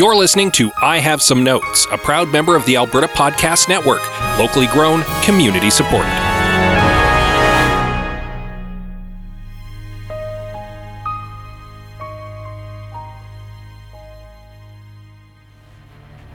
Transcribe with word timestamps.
You're 0.00 0.16
listening 0.16 0.50
to 0.52 0.72
I 0.80 0.96
Have 0.96 1.20
Some 1.20 1.44
Notes, 1.44 1.86
a 1.92 1.98
proud 1.98 2.30
member 2.30 2.56
of 2.56 2.64
the 2.64 2.74
Alberta 2.74 3.06
Podcast 3.06 3.68
Network, 3.68 4.00
locally 4.38 4.66
grown, 4.68 5.02
community 5.24 5.68
supported. 5.68 6.08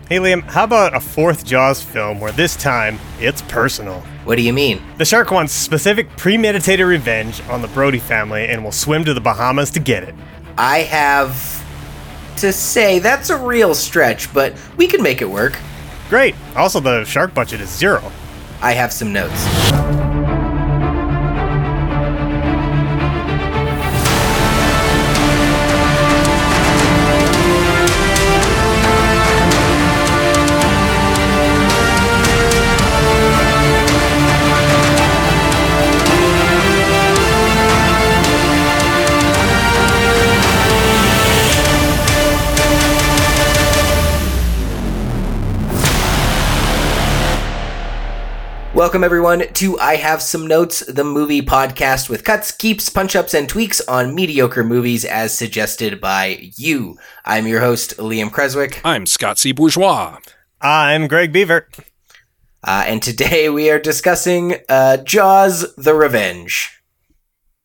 Hey 0.10 0.20
Liam, 0.20 0.44
how 0.44 0.66
about 0.66 0.96
a 0.96 1.00
fourth 1.00 1.44
Jaws 1.44 1.82
film 1.82 2.20
where 2.20 2.32
this 2.34 2.56
time 2.56 3.00
it's 3.20 3.42
personal? 3.42 4.02
What 4.26 4.36
do 4.36 4.44
you 4.44 4.54
mean? 4.54 4.80
The 5.00 5.06
shark 5.06 5.32
wants 5.32 5.54
specific 5.54 6.08
premeditated 6.18 6.86
revenge 6.86 7.42
on 7.50 7.64
the 7.64 7.68
Brody 7.70 7.98
family 7.98 8.46
and 8.46 8.64
will 8.64 8.72
swim 8.72 9.04
to 9.06 9.16
the 9.16 9.22
Bahamas 9.22 9.72
to 9.72 9.80
get 9.80 10.04
it. 10.04 10.14
I 10.56 10.82
have 10.82 11.65
to 12.38 12.54
say 12.54 13.00
that's 13.00 13.30
a 13.30 13.38
real 13.38 13.74
stretch, 13.74 14.34
but 14.34 14.54
we 14.78 14.88
can 14.88 15.02
make 15.02 15.22
it 15.22 15.30
work. 15.30 15.58
Great. 16.09 16.36
Also, 16.55 16.80
the 16.80 17.04
shark 17.04 17.34
budget 17.34 17.62
is 17.62 17.70
zero. 17.70 18.12
I 18.62 18.73
have 18.73 18.94
some 18.94 19.12
notes. 19.12 20.05
Welcome, 48.96 49.04
everyone, 49.04 49.54
to 49.56 49.78
I 49.78 49.98
Have 49.98 50.22
Some 50.22 50.48
Notes, 50.48 50.80
the 50.80 51.04
movie 51.04 51.42
podcast 51.42 52.08
with 52.08 52.24
cuts, 52.24 52.54
keeps, 52.54 52.88
punch 52.88 53.14
ups, 53.14 53.34
and 53.34 53.50
tweaks 53.50 53.82
on 53.90 54.16
mediocre 54.16 54.64
movies 54.64 55.04
as 55.04 55.38
suggested 55.38 56.00
by 56.00 56.50
you. 56.56 56.98
I'm 57.26 57.46
your 57.46 57.60
host, 57.60 57.98
Liam 57.98 58.32
Creswick. 58.32 58.80
I'm 58.86 59.06
Scott 59.06 59.38
C. 59.38 59.52
Bourgeois. 59.52 60.20
I'm 60.62 61.10
Greg 61.10 61.34
Beaver. 61.34 61.68
Uh, 62.64 62.86
and 62.88 63.04
today 63.04 63.50
we 63.50 63.70
are 63.70 63.80
discussing 63.80 64.56
uh, 64.70 64.96
Jaws 64.96 65.76
the 65.76 65.94
Revenge. 65.94 66.82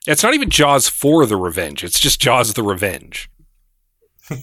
It's 0.08 0.24
not 0.24 0.34
even 0.34 0.50
Jaws 0.50 0.88
for 0.88 1.26
the 1.26 1.36
Revenge, 1.36 1.84
it's 1.84 2.00
just 2.00 2.20
Jaws 2.20 2.54
the 2.54 2.64
Revenge. 2.64 3.30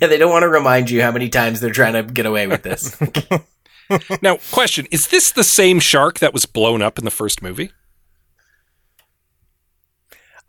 Yeah, 0.02 0.08
they 0.08 0.18
don't 0.18 0.32
want 0.32 0.44
to 0.44 0.50
remind 0.50 0.90
you 0.90 1.02
how 1.02 1.14
many 1.14 1.30
times 1.30 1.62
they're 1.62 1.72
trying 1.72 1.94
to 1.94 2.04
get 2.04 2.26
away 2.26 2.46
with 2.48 2.62
this. 2.62 2.98
now, 4.22 4.38
question 4.52 4.88
Is 4.92 5.08
this 5.08 5.32
the 5.32 5.44
same 5.44 5.80
shark 5.80 6.20
that 6.20 6.34
was 6.34 6.46
blown 6.46 6.82
up 6.82 6.98
in 7.00 7.06
the 7.06 7.12
first 7.12 7.42
movie? 7.42 7.72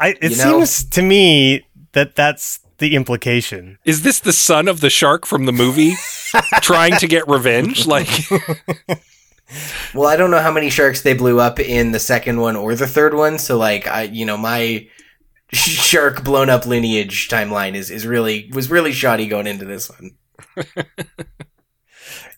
I, 0.00 0.10
it 0.20 0.30
You 0.32 0.36
know- 0.36 0.64
seems 0.64 0.84
to 0.90 1.02
me 1.02 1.66
that 1.92 2.14
that's 2.14 2.60
the 2.78 2.94
implication. 2.94 3.78
Is 3.84 4.02
this 4.02 4.20
the 4.20 4.32
son 4.32 4.68
of 4.68 4.80
the 4.80 4.90
shark 4.90 5.26
from 5.26 5.46
the 5.46 5.52
movie 5.52 5.94
trying 6.60 6.96
to 6.98 7.08
get 7.08 7.26
revenge? 7.26 7.86
Like, 7.86 8.08
well, 9.94 10.06
I 10.06 10.16
don't 10.16 10.30
know 10.30 10.40
how 10.40 10.52
many 10.52 10.70
sharks 10.70 11.02
they 11.02 11.14
blew 11.14 11.40
up 11.40 11.58
in 11.58 11.90
the 11.90 11.98
second 11.98 12.40
one 12.40 12.54
or 12.54 12.76
the 12.76 12.86
third 12.86 13.14
one, 13.14 13.38
so 13.38 13.58
like 13.58 13.88
I, 13.88 14.02
you 14.04 14.24
know, 14.24 14.36
my 14.36 14.86
shark 15.52 16.22
blown 16.22 16.48
up 16.50 16.66
lineage 16.66 17.28
timeline 17.28 17.74
is 17.74 17.90
is 17.90 18.06
really 18.06 18.48
was 18.54 18.70
really 18.70 18.92
shoddy 18.92 19.26
going 19.26 19.48
into 19.48 19.64
this 19.64 19.90
one. 19.90 20.12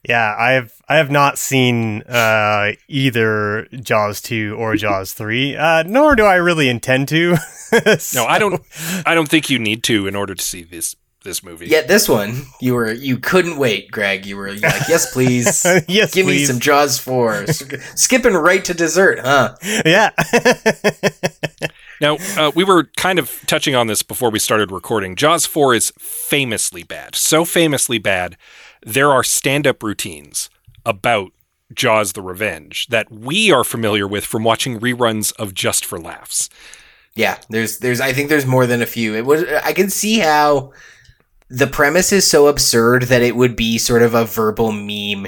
Yeah, 0.08 0.34
I 0.38 0.52
have 0.52 0.72
I 0.88 0.96
have 0.96 1.10
not 1.10 1.38
seen 1.38 2.02
uh, 2.02 2.72
either 2.88 3.66
Jaws 3.72 4.20
two 4.20 4.56
or 4.58 4.76
Jaws 4.76 5.12
three, 5.12 5.56
uh, 5.56 5.82
nor 5.84 6.16
do 6.16 6.24
I 6.24 6.36
really 6.36 6.68
intend 6.68 7.08
to. 7.08 7.36
no, 8.14 8.24
I 8.24 8.38
don't. 8.38 8.62
I 9.04 9.14
don't 9.14 9.28
think 9.28 9.50
you 9.50 9.58
need 9.58 9.82
to 9.84 10.06
in 10.06 10.16
order 10.16 10.34
to 10.34 10.42
see 10.42 10.62
this 10.62 10.96
this 11.22 11.42
movie. 11.42 11.66
Yet 11.66 11.86
this 11.86 12.08
one, 12.08 12.46
you 12.60 12.74
were 12.74 12.90
you 12.90 13.18
couldn't 13.18 13.58
wait, 13.58 13.90
Greg. 13.90 14.24
You 14.24 14.36
were 14.36 14.52
like, 14.52 14.88
yes, 14.88 15.12
please. 15.12 15.64
yes, 15.88 16.14
Give 16.14 16.26
me 16.26 16.44
some 16.44 16.60
Jaws 16.60 16.98
4. 16.98 17.46
Skipping 17.48 18.34
right 18.34 18.64
to 18.64 18.74
dessert, 18.74 19.20
huh? 19.20 19.56
Yeah. 19.84 20.10
Now, 22.00 22.16
uh, 22.38 22.50
we 22.54 22.64
were 22.64 22.84
kind 22.96 23.18
of 23.18 23.30
touching 23.46 23.74
on 23.74 23.86
this 23.86 24.02
before 24.02 24.30
we 24.30 24.38
started 24.38 24.70
recording. 24.70 25.16
Jaws 25.16 25.44
4 25.44 25.74
is 25.74 25.92
famously 25.98 26.82
bad. 26.82 27.14
So 27.14 27.44
famously 27.44 27.98
bad, 27.98 28.38
there 28.82 29.10
are 29.10 29.22
stand 29.22 29.66
up 29.66 29.82
routines 29.82 30.50
about 30.84 31.32
Jaws 31.72 32.12
the 32.12 32.22
Revenge 32.22 32.88
that 32.88 33.10
we 33.10 33.52
are 33.52 33.64
familiar 33.64 34.08
with 34.08 34.24
from 34.24 34.44
watching 34.44 34.80
reruns 34.80 35.32
of 35.36 35.54
Just 35.54 35.84
for 35.84 35.98
Laughs. 35.98 36.48
Yeah, 37.14 37.38
there's 37.48 37.78
there's 37.78 38.00
I 38.00 38.12
think 38.12 38.28
there's 38.28 38.46
more 38.46 38.66
than 38.66 38.82
a 38.82 38.86
few. 38.86 39.14
It 39.14 39.26
was 39.26 39.44
I 39.64 39.72
can 39.72 39.90
see 39.90 40.18
how 40.18 40.72
the 41.48 41.66
premise 41.66 42.12
is 42.12 42.30
so 42.30 42.46
absurd 42.46 43.04
that 43.04 43.22
it 43.22 43.36
would 43.36 43.56
be 43.56 43.78
sort 43.78 44.02
of 44.02 44.14
a 44.14 44.24
verbal 44.24 44.72
meme 44.72 45.26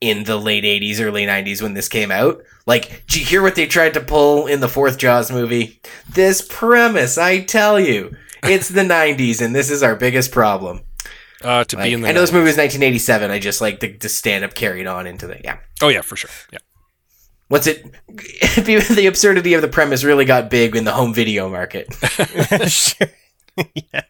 in 0.00 0.24
the 0.24 0.36
late 0.36 0.64
80s 0.64 1.00
early 1.00 1.24
90s 1.24 1.62
when 1.62 1.74
this 1.74 1.88
came 1.88 2.10
out. 2.10 2.42
Like, 2.66 3.06
did 3.06 3.20
you 3.20 3.24
hear 3.24 3.42
what 3.42 3.54
they 3.54 3.66
tried 3.66 3.94
to 3.94 4.00
pull 4.00 4.48
in 4.48 4.58
the 4.58 4.68
fourth 4.68 4.98
Jaws 4.98 5.30
movie? 5.30 5.80
This 6.12 6.42
premise, 6.42 7.16
I 7.16 7.40
tell 7.40 7.78
you. 7.78 8.16
It's 8.42 8.68
the 8.68 8.82
90s 8.82 9.40
and 9.40 9.54
this 9.54 9.70
is 9.70 9.84
our 9.84 9.94
biggest 9.94 10.32
problem. 10.32 10.80
Uh, 11.44 11.64
to 11.64 11.76
Like, 11.76 11.84
be 11.84 11.92
in 11.94 12.00
the 12.02 12.08
I 12.08 12.12
know 12.12 12.20
this 12.20 12.32
movie 12.32 12.44
was 12.44 12.56
1987. 12.56 13.30
I 13.30 13.38
just 13.38 13.60
like 13.60 13.80
the, 13.80 13.92
the 13.92 14.08
stand 14.08 14.44
up 14.44 14.54
carried 14.54 14.86
on 14.86 15.06
into 15.06 15.26
the 15.26 15.40
yeah. 15.42 15.58
Oh 15.80 15.88
yeah, 15.88 16.00
for 16.02 16.16
sure. 16.16 16.30
Yeah. 16.52 16.58
What's 17.48 17.66
it? 17.66 17.84
the 18.08 19.06
absurdity 19.06 19.54
of 19.54 19.62
the 19.62 19.68
premise 19.68 20.04
really 20.04 20.24
got 20.24 20.48
big 20.50 20.74
in 20.74 20.84
the 20.84 20.92
home 20.92 21.12
video 21.12 21.48
market. 21.50 21.92
sure. 22.68 23.08
yeah. 23.74 24.02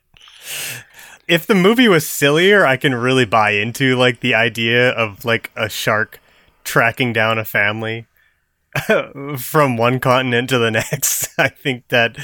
If 1.28 1.46
the 1.46 1.54
movie 1.54 1.88
was 1.88 2.06
sillier, 2.06 2.64
I 2.66 2.76
can 2.76 2.94
really 2.94 3.24
buy 3.24 3.50
into 3.52 3.96
like 3.96 4.20
the 4.20 4.34
idea 4.34 4.90
of 4.90 5.24
like 5.24 5.50
a 5.56 5.68
shark 5.68 6.20
tracking 6.64 7.12
down 7.12 7.38
a 7.38 7.44
family 7.44 8.06
from 9.38 9.76
one 9.76 9.98
continent 10.00 10.48
to 10.50 10.58
the 10.58 10.70
next. 10.70 11.28
I 11.38 11.48
think 11.48 11.88
that, 11.88 12.16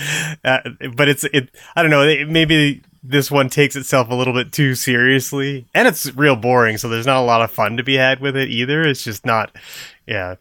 uh, 0.44 0.60
but 0.94 1.08
it's 1.08 1.24
it. 1.24 1.50
I 1.76 1.82
don't 1.82 1.90
know. 1.90 2.02
it- 2.02 2.28
Maybe 2.28 2.82
this 3.08 3.30
one 3.30 3.48
takes 3.48 3.74
itself 3.74 4.08
a 4.10 4.14
little 4.14 4.34
bit 4.34 4.52
too 4.52 4.74
seriously, 4.74 5.66
and 5.74 5.88
it's 5.88 6.14
real 6.14 6.36
boring. 6.36 6.76
So 6.78 6.88
there's 6.88 7.06
not 7.06 7.20
a 7.20 7.24
lot 7.24 7.40
of 7.42 7.50
fun 7.50 7.76
to 7.78 7.82
be 7.82 7.94
had 7.96 8.20
with 8.20 8.36
it 8.36 8.48
either. 8.50 8.82
It's 8.82 9.02
just 9.02 9.24
not. 9.24 9.54
Yeah. 10.06 10.36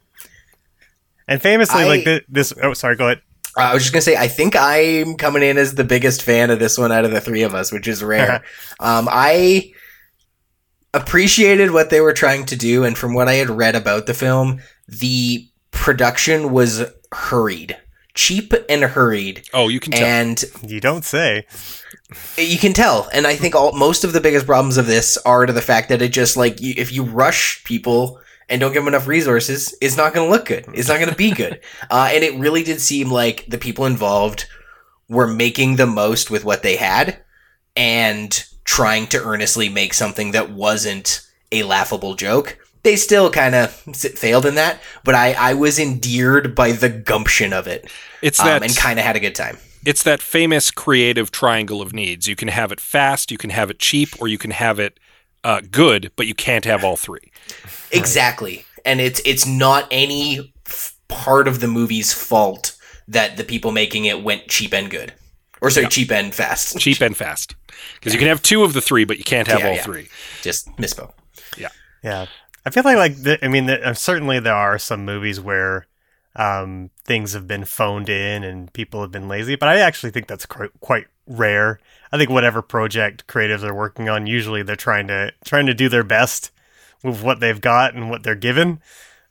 And 1.28 1.42
famously, 1.42 1.82
I- 1.84 1.88
like 1.88 2.04
thi- 2.04 2.22
this. 2.30 2.54
Oh, 2.62 2.74
sorry. 2.74 2.96
Go 2.96 3.06
ahead. 3.06 3.22
Uh, 3.58 3.62
I 3.62 3.74
was 3.74 3.84
just 3.84 3.94
gonna 3.94 4.02
say, 4.02 4.16
I 4.18 4.28
think 4.28 4.56
I'm 4.56 5.16
coming 5.16 5.42
in 5.44 5.58
as 5.58 5.76
the 5.76 5.84
biggest 5.84 6.22
fan 6.22 6.50
of 6.52 6.60
this 6.60 6.78
one 6.78 6.92
out 6.92 7.06
of 7.06 7.12
the 7.12 7.20
three 7.22 7.42
of 7.44 7.56
us, 7.56 7.72
which 7.72 7.88
is 7.88 8.04
rare. 8.04 8.44
um, 8.80 9.08
I 9.12 9.72
appreciated 10.94 11.72
what 11.72 11.90
they 11.90 12.02
were 12.02 12.14
trying 12.14 12.46
to 12.48 12.56
do, 12.56 12.84
and 12.84 12.98
from 12.98 13.14
what 13.14 13.28
I 13.28 13.34
had 13.34 13.50
read 13.50 13.76
about 13.76 14.06
the 14.06 14.14
film, 14.14 14.60
the 14.88 15.48
production 15.72 16.52
was 16.52 16.84
hurried, 17.12 17.78
cheap 18.14 18.54
and 18.70 18.84
hurried, 18.84 19.48
Oh, 19.54 19.68
you 19.70 19.80
can 19.80 19.92
tell. 19.92 20.06
and 20.06 20.44
You 20.66 20.80
don't 20.80 21.04
say. 21.06 21.46
You 22.38 22.58
can 22.58 22.74
tell. 22.74 23.10
And 23.12 23.28
I 23.28 23.36
think 23.36 23.56
all 23.56 23.74
most 23.74 24.04
of 24.04 24.14
the 24.14 24.22
biggest 24.22 24.46
problems 24.46 24.78
of 24.78 24.88
this 24.88 25.18
are 25.18 25.46
to 25.46 25.54
the 25.54 25.62
fact 25.62 25.90
that 25.90 26.02
it 26.02 26.10
just 26.10 26.38
like 26.38 26.62
you, 26.62 26.74
if 26.78 26.92
you 26.92 27.04
rush 27.04 27.64
people 27.64 28.20
and 28.50 28.62
don't 28.62 28.72
give 28.72 28.84
them 28.84 28.94
enough 28.94 29.08
resources, 29.08 29.76
it's 29.82 29.98
not 29.98 30.14
going 30.14 30.26
to 30.26 30.32
look 30.32 30.46
good. 30.46 30.66
It's 30.74 30.88
not 30.88 31.00
going 31.00 31.10
to 31.10 31.16
be 31.16 31.32
good. 31.32 31.60
Uh, 31.90 32.10
and 32.12 32.24
it 32.24 32.38
really 32.38 32.64
did 32.64 32.82
seem 32.82 33.10
like 33.10 33.46
the 33.48 33.58
people 33.58 33.86
involved 33.86 34.46
were 35.08 35.28
making 35.28 35.76
the 35.76 35.86
most 35.86 36.30
with 36.30 36.44
what 36.44 36.64
they 36.64 36.76
had 36.76 37.18
and 37.78 38.46
trying 38.66 39.08
to 39.08 39.24
earnestly 39.24 39.70
make 39.70 39.94
something 39.94 40.32
that 40.32 40.52
wasn't 40.52 41.26
a 41.52 41.64
laughable 41.64 42.16
joke. 42.16 42.58
They 42.84 42.98
still 42.98 43.30
kind 43.32 43.56
of 43.56 43.72
failed 43.72 44.46
in 44.46 44.56
that, 44.56 44.82
but 45.06 45.16
I, 45.16 45.34
I 45.34 45.54
was 45.54 45.80
endeared 45.80 46.56
by 46.56 46.74
the 46.74 46.90
gumption 46.90 47.54
of 47.54 47.68
it 47.68 47.90
it's 48.22 48.40
um, 48.40 48.48
that 48.48 48.64
and 48.64 48.76
kind 48.76 49.00
of 49.00 49.06
had 49.06 49.16
a 49.16 49.22
good 49.22 49.36
time. 49.36 49.58
It's 49.88 50.04
that 50.04 50.22
famous 50.22 50.70
creative 50.70 51.32
triangle 51.32 51.82
of 51.82 51.94
needs. 51.94 52.28
You 52.28 52.36
can 52.36 52.50
have 52.50 52.72
it 52.74 52.82
fast, 52.82 53.32
you 53.32 53.38
can 53.38 53.52
have 53.52 53.70
it 53.70 53.80
cheap, 53.80 54.10
or 54.20 54.28
you 54.28 54.38
can 54.38 54.52
have 54.52 54.80
it 54.80 55.00
uh, 55.44 55.62
good, 55.72 56.12
but 56.18 56.28
you 56.28 56.36
can't 56.36 56.66
have 56.66 56.84
all 56.84 56.98
three. 56.98 57.32
Exactly. 57.92 58.66
And 58.84 59.00
it's 59.00 59.22
it's 59.26 59.46
not 59.48 59.88
any 59.92 60.54
f- 60.66 60.98
part 61.08 61.48
of 61.48 61.62
the 61.62 61.68
movie's 61.68 62.12
fault 62.14 62.76
that 63.08 63.38
the 63.38 63.46
people 63.46 63.72
making 63.72 64.04
it 64.04 64.22
went 64.24 64.50
cheap 64.50 64.74
and 64.74 64.92
good. 64.92 65.14
Or 65.62 65.70
sorry, 65.70 65.88
cheap 65.88 66.12
and 66.12 66.36
fast. 66.36 66.78
Cheap 66.78 67.00
and 67.02 67.16
fast. 67.16 67.56
Because 67.96 68.14
you 68.14 68.20
can 68.20 68.28
have 68.28 68.42
two 68.42 68.64
of 68.66 68.74
the 68.74 68.82
three, 68.82 69.06
but 69.06 69.18
you 69.18 69.24
can't 69.24 69.48
have 69.48 69.60
Yeah, 69.62 69.68
all 69.70 69.76
yeah. 69.76 69.84
three. 69.84 70.10
Just 70.42 70.68
misspoke. 70.76 71.14
Yeah, 71.58 71.70
yeah, 72.04 72.26
I 72.66 72.70
feel 72.70 72.84
like 72.84 72.98
like 72.98 73.16
the, 73.24 73.44
I 73.44 73.48
mean, 73.48 73.66
the, 73.68 73.82
uh, 73.90 73.94
certainly 73.94 74.40
there 74.42 74.54
are 74.54 74.78
some 74.78 75.06
movies 75.06 75.40
where 75.40 75.88
um, 76.38 76.92
things 77.04 77.34
have 77.34 77.48
been 77.48 77.66
phoned 77.66 78.10
in 78.10 78.44
and 78.44 78.72
people 78.72 79.02
have 79.02 79.12
been 79.12 79.28
lazy. 79.28 79.56
But 79.56 79.70
I 79.70 79.80
actually 79.80 80.12
think 80.12 80.28
that's 80.28 80.46
quite, 80.46 80.70
quite 80.80 81.08
rare. 81.26 81.80
I 82.12 82.18
think 82.18 82.30
whatever 82.30 82.62
project 82.62 83.28
creatives 83.28 83.64
are 83.64 83.74
working 83.74 84.08
on, 84.08 84.28
usually 84.28 84.64
they're 84.64 84.76
trying 84.76 85.08
to 85.08 85.34
trying 85.44 85.66
to 85.66 85.74
do 85.74 85.90
their 85.90 86.04
best 86.04 86.52
with 87.04 87.22
what 87.22 87.40
they've 87.40 87.60
got 87.60 87.96
and 87.96 88.10
what 88.10 88.24
they're 88.24 88.36
given. 88.36 88.80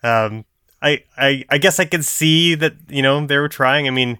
Um, 0.02 0.44
I, 0.82 1.04
I 1.16 1.44
I 1.48 1.58
guess 1.58 1.80
I 1.80 1.86
could 1.86 2.04
see 2.04 2.54
that 2.54 2.74
you 2.88 3.02
know 3.02 3.24
they 3.24 3.38
were 3.38 3.48
trying. 3.48 3.86
I 3.86 3.90
mean, 3.90 4.18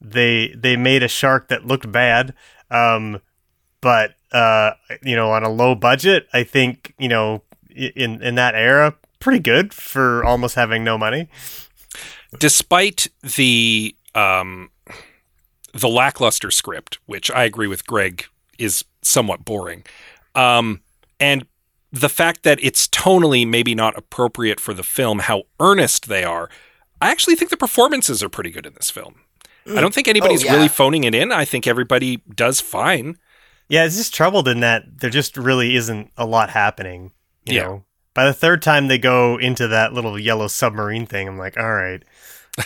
they 0.00 0.54
they 0.54 0.76
made 0.76 1.02
a 1.02 1.08
shark 1.08 1.48
that 1.48 1.66
looked 1.66 1.90
bad, 1.90 2.34
um, 2.70 3.20
but 3.80 4.14
uh, 4.32 4.72
you 5.02 5.16
know 5.16 5.30
on 5.30 5.44
a 5.44 5.50
low 5.50 5.74
budget. 5.74 6.28
I 6.32 6.42
think 6.44 6.94
you 6.98 7.08
know 7.08 7.42
in 7.70 8.22
in 8.22 8.34
that 8.34 8.54
era, 8.54 8.94
pretty 9.18 9.40
good 9.40 9.72
for 9.72 10.22
almost 10.24 10.56
having 10.56 10.84
no 10.84 10.98
money. 10.98 11.28
Despite 12.38 13.08
the 13.22 13.94
um, 14.14 14.70
the 15.72 15.88
lackluster 15.88 16.50
script, 16.50 16.98
which 17.06 17.30
I 17.30 17.44
agree 17.44 17.66
with 17.66 17.86
Greg 17.86 18.26
is 18.58 18.84
somewhat 19.02 19.44
boring, 19.44 19.84
um, 20.34 20.80
and 21.20 21.46
the 21.92 22.08
fact 22.08 22.42
that 22.42 22.58
it's 22.62 22.88
tonally 22.88 23.46
maybe 23.48 23.74
not 23.74 23.96
appropriate 23.96 24.58
for 24.60 24.74
the 24.74 24.82
film, 24.82 25.20
how 25.20 25.44
earnest 25.60 26.08
they 26.08 26.24
are, 26.24 26.48
I 27.00 27.10
actually 27.10 27.36
think 27.36 27.50
the 27.50 27.56
performances 27.56 28.22
are 28.22 28.28
pretty 28.28 28.50
good 28.50 28.66
in 28.66 28.74
this 28.74 28.90
film. 28.90 29.16
I 29.66 29.80
don't 29.80 29.94
think 29.94 30.08
anybody's 30.08 30.42
Oh, 30.42 30.46
yeah. 30.48 30.54
really 30.56 30.68
phoning 30.68 31.04
it 31.04 31.14
in. 31.14 31.32
I 31.32 31.44
think 31.46 31.66
everybody 31.66 32.16
does 32.34 32.60
fine. 32.60 33.16
Yeah, 33.68 33.84
it's 33.86 33.96
just 33.96 34.12
troubled 34.12 34.46
in 34.46 34.60
that 34.60 34.98
there 35.00 35.08
just 35.08 35.36
really 35.38 35.74
isn't 35.76 36.10
a 36.18 36.26
lot 36.26 36.50
happening. 36.50 37.12
You 37.46 37.54
Yeah. 37.54 37.62
know, 37.62 37.84
by 38.12 38.26
the 38.26 38.34
third 38.34 38.60
time 38.60 38.88
they 38.88 38.98
go 38.98 39.38
into 39.38 39.66
that 39.68 39.92
little 39.94 40.18
yellow 40.18 40.48
submarine 40.48 41.06
thing, 41.06 41.28
I'm 41.28 41.38
like, 41.38 41.56
all 41.56 41.72
right, 41.72 42.02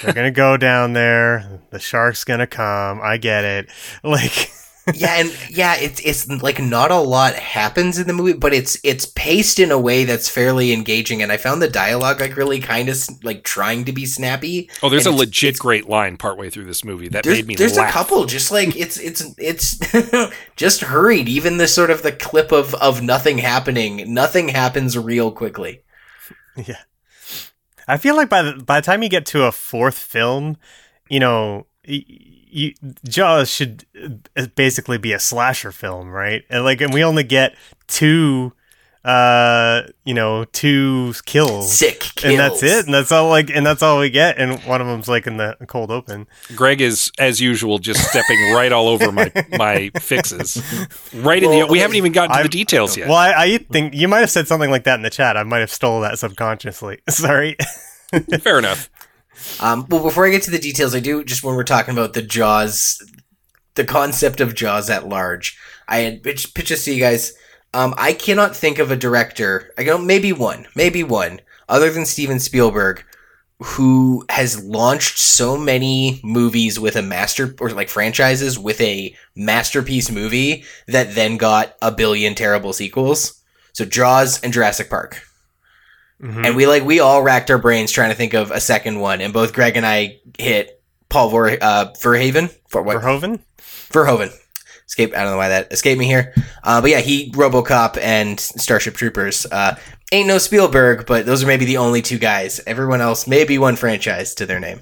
they're 0.02 0.12
gonna 0.12 0.31
go 0.31 0.56
down 0.56 0.93
there. 0.93 1.61
The 1.70 1.79
shark's 1.79 2.25
gonna 2.25 2.46
come. 2.46 3.00
I 3.02 3.17
get 3.17 3.44
it. 3.44 3.69
Like, 4.02 4.50
yeah, 4.94 5.17
and 5.20 5.37
yeah, 5.50 5.76
it's 5.76 6.00
it's 6.00 6.26
like 6.43 6.58
not 6.62 6.90
a 6.90 6.96
lot 6.99 7.35
happens 7.35 7.99
in 7.99 8.06
the 8.06 8.14
movie, 8.14 8.32
but 8.32 8.55
it's 8.55 8.79
it's 8.82 9.05
paced 9.05 9.58
in 9.58 9.70
a 9.70 9.79
way 9.79 10.05
that's 10.05 10.31
fairly 10.31 10.73
engaging, 10.73 11.20
and 11.20 11.31
I 11.31 11.37
found 11.37 11.61
the 11.61 11.69
dialogue 11.69 12.20
like 12.23 12.38
really 12.38 12.58
kind 12.58 12.88
of 12.88 12.96
like 13.23 13.44
trying 13.44 13.85
to 13.85 13.93
be 13.93 14.06
snappy. 14.06 14.70
Oh, 14.82 14.88
there's 14.88 15.05
And 15.05 15.12
a 15.12 15.17
it's- 15.17 15.26
legit 15.26 15.49
it's- 15.49 15.58
great 15.58 15.90
line 15.90 16.17
partway 16.17 16.49
through 16.49 16.64
this 16.64 16.85
movie 16.85 17.08
that 17.08 17.26
made 17.26 17.46
me 17.46 17.52
laugh. 17.55 17.58
there's 17.58 17.76
laugh. 17.76 17.90
a 17.90 17.93
couple 17.93 18.25
just 18.25 18.50
like 18.50 18.75
it's 18.76 18.96
it's 18.99 19.23
it's 19.37 19.79
just 20.56 20.81
hurried. 20.81 21.29
Even 21.29 21.58
the 21.58 21.69
sort 21.69 21.90
of 21.90 22.02
the 22.02 22.12
clip 22.12 22.50
of 22.50 22.75
of 22.76 23.02
nothing 23.02 23.37
happening, 23.37 24.14
nothing 24.14 24.49
happens 24.49 24.96
real 24.96 25.31
quickly. 25.31 25.82
yeah, 26.56 26.76
I 27.88 27.96
feel 27.96 28.14
like 28.14 28.29
by 28.29 28.43
the 28.43 28.52
by 28.62 28.81
the 28.81 28.85
time 28.85 29.02
you 29.02 29.08
get 29.08 29.26
to 29.26 29.44
a 29.44 29.52
fourth 29.52 29.99
film, 29.99 30.56
you 31.08 31.20
know. 31.20 31.67
You, 32.50 32.73
Jaws 33.06 33.50
should 33.50 33.85
uh, 34.35 34.46
basically 34.55 34.96
be 34.96 35.12
a 35.12 35.19
slasher 35.19 35.70
film, 35.70 36.08
right? 36.08 36.44
And 36.49 36.64
like, 36.64 36.81
and 36.81 36.94
we 36.94 37.05
only 37.05 37.23
get 37.23 37.55
two, 37.88 38.55
uh, 39.08 39.82
you 40.05 40.12
know, 40.12 40.44
two 40.44 41.14
kills. 41.25 41.72
Sick 41.72 42.00
kills. 42.00 42.25
and 42.32 42.38
that's 42.38 42.62
it 42.62 42.84
and 42.84 42.93
that's 42.93 43.10
all 43.10 43.28
like 43.31 43.49
and 43.49 43.64
that's 43.64 43.82
all 43.82 43.99
we 44.00 44.10
get 44.10 44.37
and 44.37 44.60
one 44.64 44.82
of 44.82 44.87
them's 44.87 45.08
like 45.08 45.26
in 45.26 45.38
the 45.38 45.56
cold 45.66 45.90
open 45.90 46.26
Greg 46.55 46.81
is, 46.82 47.10
as 47.19 47.40
usual, 47.40 47.78
just 47.78 48.06
stepping 48.10 48.52
right 48.52 48.70
all 48.70 48.87
over 48.88 49.10
my 49.10 49.32
my 49.52 49.90
fixes. 49.99 50.62
Right 51.14 51.43
in 51.43 51.50
the. 51.50 51.66
We 51.66 51.78
haven't 51.78 51.96
even 51.96 52.12
gotten 52.12 52.31
to 52.37 52.43
the 52.43 52.43
I'm- 52.43 52.50
details 52.50 52.96
yet. 52.96 53.08
well 53.08 53.16
I, 53.16 53.32
I 53.37 53.58
think 53.58 53.94
you 53.94 54.08
might 54.08 54.20
have 54.20 54.31
said 54.31 54.46
something 54.46 54.70
like 54.70 54.84
that 54.84 54.96
in 54.96 55.02
the 55.02 55.11
chat 55.11 55.37
i 55.38 55.43
might 55.43 55.61
have 55.61 55.70
stole 55.72 56.02
that 56.02 56.19
subconsciously 56.19 57.00
sorry 57.08 57.56
Fair 58.40 58.58
enough. 58.58 58.90
Um, 59.61 59.87
well, 59.88 60.02
before 60.02 60.26
I 60.26 60.31
get 60.31 60.43
to 60.43 60.50
the 60.50 60.58
details, 60.58 60.94
I 60.94 61.00
do 61.00 61.22
just 61.25 61.44
when 61.44 61.54
we're 61.54 61.62
talking 61.64 61.93
about 61.93 62.12
the 62.14 62.22
Jaws, 62.22 63.00
the 63.75 63.84
concept 63.84 64.40
of 64.40 64.54
Jaws 64.54 64.90
at 64.90 65.08
large, 65.08 65.56
I 65.87 65.99
had 65.99 66.22
pitched, 66.22 66.54
pitched 66.54 66.70
this 66.70 66.84
to 66.87 66.93
you 66.94 67.00
guys. 67.00 67.32
Um, 67.74 67.94
I 67.98 68.12
cannot 68.12 68.56
think 68.56 68.78
of 68.78 68.90
a 68.90 68.96
director. 68.96 69.72
I 69.76 69.84
don't. 69.84 70.06
Maybe 70.06 70.32
one. 70.32 70.66
Maybe 70.74 71.02
one 71.04 71.40
other 71.68 71.90
than 71.90 72.06
Steven 72.06 72.40
Spielberg, 72.40 73.04
who 73.60 74.24
has 74.30 74.62
launched 74.64 75.18
so 75.18 75.56
many 75.56 76.20
movies 76.24 76.80
with 76.80 76.96
a 76.96 77.02
master 77.02 77.54
or 77.60 77.70
like 77.70 77.88
franchises 77.88 78.58
with 78.58 78.80
a 78.80 79.14
masterpiece 79.36 80.10
movie 80.10 80.64
that 80.86 81.14
then 81.14 81.36
got 81.36 81.76
a 81.82 81.90
billion 81.92 82.34
terrible 82.34 82.72
sequels. 82.72 83.42
So 83.72 83.84
Jaws 83.84 84.40
and 84.42 84.52
Jurassic 84.52 84.88
Park. 84.88 85.22
Mhm. 86.22 86.46
And 86.46 86.56
we 86.56 86.66
like 86.66 86.84
we 86.84 87.00
all 87.00 87.22
racked 87.22 87.50
our 87.50 87.58
brains 87.58 87.92
trying 87.92 88.10
to 88.10 88.16
think 88.16 88.34
of 88.34 88.50
a 88.50 88.60
second 88.60 88.98
one, 88.98 89.20
and 89.20 89.32
both 89.32 89.52
Greg 89.52 89.76
and 89.76 89.86
I 89.86 90.18
hit 90.38 90.80
Paul 91.08 91.28
Vor, 91.30 91.50
uh, 91.60 91.92
Verhaven 92.00 92.50
for 92.68 92.82
what 92.82 92.96
verhoeven 92.96 93.40
Verhoeven. 93.58 94.32
Escape. 94.88 95.14
I 95.14 95.23
don't 95.23 95.32
know 95.32 95.37
why 95.37 95.49
that 95.49 95.73
escaped 95.73 95.99
me 95.99 96.06
here. 96.06 96.32
Uh, 96.64 96.81
but 96.81 96.90
yeah, 96.90 97.00
he 97.00 97.31
RoboCop 97.32 97.99
and 98.00 98.40
Starship 98.40 98.94
Troopers. 98.94 99.46
Uh, 99.52 99.76
ain't 100.12 100.26
no 100.29 100.38
Spielberg, 100.38 101.06
but 101.06 101.26
those 101.26 101.44
are 101.44 101.46
maybe 101.46 101.64
the 101.67 101.76
only 101.76 102.00
two 102.02 102.19
guys. 102.19 102.61
Everyone 102.67 103.00
else, 103.00 103.26
maybe 103.26 103.58
one 103.58 103.76
franchise 103.76 104.35
to 104.37 104.46
their 104.46 104.58
name. 104.61 104.81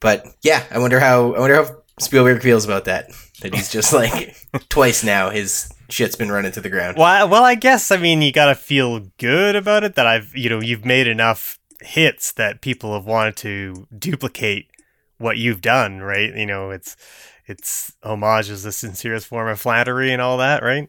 But 0.00 0.26
yeah, 0.42 0.64
I 0.70 0.78
wonder 0.78 0.98
how 1.00 1.34
I 1.34 1.38
wonder 1.40 1.56
how 1.62 1.76
Spielberg 1.98 2.42
feels 2.42 2.64
about 2.64 2.86
that. 2.86 3.10
That 3.42 3.54
he's 3.54 3.70
just 3.70 3.92
like 3.92 4.36
twice 4.68 5.04
now 5.04 5.30
his 5.30 5.72
shit's 5.88 6.16
been 6.16 6.30
running 6.30 6.52
to 6.52 6.60
the 6.60 6.68
ground. 6.70 6.96
well, 6.96 7.06
I- 7.06 7.24
well 7.24 7.42
i 7.42 7.56
guess 7.56 7.90
i 7.90 7.96
mean 7.96 8.22
you 8.22 8.30
gotta 8.30 8.54
feel 8.54 9.00
good 9.18 9.56
about 9.56 9.82
it 9.82 9.96
that 9.96 10.06
i've 10.06 10.30
you 10.36 10.48
know 10.48 10.60
you've 10.60 10.84
made 10.84 11.08
enough 11.08 11.58
hits 11.80 12.30
that 12.30 12.60
people 12.60 12.94
have 12.94 13.06
wanted 13.06 13.34
to 13.38 13.88
duplicate 13.98 14.70
what 15.18 15.36
you've 15.36 15.60
done 15.60 15.98
right 15.98 16.32
you 16.36 16.46
know 16.46 16.70
it's 16.70 16.96
it's 17.50 17.92
homage 18.02 18.48
is 18.48 18.62
the 18.62 18.72
sincerest 18.72 19.26
form 19.26 19.48
of 19.48 19.60
flattery 19.60 20.12
and 20.12 20.22
all 20.22 20.38
that 20.38 20.62
right 20.62 20.88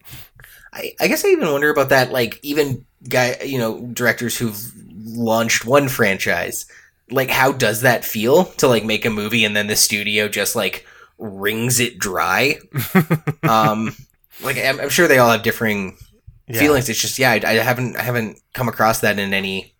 I, 0.74 0.94
I 1.02 1.08
guess 1.08 1.25
I 1.25 1.30
even 1.30 1.52
wonder 1.52 1.69
about 1.69 1.90
that. 1.90 2.13
Like 2.13 2.40
even 2.44 2.86
guy, 3.10 3.36
you 3.44 3.58
know, 3.58 3.81
directors 3.88 4.38
who've 4.38 4.58
launched 5.04 5.66
one 5.66 5.90
franchise. 5.90 6.66
Like, 7.10 7.30
how 7.30 7.52
does 7.52 7.81
that 7.81 8.06
feel 8.06 8.46
to 8.46 8.69
like 8.69 8.86
make 8.86 9.04
a 9.04 9.10
movie 9.10 9.44
and 9.44 9.54
then 9.54 9.68
the 9.68 9.75
studio 9.75 10.30
just 10.30 10.56
like 10.56 10.86
wrings 11.18 11.81
it 11.81 12.00
dry? 12.00 12.56
um, 13.44 13.94
like 14.42 14.58
I'm, 14.58 14.80
I'm 14.80 14.88
sure 14.90 15.10
they 15.10 15.18
all 15.18 15.31
have 15.31 15.44
differing 15.44 15.98
Yeah. 16.48 16.60
feelings. 16.60 16.88
It's 16.88 17.02
just 17.02 17.19
yeah, 17.19 17.31
I, 17.31 17.42
I 17.46 17.54
haven't 17.56 17.98
I 17.98 18.04
haven't 18.04 18.40
come 18.54 18.69
across 18.69 19.02
that 19.02 19.19
in 19.19 19.34
any 19.34 19.74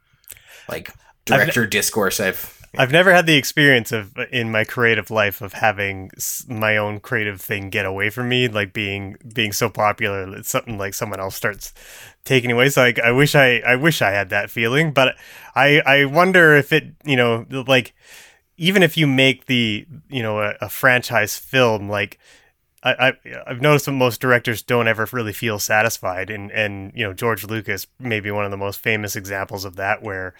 like 0.68 0.92
director 1.24 1.66
discourse 1.66 2.20
I've. 2.20 2.61
I've 2.78 2.92
never 2.92 3.14
had 3.14 3.26
the 3.26 3.36
experience 3.36 3.92
of 3.92 4.18
in 4.32 4.50
my 4.50 4.64
creative 4.64 5.12
life 5.12 5.42
of 5.42 5.54
having 5.54 6.10
my 6.48 6.78
own 6.78 7.02
creative 7.02 7.42
thing 7.42 7.70
get 7.70 7.86
away 7.86 8.10
from 8.10 8.30
me, 8.30 8.48
like 8.48 8.72
being 8.72 9.18
being 9.34 9.52
so 9.52 9.70
popular 9.70 10.30
that 10.32 10.46
something 10.46 10.78
like 10.78 10.94
someone 10.94 11.20
else 11.20 11.36
starts 11.36 11.74
taking 12.24 12.50
away. 12.52 12.70
So 12.70 12.82
like, 12.82 13.00
I 13.00 13.12
wish 13.12 13.36
I 13.36 13.58
I 13.66 13.76
wish 13.76 14.02
I 14.02 14.12
had 14.12 14.30
that 14.30 14.50
feeling, 14.50 14.94
but 14.94 15.16
I 15.54 15.82
I 15.86 16.06
wonder 16.06 16.56
if 16.56 16.72
it 16.72 16.94
you 17.04 17.18
know 17.18 17.46
like 17.68 17.94
even 18.58 18.84
if 18.84 18.96
you 18.96 19.06
make 19.06 19.48
the 19.48 19.86
you 20.10 20.24
know 20.24 20.40
a, 20.40 20.56
a 20.62 20.70
franchise 20.70 21.38
film 21.38 21.90
like. 21.90 22.20
I, 22.84 23.10
I 23.10 23.14
I've 23.48 23.62
noticed 23.62 23.86
that 23.86 23.92
most 23.92 24.20
directors 24.22 24.64
don't 24.64 24.88
ever 24.88 25.08
really 25.12 25.34
feel 25.34 25.60
satisfied, 25.60 26.30
and 26.30 26.52
and 26.52 26.92
you 26.96 27.04
know 27.06 27.14
George 27.14 27.46
Lucas 27.46 27.88
may 28.00 28.20
be 28.20 28.32
one 28.32 28.46
of 28.46 28.52
the 28.52 28.58
most 28.58 28.80
famous 28.80 29.16
examples 29.16 29.66
of 29.66 29.76
that, 29.76 30.02
where 30.02 30.34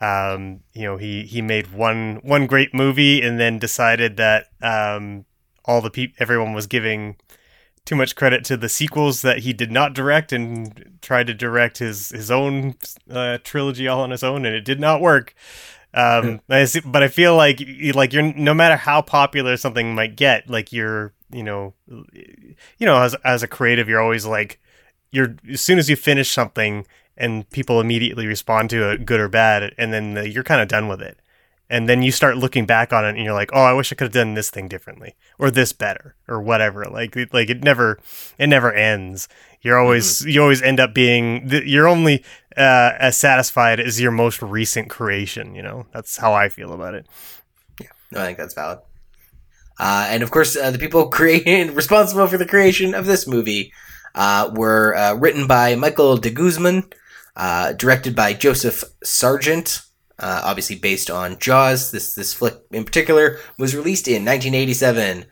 um, 0.00 0.60
you 0.74 0.82
know 0.82 0.96
he 0.96 1.22
he 1.24 1.40
made 1.40 1.72
one 1.72 2.16
one 2.22 2.46
great 2.46 2.74
movie 2.74 3.22
and 3.22 3.40
then 3.40 3.58
decided 3.58 4.16
that 4.18 4.46
um, 4.62 5.24
all 5.64 5.80
the 5.80 5.90
peop 5.90 6.14
everyone 6.18 6.52
was 6.52 6.66
giving 6.66 7.16
too 7.86 7.94
much 7.96 8.16
credit 8.16 8.44
to 8.44 8.56
the 8.56 8.68
sequels 8.68 9.22
that 9.22 9.38
he 9.40 9.52
did 9.52 9.70
not 9.70 9.94
direct 9.94 10.32
and 10.32 10.98
tried 11.00 11.26
to 11.28 11.34
direct 11.34 11.78
his 11.78 12.10
his 12.10 12.30
own 12.30 12.74
uh, 13.10 13.38
trilogy 13.44 13.86
all 13.88 14.00
on 14.00 14.10
his 14.10 14.24
own 14.24 14.44
and 14.44 14.54
it 14.54 14.64
did 14.64 14.80
not 14.80 15.00
work. 15.00 15.34
Um, 15.94 16.40
I 16.50 16.64
see- 16.66 16.80
but 16.84 17.02
I 17.02 17.08
feel 17.08 17.36
like 17.36 17.62
like 17.94 18.12
you're 18.12 18.34
no 18.34 18.52
matter 18.52 18.76
how 18.76 19.00
popular 19.02 19.56
something 19.56 19.94
might 19.94 20.14
get, 20.16 20.50
like 20.50 20.72
you're 20.72 21.12
you 21.30 21.42
know 21.42 21.74
you 21.88 22.86
know 22.86 23.02
as 23.02 23.14
as 23.24 23.42
a 23.42 23.48
creative 23.48 23.88
you're 23.88 24.00
always 24.00 24.24
like 24.26 24.60
you're 25.10 25.36
as 25.50 25.60
soon 25.60 25.78
as 25.78 25.88
you 25.90 25.96
finish 25.96 26.30
something 26.30 26.86
and 27.16 27.48
people 27.50 27.80
immediately 27.80 28.26
respond 28.26 28.68
to 28.70 28.90
it 28.90 29.06
good 29.06 29.20
or 29.20 29.28
bad 29.28 29.74
and 29.78 29.92
then 29.92 30.16
uh, 30.18 30.22
you're 30.22 30.44
kind 30.44 30.60
of 30.60 30.68
done 30.68 30.86
with 30.88 31.00
it. 31.00 31.18
And 31.68 31.88
then 31.88 32.00
you 32.02 32.12
start 32.12 32.36
looking 32.36 32.64
back 32.64 32.92
on 32.92 33.04
it 33.04 33.16
and 33.16 33.24
you're 33.24 33.34
like 33.34 33.50
oh 33.52 33.62
i 33.62 33.72
wish 33.72 33.90
i 33.90 33.96
could 33.96 34.04
have 34.04 34.12
done 34.12 34.34
this 34.34 34.50
thing 34.50 34.68
differently 34.68 35.16
or 35.38 35.50
this 35.50 35.72
better 35.72 36.14
or 36.28 36.40
whatever. 36.40 36.84
Like 36.84 37.16
it- 37.16 37.34
like 37.34 37.50
it 37.50 37.64
never 37.64 37.98
it 38.38 38.46
never 38.48 38.72
ends. 38.72 39.26
You're 39.62 39.78
always 39.78 40.20
you 40.20 40.40
always 40.42 40.62
end 40.62 40.78
up 40.78 40.94
being 40.94 41.48
you're 41.48 41.88
only 41.88 42.22
uh, 42.56 42.92
as 42.98 43.16
satisfied 43.16 43.80
as 43.80 44.00
your 44.00 44.12
most 44.12 44.40
recent 44.42 44.88
creation 44.90 45.54
you 45.56 45.62
know? 45.62 45.86
That's 45.92 46.18
how 46.18 46.32
i 46.34 46.48
feel 46.48 46.72
about 46.72 46.94
it. 46.94 47.06
No, 48.12 48.20
I 48.20 48.26
think 48.26 48.38
that's 48.38 48.54
valid. 48.54 48.78
Uh, 49.78 50.06
and 50.08 50.22
of 50.22 50.30
course, 50.30 50.56
uh, 50.56 50.70
the 50.70 50.78
people 50.78 51.08
creating 51.10 51.74
responsible 51.74 52.26
for 52.26 52.38
the 52.38 52.46
creation 52.46 52.94
of 52.94 53.06
this 53.06 53.26
movie 53.26 53.72
uh, 54.14 54.50
were 54.54 54.96
uh, 54.96 55.14
written 55.14 55.46
by 55.46 55.74
Michael 55.74 56.16
de 56.16 56.30
Guzman, 56.30 56.84
uh, 57.36 57.72
directed 57.72 58.16
by 58.16 58.32
Joseph 58.32 58.82
Sargent, 59.04 59.82
uh, 60.18 60.40
obviously 60.44 60.76
based 60.76 61.10
on 61.10 61.38
Jaws. 61.38 61.90
This 61.90 62.14
this 62.14 62.32
flick 62.32 62.54
in 62.70 62.84
particular 62.84 63.38
was 63.58 63.76
released 63.76 64.08
in 64.08 64.24
1987, 64.24 65.26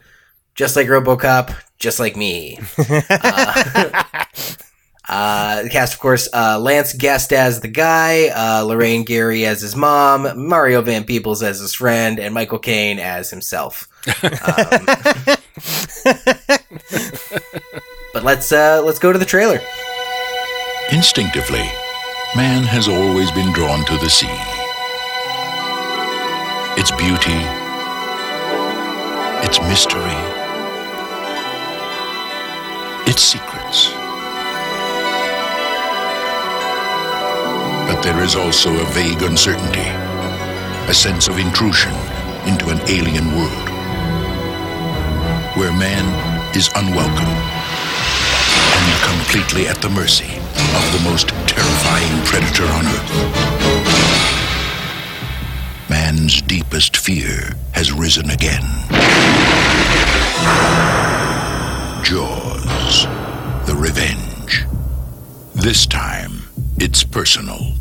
just 0.54 0.76
like 0.76 0.88
RoboCop, 0.88 1.56
just 1.78 1.98
like 1.98 2.16
me. 2.16 2.58
uh, 3.10 4.14
uh, 5.08 5.62
the 5.62 5.68
cast, 5.70 5.94
of 5.94 6.00
course, 6.00 6.28
uh, 6.32 6.58
Lance 6.58 6.92
Guest 6.94 7.32
as 7.32 7.60
the 7.60 7.68
guy, 7.68 8.28
uh, 8.28 8.62
Lorraine 8.62 9.04
Gary 9.04 9.44
as 9.44 9.60
his 9.60 9.76
mom, 9.76 10.48
Mario 10.48 10.80
Van 10.82 11.04
Peebles 11.04 11.42
as 11.42 11.60
his 11.60 11.74
friend, 11.74 12.18
and 12.18 12.34
Michael 12.34 12.58
Caine 12.58 12.98
as 12.98 13.30
himself. 13.30 13.88
Um, 14.06 14.87
but 18.12 18.23
let's 18.23 18.52
uh, 18.52 18.82
let's 18.84 18.99
go 18.99 19.12
to 19.12 19.18
the 19.18 19.25
trailer. 19.25 19.61
Instinctively, 20.92 21.64
man 22.37 22.62
has 22.64 22.88
always 22.88 23.30
been 23.30 23.52
drawn 23.52 23.84
to 23.87 23.96
the 23.99 24.11
sea. 24.11 24.37
Its 26.76 26.90
beauty, 26.90 27.40
its 29.46 29.58
mystery, 29.62 30.18
its 33.11 33.23
secrets. 33.23 33.92
But 37.88 38.02
there 38.02 38.23
is 38.23 38.37
also 38.37 38.70
a 38.70 38.84
vague 38.92 39.23
uncertainty, 39.23 39.88
a 40.90 40.94
sense 40.94 41.28
of 41.28 41.38
intrusion 41.38 41.92
into 42.46 42.68
an 42.68 42.80
alien 42.88 43.34
world, 43.37 43.70
where 45.56 45.73
man 45.73 46.04
is 46.56 46.68
unwelcome 46.75 47.28
and 48.76 49.02
completely 49.02 49.68
at 49.68 49.80
the 49.80 49.88
mercy 49.88 50.37
of 50.75 50.92
the 50.92 51.00
most 51.08 51.28
terrifying 51.46 52.25
predator 52.25 52.64
on 52.64 52.84
earth. 52.87 53.11
Man's 55.88 56.42
deepest 56.42 56.96
fear 56.96 57.54
has 57.73 57.92
risen 57.92 58.30
again. 58.30 58.64
Jaws, 62.02 63.06
the 63.66 63.76
revenge. 63.76 64.64
This 65.54 65.87
time, 65.87 66.42
it's 66.78 67.04
personal. 67.04 67.75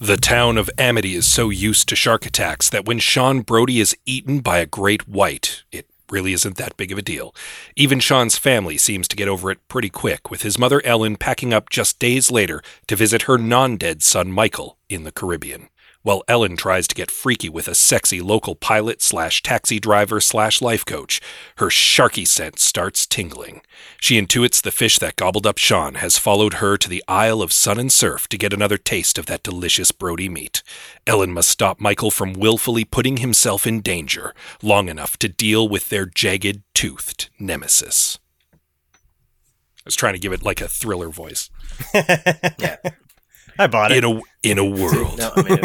The 0.00 0.16
town 0.16 0.58
of 0.58 0.70
Amity 0.78 1.16
is 1.16 1.26
so 1.26 1.50
used 1.50 1.88
to 1.88 1.96
shark 1.96 2.24
attacks 2.24 2.70
that 2.70 2.84
when 2.84 3.00
Sean 3.00 3.40
Brody 3.40 3.80
is 3.80 3.96
eaten 4.06 4.38
by 4.38 4.58
a 4.58 4.66
great 4.66 5.08
white, 5.08 5.64
it 5.72 5.88
really 6.08 6.32
isn't 6.32 6.56
that 6.56 6.76
big 6.76 6.92
of 6.92 6.98
a 6.98 7.02
deal. 7.02 7.34
Even 7.74 7.98
Sean's 7.98 8.38
family 8.38 8.78
seems 8.78 9.08
to 9.08 9.16
get 9.16 9.26
over 9.26 9.50
it 9.50 9.58
pretty 9.66 9.90
quick, 9.90 10.30
with 10.30 10.42
his 10.42 10.56
mother 10.56 10.80
Ellen 10.84 11.16
packing 11.16 11.52
up 11.52 11.68
just 11.68 11.98
days 11.98 12.30
later 12.30 12.62
to 12.86 12.94
visit 12.94 13.22
her 13.22 13.38
non 13.38 13.76
dead 13.76 14.04
son 14.04 14.30
Michael 14.30 14.78
in 14.88 15.02
the 15.02 15.10
Caribbean. 15.10 15.68
While 16.02 16.22
Ellen 16.28 16.56
tries 16.56 16.86
to 16.88 16.94
get 16.94 17.10
freaky 17.10 17.48
with 17.48 17.66
a 17.66 17.74
sexy 17.74 18.20
local 18.20 18.54
pilot 18.54 19.02
slash 19.02 19.42
taxi 19.42 19.80
driver 19.80 20.20
slash 20.20 20.62
life 20.62 20.84
coach, 20.84 21.20
her 21.56 21.66
sharky 21.66 22.26
scent 22.26 22.60
starts 22.60 23.04
tingling. 23.04 23.62
She 24.00 24.20
intuits 24.20 24.62
the 24.62 24.70
fish 24.70 24.98
that 25.00 25.16
gobbled 25.16 25.46
up 25.46 25.58
Sean 25.58 25.96
has 25.96 26.16
followed 26.16 26.54
her 26.54 26.76
to 26.76 26.88
the 26.88 27.02
Isle 27.08 27.42
of 27.42 27.52
Sun 27.52 27.80
and 27.80 27.92
Surf 27.92 28.28
to 28.28 28.38
get 28.38 28.52
another 28.52 28.78
taste 28.78 29.18
of 29.18 29.26
that 29.26 29.42
delicious 29.42 29.90
Brody 29.90 30.28
meat. 30.28 30.62
Ellen 31.04 31.32
must 31.32 31.48
stop 31.48 31.80
Michael 31.80 32.12
from 32.12 32.32
willfully 32.32 32.84
putting 32.84 33.16
himself 33.16 33.66
in 33.66 33.80
danger 33.80 34.34
long 34.62 34.88
enough 34.88 35.16
to 35.18 35.28
deal 35.28 35.68
with 35.68 35.88
their 35.88 36.06
jagged 36.06 36.62
toothed 36.74 37.28
nemesis. 37.40 38.20
I 38.52 39.84
was 39.84 39.96
trying 39.96 40.14
to 40.14 40.20
give 40.20 40.32
it 40.32 40.44
like 40.44 40.60
a 40.60 40.68
thriller 40.68 41.08
voice. 41.08 41.50
Yeah. 42.58 42.76
I 43.58 43.66
bought 43.66 43.92
it. 43.92 44.04
In 44.04 44.18
a 44.18 44.20
in 44.42 44.58
a 44.58 44.64
world. 44.64 45.18
No, 45.18 45.32
I 45.34 45.42
mean, 45.42 45.58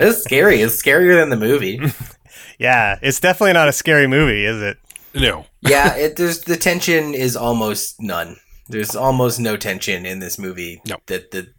it's 0.00 0.24
scary. 0.24 0.60
It's 0.60 0.80
scarier 0.80 1.20
than 1.20 1.30
the 1.30 1.36
movie. 1.36 1.80
yeah, 2.58 2.98
it's 3.00 3.20
definitely 3.20 3.52
not 3.52 3.68
a 3.68 3.72
scary 3.72 4.06
movie, 4.06 4.44
is 4.44 4.60
it? 4.60 4.78
No. 5.14 5.46
Yeah, 5.60 5.94
it, 5.94 6.16
there's 6.16 6.42
the 6.42 6.56
tension 6.56 7.14
is 7.14 7.36
almost 7.36 8.00
none. 8.00 8.36
There's 8.68 8.96
almost 8.96 9.38
no 9.38 9.56
tension 9.56 10.04
in 10.06 10.18
this 10.18 10.38
movie. 10.38 10.80
No. 10.86 10.96
That 11.06 11.30
the 11.30 11.52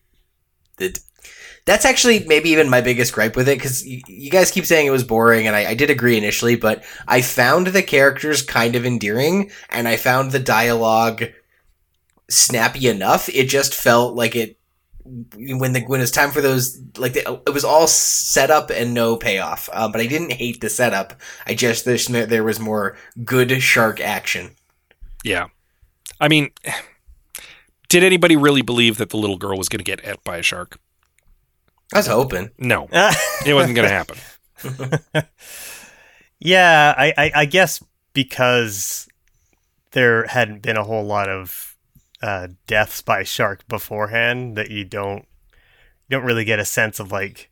the 0.78 1.00
that's 1.66 1.86
actually 1.86 2.26
maybe 2.26 2.50
even 2.50 2.70
my 2.70 2.82
biggest 2.82 3.14
gripe 3.14 3.36
with 3.38 3.48
it 3.48 3.58
because 3.58 3.86
you, 3.88 4.02
you 4.08 4.30
guys 4.30 4.52
keep 4.52 4.66
saying 4.66 4.86
it 4.86 4.92
was 4.92 5.04
boring, 5.04 5.48
and 5.48 5.56
I, 5.56 5.70
I 5.70 5.74
did 5.76 5.90
agree 5.90 6.18
initially, 6.18 6.56
but 6.56 6.84
I 7.08 7.22
found 7.22 7.68
the 7.68 7.84
characters 7.84 8.42
kind 8.42 8.76
of 8.76 8.86
endearing, 8.86 9.52
and 9.70 9.88
I 9.88 9.96
found 9.96 10.32
the 10.32 10.40
dialogue 10.40 11.24
snappy 12.30 12.88
enough. 12.88 13.30
It 13.30 13.46
just 13.46 13.74
felt 13.74 14.16
like 14.16 14.36
it 14.36 14.58
when 15.06 15.74
the 15.74 15.82
when 15.82 16.02
it's 16.02 16.12
time 16.12 16.32
for 16.32 16.42
those 16.42 16.82
like 16.98 17.14
the, 17.14 17.42
it 17.46 17.54
was 17.54 17.66
all 17.66 17.88
set 17.88 18.50
up 18.50 18.70
and 18.70 18.94
no 18.94 19.18
payoff. 19.18 19.70
Um, 19.74 19.92
but 19.92 20.02
I 20.02 20.08
didn't 20.08 20.32
hate 20.32 20.62
the 20.62 20.70
setup. 20.70 21.20
I 21.46 21.56
just 21.56 21.86
wish 21.86 22.08
there 22.08 22.26
there 22.26 22.44
was 22.44 22.60
more 22.60 22.98
good 23.24 23.62
shark 23.62 24.00
action. 24.00 24.52
Yeah. 25.24 25.48
I 26.20 26.28
mean, 26.28 26.52
did 27.90 28.04
anybody 28.04 28.36
really 28.36 28.62
believe 28.62 28.98
that 28.98 29.10
the 29.10 29.18
little 29.18 29.38
girl 29.38 29.58
was 29.58 29.70
going 29.70 29.80
to 29.80 29.84
get 29.84 30.06
ate 30.06 30.24
by 30.24 30.38
a 30.38 30.42
shark? 30.42 30.80
I 31.94 31.98
was 31.98 32.08
hoping. 32.08 32.50
No. 32.58 32.88
It 33.46 33.54
wasn't 33.54 33.76
going 33.76 33.88
to 33.88 33.94
happen. 33.94 34.18
yeah, 36.40 36.94
I, 36.98 37.14
I, 37.18 37.32
I 37.36 37.46
guess 37.46 37.84
because 38.14 39.08
there 39.92 40.26
hadn't 40.26 40.62
been 40.62 40.78
a 40.78 40.84
whole 40.84 41.04
lot 41.04 41.30
of 41.30 41.73
uh, 42.24 42.48
deaths 42.66 43.02
by 43.04 43.22
shark 43.24 43.68
beforehand, 43.68 44.56
that 44.56 44.72
you 44.72 44.84
don't 44.86 45.28
you 46.08 46.18
don't 46.18 46.24
really 46.26 46.46
get 46.46 46.58
a 46.60 46.66
sense 46.66 47.00
of 47.00 47.12
like 47.12 47.50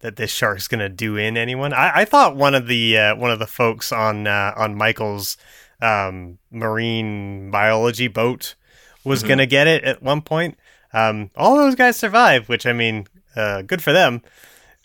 that 0.00 0.16
this 0.16 0.30
shark's 0.32 0.66
gonna 0.66 0.88
do 0.88 1.16
in 1.16 1.36
anyone. 1.36 1.72
I, 1.72 2.00
I 2.00 2.04
thought 2.04 2.34
one 2.34 2.54
of 2.54 2.66
the 2.66 2.98
uh, 2.98 3.16
one 3.16 3.30
of 3.30 3.38
the 3.38 3.46
folks 3.46 3.92
on 3.92 4.26
uh, 4.26 4.52
on 4.56 4.74
Michael's 4.74 5.36
um, 5.82 6.38
marine 6.50 7.50
biology 7.50 8.08
boat 8.08 8.54
was 9.04 9.22
Mhm. 9.22 9.28
gonna 9.28 9.46
get 9.46 9.66
it 9.66 9.84
at 9.84 10.02
one 10.02 10.22
point. 10.22 10.58
Um, 10.92 11.30
all 11.36 11.56
those 11.56 11.74
guys 11.74 11.96
survive, 11.96 12.48
which 12.48 12.66
I 12.66 12.72
mean, 12.72 13.06
uh, 13.36 13.62
good 13.62 13.82
for 13.82 13.92
them. 13.92 14.22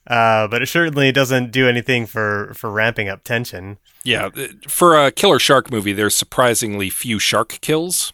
Uh, 0.07 0.47
but 0.47 0.63
it 0.63 0.67
certainly 0.67 1.11
doesn't 1.11 1.51
do 1.51 1.67
anything 1.69 2.07
for, 2.07 2.51
for 2.55 2.71
ramping 2.71 3.07
up 3.07 3.23
tension. 3.23 3.77
Yeah. 4.03 4.29
For 4.67 4.97
a 4.97 5.11
killer 5.11 5.37
shark 5.37 5.69
movie, 5.69 5.93
there's 5.93 6.15
surprisingly 6.15 6.89
few 6.89 7.19
shark 7.19 7.59
kills. 7.61 8.11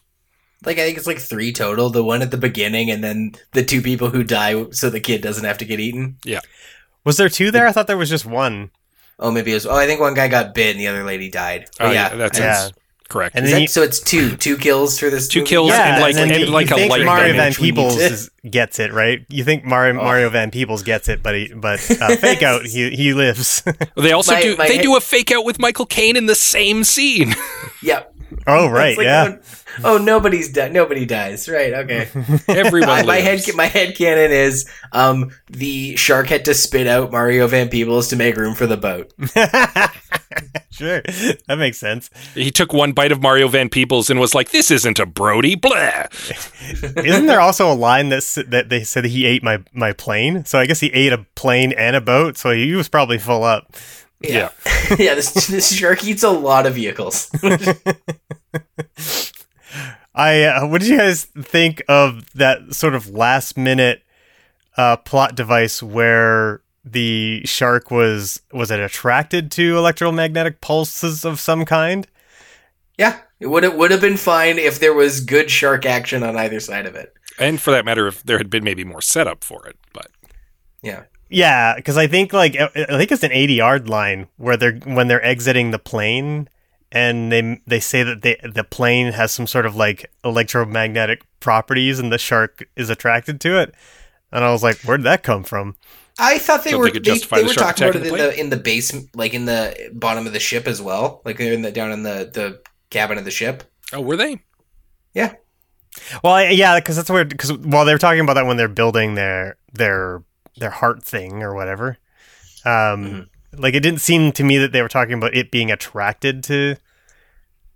Like 0.64 0.78
I 0.78 0.86
think 0.86 0.96
it's 0.98 1.06
like 1.06 1.18
three 1.18 1.52
total. 1.52 1.90
The 1.90 2.02
one 2.02 2.22
at 2.22 2.30
the 2.30 2.36
beginning, 2.38 2.90
and 2.90 3.04
then 3.04 3.32
the 3.52 3.64
two 3.64 3.82
people 3.82 4.10
who 4.10 4.24
die, 4.24 4.70
so 4.70 4.90
the 4.90 5.00
kid 5.00 5.20
doesn't 5.22 5.44
have 5.44 5.58
to 5.58 5.64
get 5.64 5.78
eaten. 5.80 6.16
Yeah. 6.24 6.40
Was 7.04 7.18
there 7.18 7.28
two 7.28 7.50
there? 7.50 7.66
I 7.66 7.72
thought 7.72 7.86
there 7.86 7.96
was 7.98 8.10
just 8.10 8.26
one. 8.26 8.70
Oh, 9.18 9.30
maybe 9.30 9.50
it 9.52 9.54
was. 9.54 9.66
Oh, 9.66 9.74
I 9.76 9.86
think 9.86 10.00
one 10.00 10.14
guy 10.14 10.28
got 10.28 10.54
bit, 10.54 10.70
and 10.72 10.80
the 10.80 10.88
other 10.88 11.04
lady 11.04 11.30
died. 11.30 11.66
Oh, 11.80 11.86
yeah, 11.90 12.10
yeah, 12.10 12.16
that's 12.16 12.38
Yeah. 12.38 12.68
Correct. 13.08 13.36
And 13.36 13.46
then 13.46 13.52
that- 13.52 13.60
you- 13.60 13.68
so 13.68 13.82
it's 13.82 14.00
two, 14.00 14.34
two 14.36 14.56
kills 14.56 14.98
for 14.98 15.08
this. 15.10 15.28
Two 15.28 15.38
movie? 15.40 15.48
kills 15.50 15.68
Yeah, 15.70 15.92
and 15.94 16.02
like- 16.02 16.16
then 16.16 16.28
and 16.32 16.40
you, 16.40 16.46
like 16.46 16.70
you 16.70 16.74
a 16.74 16.78
think 16.80 16.90
light 16.90 17.04
Mario 17.04 17.28
Van 17.28 17.36
damage 17.36 17.58
we 17.60 17.66
need 17.68 17.76
Peebles 17.76 17.96
is, 17.98 18.30
gets 18.50 18.80
it, 18.80 18.92
right? 18.92 19.24
You 19.28 19.44
think 19.44 19.64
Mario 19.64 19.92
Oh. 20.00 20.02
Mario 20.02 20.28
Van 20.28 20.50
Peebles 20.50 20.82
gets 20.82 21.08
it, 21.08 21.22
but 21.22 21.36
he, 21.36 21.52
but 21.54 21.78
uh, 22.00 22.16
fake 22.16 22.42
out 22.42 22.66
he 22.66 22.90
he 22.90 23.14
lives. 23.14 23.62
they 23.96 24.10
also 24.10 24.32
My- 24.32 24.42
do 24.42 24.56
my 24.56 24.66
they 24.66 24.76
head- 24.78 24.82
do 24.82 24.96
a 24.96 25.00
fake 25.00 25.30
out 25.30 25.44
with 25.44 25.60
Michael 25.60 25.86
Caine 25.86 26.16
in 26.16 26.26
the 26.26 26.34
same 26.34 26.82
scene. 26.82 27.36
Yeah. 27.80 28.02
Oh 28.46 28.68
right, 28.70 28.96
like, 28.96 29.04
yeah. 29.04 29.36
Oh, 29.84 29.96
oh, 29.96 29.98
nobody's 29.98 30.52
di- 30.52 30.68
Nobody 30.70 31.04
dies. 31.04 31.48
Right. 31.48 31.72
Okay. 31.74 32.08
Everyone 32.48 32.88
my, 32.88 33.02
my 33.02 33.16
head 33.16 33.40
my 33.54 33.66
head 33.66 33.94
canon 33.96 34.30
is 34.32 34.68
um 34.92 35.30
the 35.48 35.96
shark 35.96 36.28
had 36.28 36.44
to 36.46 36.54
spit 36.54 36.86
out 36.86 37.12
Mario 37.12 37.46
Van 37.46 37.68
Peebles 37.68 38.08
to 38.08 38.16
make 38.16 38.36
room 38.36 38.54
for 38.54 38.66
the 38.66 38.76
boat. 38.76 39.12
sure, 40.70 41.02
that 41.02 41.56
makes 41.58 41.78
sense. 41.78 42.10
He 42.34 42.50
took 42.50 42.72
one 42.72 42.92
bite 42.92 43.12
of 43.12 43.20
Mario 43.20 43.48
Van 43.48 43.68
Peebles 43.68 44.08
and 44.10 44.18
was 44.20 44.34
like, 44.34 44.50
"This 44.50 44.70
isn't 44.70 44.98
a 44.98 45.06
Brody." 45.06 45.54
Blah. 45.56 46.04
Isn't 46.72 47.26
there 47.26 47.40
also 47.40 47.70
a 47.70 47.74
line 47.74 48.08
that 48.10 48.18
s- 48.18 48.38
that 48.48 48.68
they 48.68 48.82
said 48.84 49.04
he 49.04 49.26
ate 49.26 49.42
my 49.42 49.62
my 49.72 49.92
plane? 49.92 50.44
So 50.44 50.58
I 50.58 50.66
guess 50.66 50.80
he 50.80 50.88
ate 50.92 51.12
a 51.12 51.26
plane 51.34 51.72
and 51.72 51.96
a 51.96 52.00
boat. 52.00 52.36
So 52.38 52.50
he 52.52 52.72
was 52.74 52.88
probably 52.88 53.18
full 53.18 53.44
up. 53.44 53.74
Yeah. 54.20 54.50
yeah. 54.98 55.14
This 55.14 55.32
this 55.46 55.72
shark 55.72 56.04
eats 56.04 56.22
a 56.22 56.30
lot 56.30 56.66
of 56.66 56.74
vehicles. 56.74 57.30
I 60.14 60.44
uh, 60.44 60.66
what 60.66 60.80
did 60.80 60.88
you 60.88 60.96
guys 60.96 61.24
think 61.24 61.82
of 61.88 62.32
that 62.34 62.74
sort 62.74 62.94
of 62.94 63.10
last 63.10 63.58
minute 63.58 64.02
uh, 64.76 64.96
plot 64.96 65.34
device 65.34 65.82
where 65.82 66.62
the 66.84 67.42
shark 67.44 67.90
was 67.90 68.40
was 68.52 68.70
it 68.70 68.80
attracted 68.80 69.50
to 69.52 69.76
electromagnetic 69.76 70.60
pulses 70.60 71.24
of 71.24 71.40
some 71.40 71.64
kind? 71.64 72.06
yeah. 72.98 73.20
It 73.38 73.48
would 73.48 73.64
it 73.64 73.76
would 73.76 73.90
have 73.90 74.00
been 74.00 74.16
fine 74.16 74.58
if 74.58 74.78
there 74.80 74.94
was 74.94 75.20
good 75.20 75.50
shark 75.50 75.84
action 75.84 76.22
on 76.22 76.36
either 76.36 76.58
side 76.58 76.86
of 76.86 76.94
it. 76.94 77.12
And 77.38 77.60
for 77.60 77.70
that 77.70 77.84
matter, 77.84 78.06
if 78.06 78.22
there 78.22 78.38
had 78.38 78.48
been 78.48 78.64
maybe 78.64 78.82
more 78.82 79.02
setup 79.02 79.44
for 79.44 79.66
it, 79.66 79.76
but 79.92 80.06
Yeah. 80.82 81.02
Yeah, 81.28 81.74
because 81.76 81.96
I 81.96 82.06
think 82.06 82.32
like 82.32 82.56
I 82.56 82.70
I 82.74 82.98
think 82.98 83.10
it's 83.10 83.22
an 83.24 83.32
eighty 83.32 83.54
yard 83.54 83.88
line 83.88 84.28
where 84.36 84.56
they're 84.56 84.74
when 84.84 85.08
they're 85.08 85.24
exiting 85.24 85.70
the 85.72 85.78
plane, 85.78 86.48
and 86.92 87.32
they 87.32 87.60
they 87.66 87.80
say 87.80 88.02
that 88.04 88.22
they 88.22 88.40
the 88.44 88.64
plane 88.64 89.12
has 89.12 89.32
some 89.32 89.46
sort 89.46 89.66
of 89.66 89.74
like 89.74 90.10
electromagnetic 90.24 91.22
properties, 91.40 91.98
and 91.98 92.12
the 92.12 92.18
shark 92.18 92.68
is 92.76 92.90
attracted 92.90 93.40
to 93.42 93.60
it. 93.60 93.74
and 94.32 94.44
I 94.44 94.52
was 94.52 94.62
like, 94.62 94.78
"Where'd 94.82 95.02
that 95.04 95.22
come 95.24 95.44
from?" 95.44 95.76
I 96.18 96.38
thought 96.38 96.64
they 96.64 96.70
Don't 96.70 96.80
were 96.80 96.86
think 96.86 96.96
it 96.96 97.04
they, 97.04 97.18
justified 97.18 97.38
they 97.38 97.42
the 97.42 97.48
were 97.48 97.54
talking 97.54 97.84
about 97.84 97.96
it 97.96 98.02
in 98.02 98.02
the 98.04 98.10
the 98.16 98.40
in 98.40 98.50
the 98.50 98.56
base, 98.56 98.92
like 99.14 99.34
in 99.34 99.44
the 99.44 99.90
bottom 99.92 100.26
of 100.26 100.32
the 100.32 100.40
ship 100.40 100.66
as 100.66 100.80
well, 100.80 101.22
like 101.24 101.36
they're 101.38 101.52
in 101.52 101.62
the 101.62 101.72
down 101.72 101.92
in 101.92 102.02
the 102.02 102.30
the 102.32 102.62
cabin 102.90 103.18
of 103.18 103.24
the 103.24 103.30
ship. 103.30 103.64
Oh, 103.92 104.00
were 104.00 104.16
they? 104.16 104.42
Yeah. 105.14 105.34
Well, 106.22 106.34
I, 106.34 106.50
yeah, 106.50 106.78
because 106.78 106.96
that's 106.96 107.10
weird. 107.10 107.30
Because 107.30 107.52
while 107.52 107.84
they 107.84 107.92
were 107.92 107.98
talking 107.98 108.20
about 108.20 108.34
that 108.34 108.46
when 108.46 108.56
they're 108.56 108.68
building 108.68 109.14
their 109.14 109.56
their 109.72 110.22
their 110.56 110.70
heart 110.70 111.02
thing 111.02 111.42
or 111.42 111.54
whatever, 111.54 111.98
um, 112.64 113.28
like 113.52 113.74
it 113.74 113.80
didn't 113.80 114.00
seem 114.00 114.32
to 114.32 114.44
me 114.44 114.58
that 114.58 114.72
they 114.72 114.82
were 114.82 114.88
talking 114.88 115.14
about 115.14 115.34
it 115.34 115.50
being 115.50 115.70
attracted 115.70 116.42
to 116.44 116.76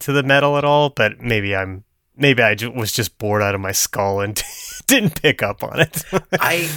to 0.01 0.13
the 0.13 0.23
metal 0.23 0.57
at 0.57 0.65
all. 0.65 0.91
But 0.91 1.21
maybe 1.21 1.55
I'm 1.55 1.85
maybe 2.17 2.43
I 2.43 2.57
was 2.75 2.93
just 2.93 3.19
bored 3.19 3.43
out 3.43 3.55
of 3.55 3.61
my 3.61 3.73
skull 3.73 4.21
and 4.21 4.41
didn't 4.87 5.21
pick 5.21 5.43
up 5.43 5.63
on 5.63 5.81
it. 5.81 6.05
I 6.33 6.69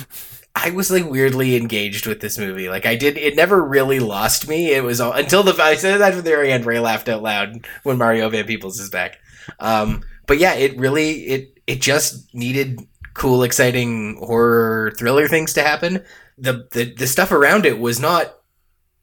I 0.55 0.69
was 0.71 0.91
like 0.91 1.09
weirdly 1.09 1.55
engaged 1.55 2.05
with 2.05 2.21
this 2.21 2.37
movie. 2.37 2.69
Like 2.69 2.85
I 2.85 2.95
did, 2.95 3.17
it 3.17 3.35
never 3.35 3.63
really 3.63 3.99
lost 3.99 4.47
me. 4.47 4.71
It 4.71 4.83
was 4.83 5.01
all, 5.01 5.11
until 5.11 5.43
the 5.43 5.61
I 5.61 5.75
said 5.75 5.97
that 5.97 6.13
at 6.13 6.15
the 6.15 6.21
very 6.21 6.51
end. 6.51 6.65
Ray 6.65 6.79
laughed 6.79 7.09
out 7.09 7.23
loud 7.23 7.65
when 7.83 7.97
Mario 7.97 8.29
Van 8.29 8.45
Peebles 8.45 8.79
is 8.79 8.89
back. 8.89 9.19
Um, 9.59 10.03
but 10.27 10.37
yeah, 10.37 10.53
it 10.53 10.77
really 10.77 11.25
it 11.25 11.59
it 11.65 11.81
just 11.81 12.33
needed 12.33 12.79
cool, 13.13 13.43
exciting 13.43 14.17
horror 14.17 14.93
thriller 14.97 15.27
things 15.27 15.53
to 15.53 15.63
happen. 15.63 16.03
The 16.37 16.67
the 16.71 16.93
the 16.93 17.07
stuff 17.07 17.31
around 17.31 17.65
it 17.65 17.79
was 17.79 17.99
not 17.99 18.33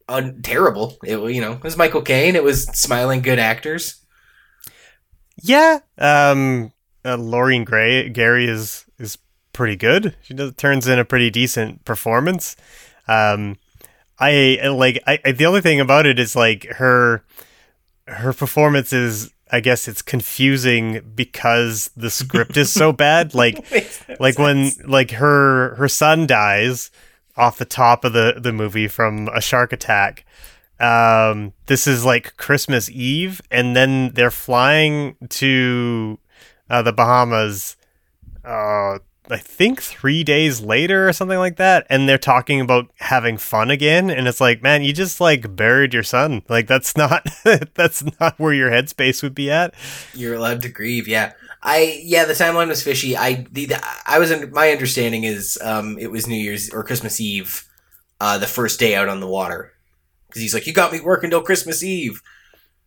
un- 0.09 0.40
terrible. 0.43 0.97
It 1.05 1.19
you 1.33 1.40
know 1.40 1.52
it 1.52 1.62
was 1.62 1.76
Michael 1.76 2.02
Caine. 2.02 2.37
It 2.37 2.45
was 2.45 2.64
smiling 2.64 3.23
good 3.23 3.38
actors. 3.38 4.00
yeah, 5.43 5.79
um, 5.99 6.73
uh, 7.05 7.17
Lorraine 7.17 7.64
Gray 7.64 8.09
Gary 8.11 8.47
is 8.49 8.85
is 8.99 9.19
pretty 9.52 9.76
good. 9.76 10.17
She 10.23 10.35
does 10.35 10.55
turns 10.55 10.87
in 10.87 10.99
a 10.99 11.05
pretty 11.05 11.31
decent 11.31 11.85
performance. 11.85 12.57
Um, 13.09 13.57
I 14.19 14.59
like 14.69 15.02
I, 15.07 15.19
I 15.25 15.33
the 15.33 15.47
only 15.47 15.61
thing 15.61 15.81
about 15.81 16.07
it 16.07 16.19
is 16.19 16.37
like 16.37 16.64
her 16.64 17.25
her 18.07 18.33
performance 18.33 18.93
is 18.93 19.33
I 19.52 19.61
guess 19.61 19.88
it's 19.88 20.02
confusing 20.02 21.00
because 21.14 21.90
the 21.97 22.11
script 22.11 22.57
is 22.57 22.73
so 22.73 22.92
bad. 23.07 23.35
Like 23.35 23.64
like 24.21 24.38
when 24.38 24.73
like 24.87 25.12
her 25.12 25.75
her 25.76 25.88
son 25.88 26.26
dies 26.26 26.90
off 27.37 27.59
the 27.59 27.64
top 27.64 28.04
of 28.04 28.12
the 28.12 28.35
the 28.40 28.52
movie 28.52 28.88
from 28.88 29.28
a 29.28 29.40
shark 29.40 29.73
attack. 29.73 30.25
Um, 30.78 31.52
this 31.66 31.87
is 31.87 32.04
like 32.04 32.37
Christmas 32.37 32.88
Eve, 32.88 33.42
and 33.50 33.76
then 33.76 34.12
they're 34.14 34.30
flying 34.30 35.16
to 35.30 36.19
uh, 36.71 36.83
the 36.83 36.92
Bahamas. 36.92 37.76
Uh, 38.45 38.99
I 39.29 39.37
think 39.37 39.83
three 39.83 40.25
days 40.25 40.61
later 40.61 41.09
or 41.09 41.12
something 41.12 41.39
like 41.39 41.57
that, 41.57 41.87
and 41.91 42.09
they're 42.09 42.19
talking 42.19 42.61
about 42.61 42.91
having 42.97 43.37
fun 43.37 43.71
again, 43.71 44.11
and 44.11 44.27
it's 44.27 44.41
like, 44.41 44.62
man, 44.62 44.83
you 44.83 44.93
just 44.93 45.21
like 45.21 45.55
buried 45.55 45.95
your 45.95 46.03
son. 46.03 46.43
Like 46.49 46.67
that's 46.67 46.97
not 46.97 47.27
that's 47.75 48.03
not 48.19 48.39
where 48.39 48.53
your 48.53 48.71
headspace 48.71 49.23
would 49.23 49.35
be 49.35 49.50
at. 49.50 49.75
You're 50.15 50.35
allowed 50.35 50.62
to 50.62 50.69
grieve. 50.69 51.07
Yeah. 51.07 51.33
I 51.62 52.00
yeah, 52.03 52.25
the 52.25 52.33
timeline 52.33 52.69
was 52.69 52.83
fishy. 52.83 53.17
I 53.17 53.47
the, 53.53 53.67
the 53.67 53.85
I 54.07 54.19
was 54.19 54.33
my 54.50 54.71
understanding 54.71 55.25
is 55.25 55.59
um 55.62 55.99
it 55.99 56.11
was 56.11 56.27
New 56.27 56.37
Year's 56.37 56.71
or 56.71 56.83
Christmas 56.83 57.21
Eve, 57.21 57.69
uh 58.21 58.39
the 58.39 58.47
first 58.47 58.81
day 58.81 58.95
out 58.95 59.09
on 59.09 59.21
the 59.21 59.29
water, 59.29 59.73
because 60.29 60.41
he's 60.41 60.55
like 60.55 60.67
you 60.67 60.73
got 60.73 60.93
me 60.93 61.00
working 61.00 61.29
till 61.29 61.43
Christmas 61.43 61.83
Eve, 61.83 62.23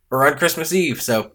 or 0.09 0.25
on 0.25 0.37
Christmas 0.37 0.73
Eve. 0.73 1.01
So 1.01 1.33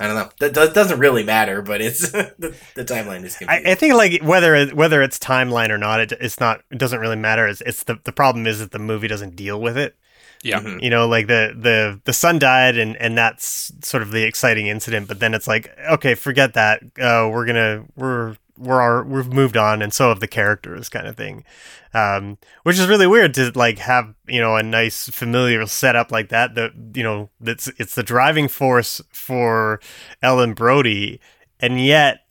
I 0.00 0.06
don't 0.06 0.16
know. 0.16 0.28
That, 0.40 0.54
that 0.54 0.74
doesn't 0.74 0.98
really 0.98 1.22
matter, 1.24 1.62
but 1.62 1.80
it's 1.80 2.10
the, 2.12 2.54
the 2.74 2.84
timeline 2.84 3.24
is. 3.24 3.36
I, 3.46 3.62
I 3.66 3.74
think 3.74 3.94
like 3.94 4.22
whether 4.22 4.54
it, 4.54 4.74
whether 4.74 5.02
it's 5.02 5.18
timeline 5.18 5.70
or 5.70 5.78
not, 5.78 6.00
it, 6.00 6.12
it's 6.20 6.40
not. 6.40 6.62
It 6.70 6.78
doesn't 6.78 7.00
really 7.00 7.16
matter. 7.16 7.46
It's, 7.46 7.60
it's 7.62 7.84
the 7.84 7.98
the 8.04 8.12
problem 8.12 8.46
is 8.46 8.58
that 8.58 8.72
the 8.72 8.78
movie 8.78 9.08
doesn't 9.08 9.36
deal 9.36 9.60
with 9.60 9.76
it. 9.76 9.96
Yeah. 10.42 10.60
Mhm. 10.60 10.82
You 10.82 10.90
know, 10.90 11.06
like 11.08 11.26
the 11.26 11.54
the 11.58 12.00
the 12.04 12.12
son 12.12 12.38
died, 12.38 12.76
and 12.76 12.96
and 12.98 13.16
that's 13.16 13.72
sort 13.82 14.02
of 14.02 14.10
the 14.10 14.24
exciting 14.24 14.66
incident. 14.66 15.08
But 15.08 15.20
then 15.20 15.32
it's 15.32 15.46
like, 15.46 15.70
okay, 15.90 16.14
forget 16.14 16.54
that. 16.54 16.82
Uh, 17.00 17.28
we're 17.32 17.46
gonna 17.46 17.84
we're 17.96 18.36
we're 18.58 18.80
our, 18.80 19.04
we've 19.04 19.32
moved 19.32 19.56
on, 19.56 19.82
and 19.82 19.92
so 19.92 20.08
have 20.08 20.20
the 20.20 20.28
characters, 20.28 20.88
kind 20.88 21.06
of 21.06 21.16
thing. 21.16 21.44
Um, 21.92 22.38
which 22.64 22.78
is 22.78 22.88
really 22.88 23.06
weird 23.06 23.34
to 23.34 23.52
like 23.54 23.78
have 23.78 24.14
you 24.26 24.40
know 24.40 24.56
a 24.56 24.62
nice 24.62 25.08
familiar 25.08 25.64
setup 25.66 26.10
like 26.10 26.28
that. 26.30 26.54
That 26.54 26.72
you 26.94 27.02
know 27.02 27.30
that's 27.40 27.68
it's 27.78 27.94
the 27.94 28.02
driving 28.02 28.48
force 28.48 29.00
for 29.10 29.80
Ellen 30.22 30.54
Brody, 30.54 31.20
and 31.60 31.84
yet 31.84 32.26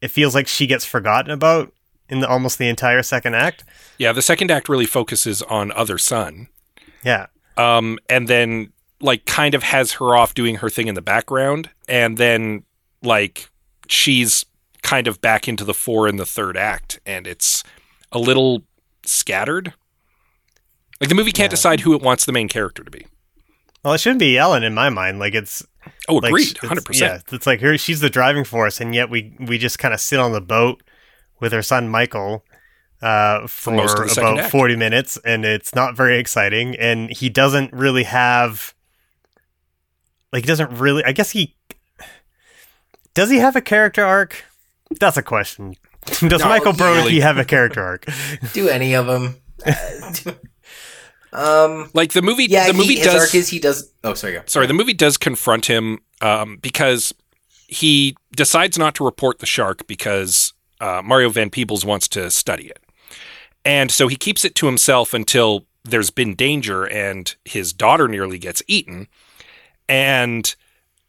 it 0.00 0.08
feels 0.08 0.34
like 0.34 0.48
she 0.48 0.66
gets 0.66 0.84
forgotten 0.84 1.30
about 1.30 1.72
in 2.08 2.20
the, 2.20 2.28
almost 2.28 2.58
the 2.58 2.68
entire 2.68 3.02
second 3.02 3.34
act. 3.34 3.64
Yeah, 3.98 4.12
the 4.12 4.22
second 4.22 4.50
act 4.50 4.68
really 4.68 4.86
focuses 4.86 5.42
on 5.42 5.72
other 5.72 5.98
son. 5.98 6.48
Yeah, 7.04 7.26
um, 7.56 7.98
and 8.08 8.28
then 8.28 8.72
like 9.00 9.26
kind 9.26 9.54
of 9.54 9.62
has 9.62 9.92
her 9.92 10.16
off 10.16 10.34
doing 10.34 10.56
her 10.56 10.70
thing 10.70 10.88
in 10.88 10.94
the 10.94 11.02
background, 11.02 11.70
and 11.88 12.16
then 12.16 12.64
like 13.02 13.48
she's 13.88 14.44
kind 14.86 15.08
of 15.08 15.20
back 15.20 15.48
into 15.48 15.64
the 15.64 15.74
four 15.74 16.06
in 16.08 16.16
the 16.16 16.24
third 16.26 16.56
act, 16.56 17.00
and 17.04 17.26
it's 17.26 17.64
a 18.12 18.18
little 18.18 18.62
scattered. 19.04 19.74
Like 21.00 21.08
the 21.08 21.14
movie 21.16 21.32
can't 21.32 21.46
Yeah. 21.50 21.56
decide 21.56 21.80
who 21.80 21.92
it 21.94 22.00
wants 22.02 22.24
the 22.24 22.32
main 22.32 22.48
character 22.48 22.84
to 22.84 22.90
be. 22.90 23.06
well, 23.84 23.94
it 23.94 23.98
shouldn't 24.00 24.18
be 24.20 24.36
Ellen 24.38 24.62
in 24.64 24.74
my 24.74 24.88
mind. 24.88 25.18
Like 25.18 25.34
it's 25.34 25.62
Oh, 26.08 26.16
like, 26.16 26.30
agreed, 26.30 26.56
hundred 26.58 26.84
percent. 26.84 27.22
Yeah, 27.30 27.34
it's 27.36 27.46
like 27.46 27.60
her. 27.60 27.76
She's 27.78 28.00
the 28.00 28.10
driving 28.10 28.44
force, 28.44 28.80
and 28.80 28.94
yet 28.94 29.08
we 29.10 29.36
we 29.40 29.58
just 29.58 29.78
kind 29.78 29.92
of 29.94 30.00
sit 30.00 30.18
on 30.18 30.32
the 30.32 30.40
boat 30.40 30.82
with 31.40 31.52
her 31.52 31.62
son 31.62 31.88
Michael 31.88 32.44
uh, 33.02 33.46
for, 33.46 33.72
most 33.72 33.96
of 33.98 34.04
the 34.04 34.08
second 34.08 34.30
about 34.32 34.38
act. 34.44 34.50
forty 34.52 34.74
minutes, 34.76 35.18
and 35.24 35.44
it's 35.44 35.74
not 35.74 35.96
very 35.96 36.18
exciting. 36.18 36.74
And 36.76 37.10
he 37.10 37.28
doesn't 37.28 37.72
really 37.72 38.02
have 38.04 38.74
like 40.32 40.42
he 40.44 40.48
doesn't 40.48 40.70
really. 40.72 41.04
I 41.04 41.12
guess 41.12 41.30
he 41.30 41.54
does. 43.14 43.30
He 43.30 43.38
have 43.38 43.54
a 43.56 43.60
character 43.60 44.04
arc? 44.04 44.44
That's 45.00 45.16
a 45.16 45.22
question. 45.22 45.74
Does 46.06 46.22
No, 46.22 46.48
Michael 46.48 46.72
he- 46.72 46.78
Brody 46.78 46.98
Really? 47.00 47.20
have 47.20 47.38
a 47.38 47.44
character 47.44 47.82
arc? 47.82 48.06
Do 48.52 48.68
any 48.68 48.94
of 48.94 49.06
them? 49.06 49.36
um. 51.32 51.90
Like 51.92 52.12
the 52.12 52.22
movie, 52.22 52.44
Yeah. 52.44 52.66
the 52.68 52.72
he- 52.72 52.78
movie 52.78 52.96
his 52.96 53.06
does. 53.06 53.20
arc 53.22 53.34
is 53.34 53.48
he 53.48 53.58
does. 53.58 53.90
Oh, 54.04 54.14
sorry. 54.14 54.34
Go. 54.34 54.42
sorry, 54.46 54.66
the 54.66 54.74
movie 54.74 54.94
does 54.94 55.16
confront 55.16 55.66
him 55.66 55.98
um, 56.20 56.58
because 56.62 57.12
he 57.68 58.16
decides 58.34 58.78
not 58.78 58.94
to 58.96 59.04
report 59.04 59.40
the 59.40 59.46
shark 59.46 59.86
because 59.86 60.52
uh, 60.80 61.02
Mario 61.04 61.28
Van 61.30 61.50
Peebles 61.50 61.84
wants 61.84 62.06
to 62.08 62.30
study 62.30 62.66
it. 62.68 62.78
And 63.64 63.90
so 63.90 64.06
he 64.06 64.14
keeps 64.16 64.44
it 64.44 64.54
to 64.56 64.66
himself 64.66 65.12
until 65.12 65.66
there's 65.84 66.10
been 66.10 66.34
danger 66.36 66.84
and 66.84 67.34
his 67.44 67.72
daughter 67.72 68.06
nearly 68.06 68.38
gets 68.38 68.62
eaten. 68.68 69.08
And 69.88 70.54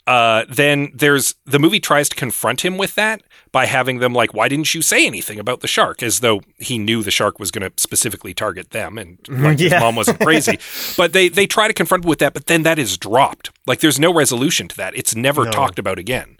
uh, 0.07 0.45
then 0.49 0.91
there's 0.95 1.35
the 1.45 1.59
movie 1.59 1.79
tries 1.79 2.07
to 2.09 2.15
confront 2.15 2.63
him 2.63 2.77
with 2.77 2.95
that 2.95 3.21
by 3.51 3.65
having 3.65 3.99
them 3.99 4.13
like, 4.13 4.33
why 4.33 4.47
didn't 4.47 4.73
you 4.73 4.81
say 4.81 5.05
anything 5.05 5.37
about 5.37 5.59
the 5.59 5.67
shark? 5.67 6.01
As 6.01 6.21
though 6.21 6.41
he 6.57 6.77
knew 6.79 7.03
the 7.03 7.11
shark 7.11 7.39
was 7.39 7.51
going 7.51 7.69
to 7.69 7.73
specifically 7.79 8.33
target 8.33 8.71
them 8.71 8.97
and 8.97 9.19
like 9.27 9.59
his 9.59 9.71
mom 9.73 9.95
wasn't 9.97 10.19
crazy. 10.21 10.57
but 10.97 11.13
they 11.13 11.27
they 11.29 11.45
try 11.45 11.67
to 11.67 11.73
confront 11.73 12.05
him 12.05 12.09
with 12.09 12.19
that, 12.19 12.33
but 12.33 12.47
then 12.47 12.63
that 12.63 12.79
is 12.79 12.97
dropped. 12.97 13.51
Like 13.67 13.81
there's 13.81 13.99
no 13.99 14.13
resolution 14.13 14.67
to 14.69 14.77
that. 14.77 14.95
It's 14.95 15.15
never 15.15 15.45
No. 15.45 15.51
talked 15.51 15.77
about 15.77 15.99
again. 15.99 16.37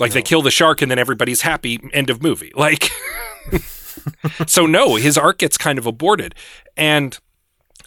Like 0.00 0.12
they 0.12 0.22
kill 0.22 0.42
the 0.42 0.50
shark 0.50 0.82
and 0.82 0.90
then 0.90 0.98
everybody's 0.98 1.42
happy. 1.42 1.78
End 1.92 2.10
of 2.10 2.22
movie. 2.22 2.52
Like 2.56 2.90
so 4.46 4.66
no, 4.66 4.96
his 4.96 5.16
arc 5.16 5.38
gets 5.38 5.56
kind 5.56 5.78
of 5.78 5.86
aborted. 5.86 6.34
And 6.76 7.18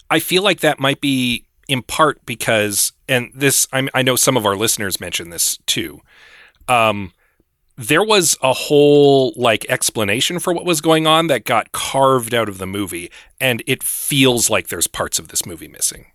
I 0.09 0.19
feel 0.19 0.43
like 0.43 0.61
that 0.61 0.79
might 0.79 1.01
be 1.01 1.45
in 1.67 1.81
part 1.81 2.25
because, 2.25 2.93
and 3.09 3.31
this, 3.33 3.67
I, 3.71 3.87
I 3.93 4.01
know 4.01 4.15
some 4.15 4.37
of 4.37 4.45
our 4.45 4.55
listeners 4.55 4.99
mentioned 4.99 5.31
this 5.31 5.57
too. 5.65 6.01
Um, 6.67 7.13
there 7.77 8.03
was 8.03 8.35
a 8.41 8.53
whole 8.53 9.33
like 9.35 9.65
explanation 9.69 10.39
for 10.39 10.51
what 10.53 10.65
was 10.65 10.81
going 10.81 11.05
on 11.07 11.27
that 11.27 11.45
got 11.45 11.71
carved 11.71 12.33
out 12.33 12.49
of 12.49 12.57
the 12.57 12.65
movie, 12.67 13.11
and 13.39 13.63
it 13.67 13.83
feels 13.83 14.49
like 14.49 14.69
there's 14.69 14.87
parts 14.87 15.19
of 15.19 15.27
this 15.27 15.45
movie 15.45 15.67
missing. 15.67 16.07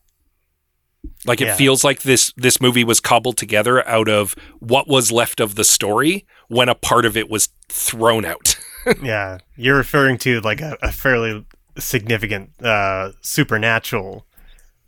Like 1.25 1.41
it 1.41 1.47
Yeah. 1.49 1.57
feels 1.57 1.85
like 1.85 2.03
this 2.03 2.33
this 2.37 2.61
movie 2.61 2.85
was 2.85 3.01
cobbled 3.01 3.37
together 3.37 3.87
out 3.89 4.09
of 4.09 4.35
what 4.61 4.89
was 4.89 5.11
left 5.13 5.41
of 5.41 5.55
the 5.55 5.65
story 5.65 6.27
when 6.49 6.69
a 6.69 6.75
part 6.75 7.05
of 7.05 7.17
it 7.17 7.29
was 7.31 7.49
thrown 7.69 8.25
out. 8.25 8.57
yeah, 9.03 9.39
you're 9.57 9.77
referring 9.77 10.19
to 10.19 10.41
like 10.41 10.61
a, 10.61 10.77
a 10.83 10.91
fairly 10.93 11.45
significant 11.79 12.51
uh, 12.63 13.13
supernatural 13.21 14.27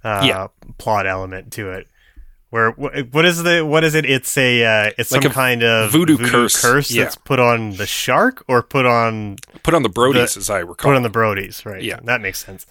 uh, 0.03 0.23
Yeah. 0.27 0.47
plot 0.79 1.07
element 1.07 1.53
to 1.55 1.71
it. 1.71 1.89
Where 2.55 2.71
what 2.71 3.25
is 3.25 3.43
the 3.43 3.67
what 3.67 3.83
is 3.83 3.97
it? 3.97 4.05
It's 4.07 4.39
a 4.39 4.65
uh, 4.65 4.91
it's 4.97 5.11
Like 5.11 5.25
some 5.25 5.33
kind 5.33 5.65
of 5.65 5.91
voodoo 5.91 6.17
curse, 6.17 6.89
yeah. 6.89 7.03
that's 7.03 7.17
put 7.17 7.41
on 7.41 7.73
the 7.79 7.85
shark 7.85 8.45
or 8.47 8.63
put 8.63 8.87
on 8.87 9.39
Put 9.65 9.75
on 9.75 9.83
the 9.83 9.89
Brodies, 9.91 10.35
The- 10.35 10.39
as 10.39 10.51
I 10.51 10.59
recall. 10.61 10.93
put 10.93 10.95
on 10.95 11.03
the 11.03 11.11
Brodies, 11.11 11.67
right? 11.67 11.83
Yeah. 11.83 11.99
that 12.05 12.21
makes 12.21 12.45
sense. 12.45 12.65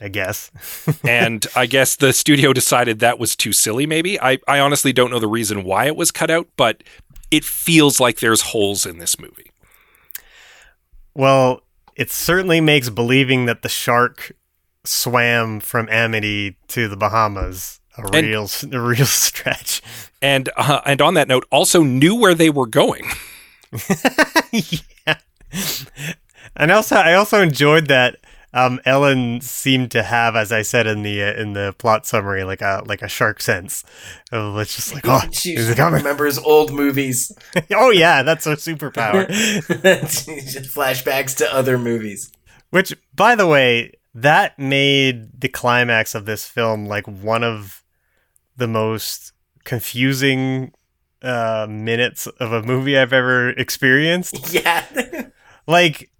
I 0.00 0.08
guess. 0.08 0.50
and 1.04 1.46
I 1.54 1.66
guess 1.66 1.94
the 1.94 2.12
studio 2.12 2.52
decided 2.52 2.98
that 2.98 3.20
was 3.20 3.36
too 3.36 3.52
silly, 3.52 3.86
maybe. 3.86 4.20
I, 4.20 4.38
I 4.48 4.58
honestly 4.58 4.92
don't 4.92 5.12
know 5.12 5.20
the 5.20 5.28
reason 5.28 5.62
why 5.62 5.86
it 5.86 5.94
was 5.94 6.10
cut 6.10 6.28
out, 6.28 6.48
but 6.56 6.82
it 7.30 7.44
feels 7.44 8.00
like 8.00 8.18
there's 8.18 8.40
holes 8.40 8.84
in 8.84 8.98
this 8.98 9.20
movie. 9.20 9.52
Well, 11.14 11.60
it 11.94 12.10
certainly 12.10 12.60
makes 12.60 12.88
believing 12.90 13.46
that 13.46 13.62
the 13.62 13.68
shark 13.68 14.32
swam 14.82 15.60
from 15.60 15.88
Amity 15.90 16.56
to 16.66 16.88
the 16.88 16.96
Bahamas 16.96 17.78
a 17.98 18.02
And- 18.16 18.26
real 18.26 18.48
a 18.72 18.80
real 18.80 19.06
stretch. 19.06 19.82
And 20.20 20.48
uh, 20.56 20.80
and 20.86 21.00
on 21.02 21.14
that 21.14 21.28
note, 21.28 21.46
also 21.50 21.82
knew 21.82 22.14
where 22.14 22.34
they 22.34 22.50
were 22.50 22.66
going. 22.66 23.04
yeah. 24.52 25.16
And 26.54 26.70
also, 26.70 26.96
I 26.96 27.14
also 27.14 27.40
enjoyed 27.40 27.86
that 27.88 28.18
um, 28.54 28.80
Ellen 28.84 29.40
seemed 29.40 29.90
to 29.92 30.02
have, 30.02 30.36
as 30.36 30.52
I 30.52 30.60
said 30.62 30.86
in 30.86 31.02
the 31.02 31.22
uh, 31.22 31.32
in 31.32 31.54
the 31.54 31.74
plot 31.78 32.06
summary, 32.06 32.44
like 32.44 32.60
a 32.60 32.82
like 32.86 33.02
a 33.02 33.08
shark 33.08 33.40
sense. 33.40 33.82
Oh, 34.30 34.56
it's 34.58 34.76
just 34.76 34.94
like, 34.94 35.04
oh, 35.08 35.22
she 35.32 35.54
is 35.54 35.70
it 35.70 35.76
coming? 35.76 35.98
remembers 35.98 36.38
old 36.38 36.72
movies. 36.72 37.32
oh 37.72 37.90
yeah, 37.90 38.22
that's 38.22 38.44
her 38.44 38.56
superpower. 38.56 39.26
Flashbacks 40.74 41.36
to 41.38 41.52
other 41.54 41.78
movies. 41.78 42.30
Which, 42.70 42.94
by 43.14 43.34
the 43.34 43.46
way, 43.46 43.92
that 44.14 44.58
made 44.58 45.40
the 45.40 45.48
climax 45.48 46.14
of 46.14 46.26
this 46.26 46.46
film 46.46 46.86
like 46.86 47.06
one 47.06 47.42
of 47.44 47.81
the 48.56 48.68
most 48.68 49.32
confusing 49.64 50.72
uh, 51.22 51.66
minutes 51.68 52.26
of 52.26 52.52
a 52.52 52.62
movie 52.62 52.98
I've 52.98 53.12
ever 53.12 53.50
experienced. 53.50 54.52
Yeah. 54.52 54.84
like 55.66 56.10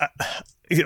uh, 0.00 0.06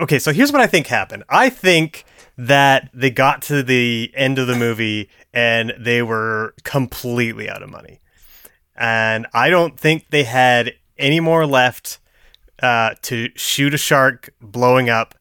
okay 0.00 0.18
so 0.18 0.32
here's 0.32 0.50
what 0.50 0.60
i 0.60 0.66
think 0.66 0.88
happened 0.88 1.22
i 1.28 1.48
think 1.48 2.04
that 2.36 2.90
they 2.92 3.08
got 3.10 3.40
to 3.42 3.62
the 3.62 4.10
end 4.16 4.38
of 4.40 4.48
the 4.48 4.56
movie 4.56 5.08
and 5.32 5.72
they 5.78 6.02
were 6.02 6.54
completely 6.64 7.48
out 7.48 7.62
of 7.62 7.70
money 7.70 8.00
and 8.74 9.26
i 9.32 9.48
don't 9.48 9.78
think 9.78 10.10
they 10.10 10.24
had 10.24 10.72
any 10.98 11.20
more 11.20 11.46
left 11.46 12.00
uh, 12.62 12.94
to 13.02 13.28
shoot 13.36 13.72
a 13.72 13.78
shark 13.78 14.30
blowing 14.40 14.90
up 14.90 15.14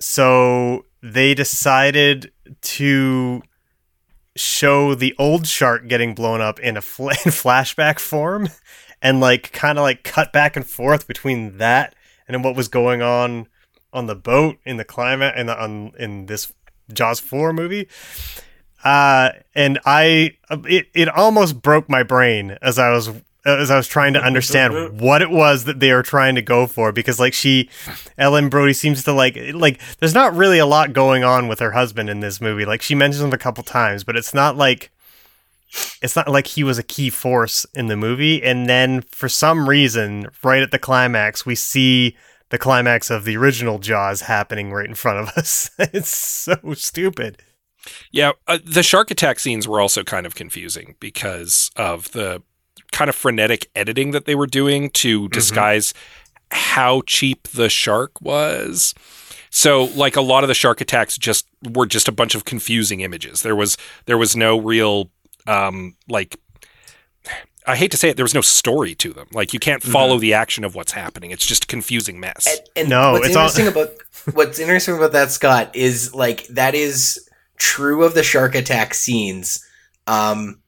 so 0.00 0.84
they 1.02 1.32
decided 1.34 2.32
to 2.62 3.40
show 4.36 4.94
the 4.94 5.14
old 5.18 5.46
shark 5.46 5.86
getting 5.88 6.14
blown 6.14 6.40
up 6.40 6.58
in 6.60 6.76
a 6.76 6.80
fl- 6.80 7.08
in 7.08 7.30
flashback 7.30 7.98
form 7.98 8.48
and 9.00 9.20
like 9.20 9.52
kind 9.52 9.78
of 9.78 9.82
like 9.82 10.02
cut 10.02 10.32
back 10.32 10.56
and 10.56 10.66
forth 10.66 11.06
between 11.06 11.58
that 11.58 11.94
and 12.26 12.42
what 12.42 12.56
was 12.56 12.68
going 12.68 13.02
on 13.02 13.46
on 13.92 14.06
the 14.06 14.14
boat 14.14 14.56
in 14.64 14.76
the 14.76 14.84
climate 14.84 15.34
and 15.36 15.48
on 15.50 15.92
in 15.98 16.26
this 16.26 16.52
Jaws 16.92 17.20
4 17.20 17.52
movie. 17.52 17.88
Uh 18.82 19.30
and 19.54 19.78
I 19.86 20.36
it 20.50 20.88
it 20.94 21.08
almost 21.08 21.62
broke 21.62 21.88
my 21.88 22.02
brain 22.02 22.58
as 22.60 22.78
I 22.78 22.90
was 22.90 23.10
as 23.44 23.70
I 23.70 23.76
was 23.76 23.86
trying 23.86 24.14
to 24.14 24.22
understand 24.22 25.00
what 25.00 25.22
it 25.22 25.30
was 25.30 25.64
that 25.64 25.80
they 25.80 25.92
were 25.92 26.02
trying 26.02 26.34
to 26.36 26.42
go 26.42 26.66
for 26.66 26.92
because 26.92 27.20
like 27.20 27.34
she 27.34 27.68
Ellen 28.16 28.48
Brody 28.48 28.72
seems 28.72 29.04
to 29.04 29.12
like 29.12 29.36
like 29.52 29.80
there's 29.98 30.14
not 30.14 30.34
really 30.34 30.58
a 30.58 30.66
lot 30.66 30.92
going 30.92 31.24
on 31.24 31.48
with 31.48 31.60
her 31.60 31.72
husband 31.72 32.08
in 32.08 32.20
this 32.20 32.40
movie. 32.40 32.64
Like 32.64 32.82
she 32.82 32.94
mentions 32.94 33.22
him 33.22 33.32
a 33.32 33.38
couple 33.38 33.62
times, 33.62 34.04
but 34.04 34.16
it's 34.16 34.32
not 34.34 34.56
like 34.56 34.90
it's 36.02 36.16
not 36.16 36.28
like 36.28 36.46
he 36.46 36.64
was 36.64 36.78
a 36.78 36.82
key 36.82 37.10
force 37.10 37.66
in 37.74 37.88
the 37.88 37.96
movie. 37.96 38.42
And 38.42 38.68
then 38.68 39.02
for 39.02 39.28
some 39.28 39.68
reason, 39.68 40.28
right 40.42 40.62
at 40.62 40.70
the 40.70 40.78
climax, 40.78 41.44
we 41.44 41.54
see 41.54 42.16
the 42.50 42.58
climax 42.58 43.10
of 43.10 43.24
the 43.24 43.36
original 43.36 43.78
Jaws 43.78 44.22
happening 44.22 44.72
right 44.72 44.88
in 44.88 44.94
front 44.94 45.18
of 45.18 45.28
us. 45.36 45.70
it's 45.78 46.16
so 46.16 46.56
stupid. 46.74 47.42
Yeah, 48.10 48.32
uh, 48.46 48.58
the 48.64 48.82
shark 48.82 49.10
attack 49.10 49.38
scenes 49.38 49.68
were 49.68 49.80
also 49.80 50.04
kind 50.04 50.24
of 50.24 50.34
confusing 50.34 50.94
because 51.00 51.70
of 51.76 52.12
the 52.12 52.42
kind 52.94 53.08
of 53.08 53.14
frenetic 53.14 53.68
editing 53.74 54.12
that 54.12 54.24
they 54.24 54.34
were 54.36 54.46
doing 54.46 54.88
to 54.90 55.28
disguise 55.28 55.92
how 56.50 57.02
cheap 57.06 57.48
the 57.48 57.68
shark 57.68 58.20
was. 58.22 58.94
So, 59.50 59.84
like 59.96 60.16
a 60.16 60.20
lot 60.20 60.44
of 60.44 60.48
the 60.48 60.54
shark 60.54 60.80
attacks 60.80 61.18
just 61.18 61.46
were 61.74 61.86
just 61.86 62.08
a 62.08 62.12
bunch 62.12 62.34
of 62.34 62.44
confusing 62.44 63.00
images. 63.00 63.42
There 63.42 63.56
was 63.56 63.76
there 64.06 64.18
was 64.18 64.34
no 64.36 64.58
real 64.58 65.10
um 65.46 65.94
like 66.08 66.36
I 67.66 67.76
hate 67.76 67.90
to 67.92 67.96
say 67.96 68.10
it, 68.10 68.16
there 68.16 68.24
was 68.24 68.34
no 68.34 68.42
story 68.42 68.94
to 68.96 69.12
them. 69.12 69.26
Like 69.32 69.52
you 69.54 69.58
can't 69.58 69.82
follow 69.82 70.18
the 70.18 70.34
action 70.34 70.64
of 70.64 70.74
what's 70.74 70.92
happening. 70.92 71.30
It's 71.30 71.46
just 71.46 71.64
a 71.64 71.66
confusing 71.66 72.20
mess. 72.20 72.46
And, 72.46 72.60
and 72.76 72.88
No, 72.90 73.12
what's 73.12 73.28
it's 73.28 73.36
all- 73.36 73.48
interesting 73.48 73.68
about 73.68 73.94
what's 74.34 74.58
interesting 74.58 74.96
about 74.96 75.12
that 75.12 75.30
Scott 75.30 75.74
is 75.74 76.14
like 76.14 76.46
that 76.48 76.74
is 76.74 77.28
true 77.56 78.04
of 78.04 78.14
the 78.14 78.22
shark 78.22 78.54
attack 78.54 78.92
scenes. 78.94 79.64
Um, 80.06 80.60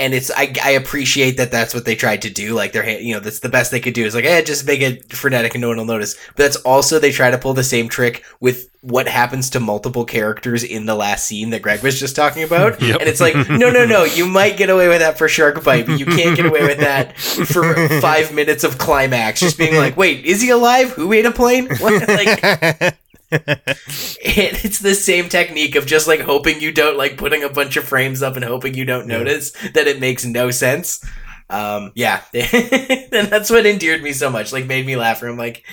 and 0.00 0.14
it's 0.14 0.30
I, 0.30 0.52
I 0.64 0.70
appreciate 0.70 1.36
that 1.36 1.50
that's 1.50 1.74
what 1.74 1.84
they 1.84 1.94
tried 1.94 2.22
to 2.22 2.30
do. 2.30 2.54
Like 2.54 2.72
they're 2.72 2.88
you 2.98 3.14
know 3.14 3.20
that's 3.20 3.40
the 3.40 3.50
best 3.50 3.70
they 3.70 3.80
could 3.80 3.92
do 3.92 4.04
is 4.06 4.14
like 4.14 4.24
eh 4.24 4.42
just 4.42 4.66
make 4.66 4.80
it 4.80 5.12
frenetic 5.12 5.54
and 5.54 5.60
no 5.60 5.68
one 5.68 5.76
will 5.76 5.84
notice. 5.84 6.16
But 6.28 6.38
that's 6.38 6.56
also 6.56 6.98
they 6.98 7.12
try 7.12 7.30
to 7.30 7.38
pull 7.38 7.52
the 7.52 7.62
same 7.62 7.88
trick 7.88 8.24
with 8.40 8.70
what 8.80 9.06
happens 9.06 9.50
to 9.50 9.60
multiple 9.60 10.06
characters 10.06 10.64
in 10.64 10.86
the 10.86 10.94
last 10.94 11.26
scene 11.26 11.50
that 11.50 11.60
Greg 11.60 11.82
was 11.82 12.00
just 12.00 12.16
talking 12.16 12.42
about. 12.42 12.80
Yep. 12.90 13.00
And 13.00 13.08
it's 13.08 13.20
like 13.20 13.34
no 13.50 13.70
no 13.70 13.84
no 13.84 14.04
you 14.04 14.26
might 14.26 14.56
get 14.56 14.70
away 14.70 14.88
with 14.88 15.00
that 15.00 15.18
for 15.18 15.28
shark 15.28 15.62
bite, 15.62 15.86
but 15.86 15.98
you 15.98 16.06
can't 16.06 16.34
get 16.34 16.46
away 16.46 16.62
with 16.62 16.78
that 16.78 17.16
for 17.18 17.74
five 18.00 18.32
minutes 18.32 18.64
of 18.64 18.78
climax. 18.78 19.38
Just 19.40 19.58
being 19.58 19.76
like 19.76 19.96
wait 19.98 20.24
is 20.24 20.40
he 20.40 20.48
alive? 20.48 20.92
Who 20.92 21.12
ate 21.12 21.26
a 21.26 21.30
plane? 21.30 21.68
What? 21.76 22.08
Like 22.08 22.96
it, 23.32 24.64
it's 24.64 24.80
the 24.80 24.94
same 24.94 25.28
technique 25.28 25.76
of 25.76 25.86
just 25.86 26.08
like 26.08 26.20
hoping 26.20 26.60
you 26.60 26.72
don't 26.72 26.98
like 26.98 27.16
putting 27.16 27.44
a 27.44 27.48
bunch 27.48 27.76
of 27.76 27.84
frames 27.84 28.22
up 28.22 28.36
and 28.36 28.44
hoping 28.44 28.74
you 28.74 28.84
don't 28.84 29.06
notice 29.06 29.52
that 29.74 29.86
it 29.86 30.00
makes 30.00 30.24
no 30.24 30.50
sense. 30.50 31.04
Um, 31.48 31.92
yeah, 31.94 32.22
and 32.32 33.28
that's 33.28 33.50
what 33.50 33.66
endeared 33.66 34.02
me 34.02 34.12
so 34.12 34.30
much. 34.30 34.52
Like 34.52 34.66
made 34.66 34.86
me 34.86 34.96
laugh. 34.96 35.22
I'm 35.22 35.36
like, 35.36 35.64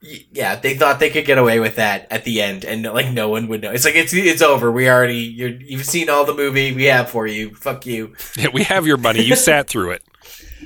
yeah, 0.00 0.56
they 0.56 0.74
thought 0.76 1.00
they 1.00 1.10
could 1.10 1.24
get 1.24 1.38
away 1.38 1.60
with 1.60 1.76
that 1.76 2.06
at 2.10 2.24
the 2.24 2.42
end, 2.42 2.64
and 2.64 2.82
like 2.84 3.12
no 3.12 3.28
one 3.28 3.48
would 3.48 3.62
know. 3.62 3.70
It's 3.70 3.84
like 3.84 3.96
it's 3.96 4.12
it's 4.12 4.42
over. 4.42 4.70
We 4.70 4.88
already 4.88 5.18
you're, 5.18 5.50
you've 5.50 5.86
seen 5.86 6.08
all 6.08 6.24
the 6.24 6.34
movie 6.34 6.72
we 6.72 6.84
have 6.84 7.10
for 7.10 7.26
you. 7.26 7.54
Fuck 7.54 7.86
you. 7.86 8.14
Yeah, 8.36 8.48
we 8.52 8.64
have 8.64 8.86
your 8.86 8.96
money. 8.96 9.22
You 9.22 9.36
sat 9.36 9.68
through 9.68 9.92
it. 9.92 10.02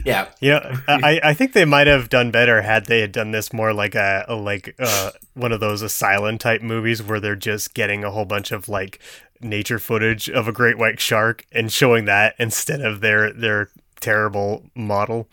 Yeah, 0.09 0.29
Yeah, 0.41 0.77
I, 0.89 1.21
I 1.23 1.35
think 1.35 1.53
they 1.53 1.65
might 1.65 1.87
have 1.87 2.09
done 2.09 2.31
better 2.31 2.63
had 2.63 2.87
they 2.87 3.01
had 3.01 3.13
done 3.13 3.31
this 3.31 3.53
more 3.53 3.73
like 3.73 3.95
a, 3.95 4.25
a 4.29 4.35
like 4.35 4.75
uh, 4.79 5.11
one 5.35 5.53
of 5.53 5.61
those 5.61 5.83
asylum 5.83 6.39
type 6.39 6.63
movies 6.63 7.03
where 7.03 7.21
they're 7.21 7.37
just 7.37 7.75
getting 7.75 8.05
a 8.05 8.11
whole 8.11 8.25
bunch 8.25 8.51
of 8.53 8.69
like 8.69 8.99
nature 9.41 9.79
footage 9.79 10.29
of 10.29 10.49
a 10.49 10.53
great 10.53 10.77
white 10.79 10.99
shark 11.01 11.45
and 11.53 11.71
showing 11.73 12.05
that 12.07 12.35
instead 12.39 12.81
of 12.81 13.01
their 13.01 13.33
their 13.33 13.69
terrible 14.01 14.65
model. 14.75 15.29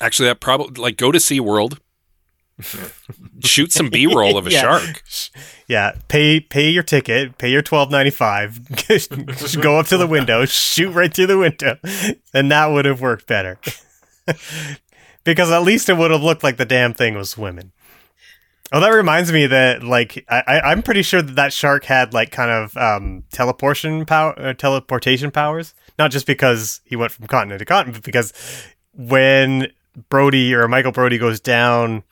Actually, 0.00 0.28
that 0.28 0.40
probably 0.40 0.80
like 0.80 0.96
go 0.96 1.10
to 1.12 1.18
SeaWorld, 1.18 1.78
shoot 3.44 3.72
some 3.72 3.90
B 3.90 4.06
roll 4.06 4.36
of 4.36 4.46
a 4.46 4.50
Yeah. 4.52 4.60
shark. 4.62 5.02
Yeah, 5.66 5.92
pay 6.08 6.40
pay 6.40 6.70
your 6.70 6.82
ticket, 6.82 7.36
pay 7.38 7.50
your 7.50 7.62
twelve 7.62 7.90
ninety 7.90 8.10
five, 8.10 8.60
go 9.60 9.78
up 9.78 9.86
to 9.88 9.96
the 9.96 10.06
window, 10.08 10.44
shoot 10.44 10.90
right 10.92 11.12
through 11.12 11.26
the 11.26 11.38
window, 11.38 11.78
and 12.32 12.50
that 12.50 12.66
would 12.66 12.84
have 12.84 13.00
worked 13.00 13.26
better. 13.26 13.58
Because 15.24 15.50
at 15.50 15.62
least 15.62 15.88
it 15.88 15.96
would 15.96 16.10
have 16.10 16.22
looked 16.22 16.42
like 16.44 16.56
the 16.56 16.64
damn 16.64 16.94
thing 16.94 17.14
was 17.14 17.30
swimming. 17.30 17.72
Oh, 18.70 18.80
that 18.80 18.90
reminds 18.90 19.32
me 19.32 19.46
that 19.46 19.82
like 19.82 20.24
I, 20.28 20.42
I 20.46 20.60
I'm 20.72 20.82
pretty 20.82 21.02
sure 21.02 21.22
that 21.22 21.36
that 21.36 21.52
shark 21.54 21.84
had 21.84 22.12
like 22.12 22.30
kind 22.30 22.50
of 22.50 22.76
um 22.76 23.24
teleportation 23.32 24.04
power 24.04 24.38
uh, 24.38 24.52
teleportation 24.52 25.30
powers, 25.30 25.72
not 25.98 26.10
just 26.10 26.26
because 26.26 26.80
he 26.84 26.94
went 26.94 27.12
from 27.12 27.26
continent 27.28 27.60
to 27.60 27.64
continent, 27.64 27.96
but 27.96 28.04
because 28.04 28.32
when 28.94 29.68
Brody 30.10 30.54
or 30.54 30.68
Michael 30.68 30.92
Brody 30.92 31.16
goes 31.16 31.40
down 31.40 32.02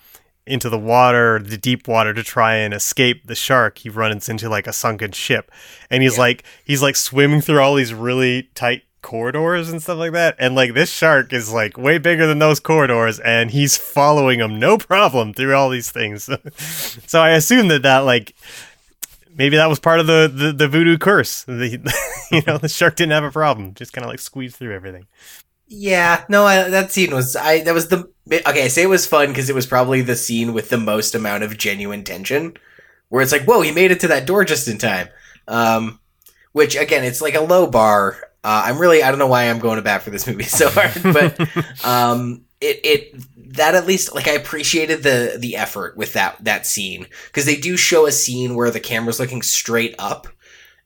into 0.46 0.70
the 0.70 0.78
water, 0.78 1.40
the 1.40 1.58
deep 1.58 1.88
water 1.88 2.14
to 2.14 2.22
try 2.22 2.54
and 2.54 2.72
escape 2.72 3.26
the 3.26 3.34
shark, 3.34 3.78
he 3.78 3.90
runs 3.90 4.28
into 4.28 4.48
like 4.48 4.66
a 4.66 4.72
sunken 4.72 5.10
ship. 5.12 5.50
And 5.90 6.02
he's 6.02 6.14
Yeah. 6.14 6.20
like 6.22 6.44
he's 6.64 6.80
like 6.80 6.96
swimming 6.96 7.42
through 7.42 7.60
all 7.60 7.74
these 7.74 7.92
really 7.92 8.44
tight 8.54 8.82
corridors 9.06 9.70
and 9.70 9.80
stuff 9.80 9.98
like 9.98 10.12
that. 10.12 10.34
And 10.38 10.56
like 10.56 10.74
this 10.74 10.90
shark 10.90 11.32
is 11.32 11.52
like 11.52 11.78
way 11.78 11.98
bigger 11.98 12.26
than 12.26 12.40
those 12.40 12.58
corridors 12.58 13.20
and 13.20 13.52
he's 13.52 13.76
following 13.76 14.40
them 14.40 14.58
no 14.58 14.76
problem 14.76 15.32
through 15.32 15.54
all 15.54 15.70
these 15.70 15.92
things. 15.92 16.28
so 17.06 17.20
I 17.20 17.30
assume 17.30 17.68
that 17.68 17.82
that 17.82 18.00
like 18.00 18.34
maybe 19.36 19.56
that 19.56 19.68
was 19.68 19.78
part 19.78 20.00
of 20.00 20.08
the 20.08 20.30
the, 20.32 20.52
the 20.52 20.68
voodoo 20.68 20.98
curse. 20.98 21.44
The, 21.56 21.78
you 22.32 22.42
know, 22.46 22.58
the 22.58 22.68
shark 22.68 22.96
didn't 22.96 23.12
have 23.12 23.22
a 23.22 23.30
problem, 23.30 23.74
just 23.74 23.92
kind 23.92 24.04
of 24.04 24.10
like 24.10 24.18
squeezed 24.18 24.56
through 24.56 24.74
everything. 24.74 25.06
Yeah, 25.68 26.24
no, 26.28 26.44
I, 26.44 26.68
that 26.68 26.90
scene 26.90 27.14
was 27.14 27.36
I. 27.36 27.62
That 27.62 27.74
was 27.74 27.88
the 27.88 28.08
okay. 28.28 28.64
I 28.64 28.68
say 28.68 28.82
it 28.82 28.88
was 28.88 29.06
fun 29.06 29.28
because 29.28 29.48
it 29.48 29.54
was 29.54 29.66
probably 29.66 30.02
the 30.02 30.16
scene 30.16 30.52
with 30.52 30.70
the 30.70 30.78
most 30.78 31.14
amount 31.14 31.44
of 31.44 31.56
genuine 31.56 32.02
tension, 32.02 32.56
where 33.08 33.22
it's 33.22 33.32
like, 33.32 33.44
whoa, 33.44 33.62
he 33.62 33.70
made 33.70 33.92
it 33.92 34.00
to 34.00 34.08
that 34.08 34.26
door 34.26 34.44
just 34.44 34.68
in 34.68 34.78
time. 34.78 35.08
Um, 35.46 36.00
which 36.52 36.74
again, 36.76 37.04
it's 37.04 37.20
like 37.20 37.34
a 37.34 37.40
low 37.40 37.66
bar. 37.68 38.18
Uh, 38.46 38.62
I'm 38.66 38.78
really 38.78 39.02
I 39.02 39.10
don't 39.10 39.18
know 39.18 39.26
why 39.26 39.50
I'm 39.50 39.58
going 39.58 39.74
to 39.74 39.82
bat 39.82 40.02
for 40.02 40.10
this 40.10 40.24
movie 40.24 40.44
so 40.44 40.70
hard, 40.70 41.02
but 41.02 41.84
um, 41.84 42.44
it 42.60 42.80
it 42.84 43.54
that 43.56 43.74
at 43.74 43.88
least 43.88 44.14
like 44.14 44.28
I 44.28 44.34
appreciated 44.34 45.02
the 45.02 45.36
the 45.36 45.56
effort 45.56 45.96
with 45.96 46.12
that 46.12 46.36
that 46.44 46.64
scene 46.64 47.08
because 47.26 47.44
they 47.44 47.56
do 47.56 47.76
show 47.76 48.06
a 48.06 48.12
scene 48.12 48.54
where 48.54 48.70
the 48.70 48.78
camera's 48.78 49.18
looking 49.18 49.42
straight 49.42 49.96
up 49.98 50.28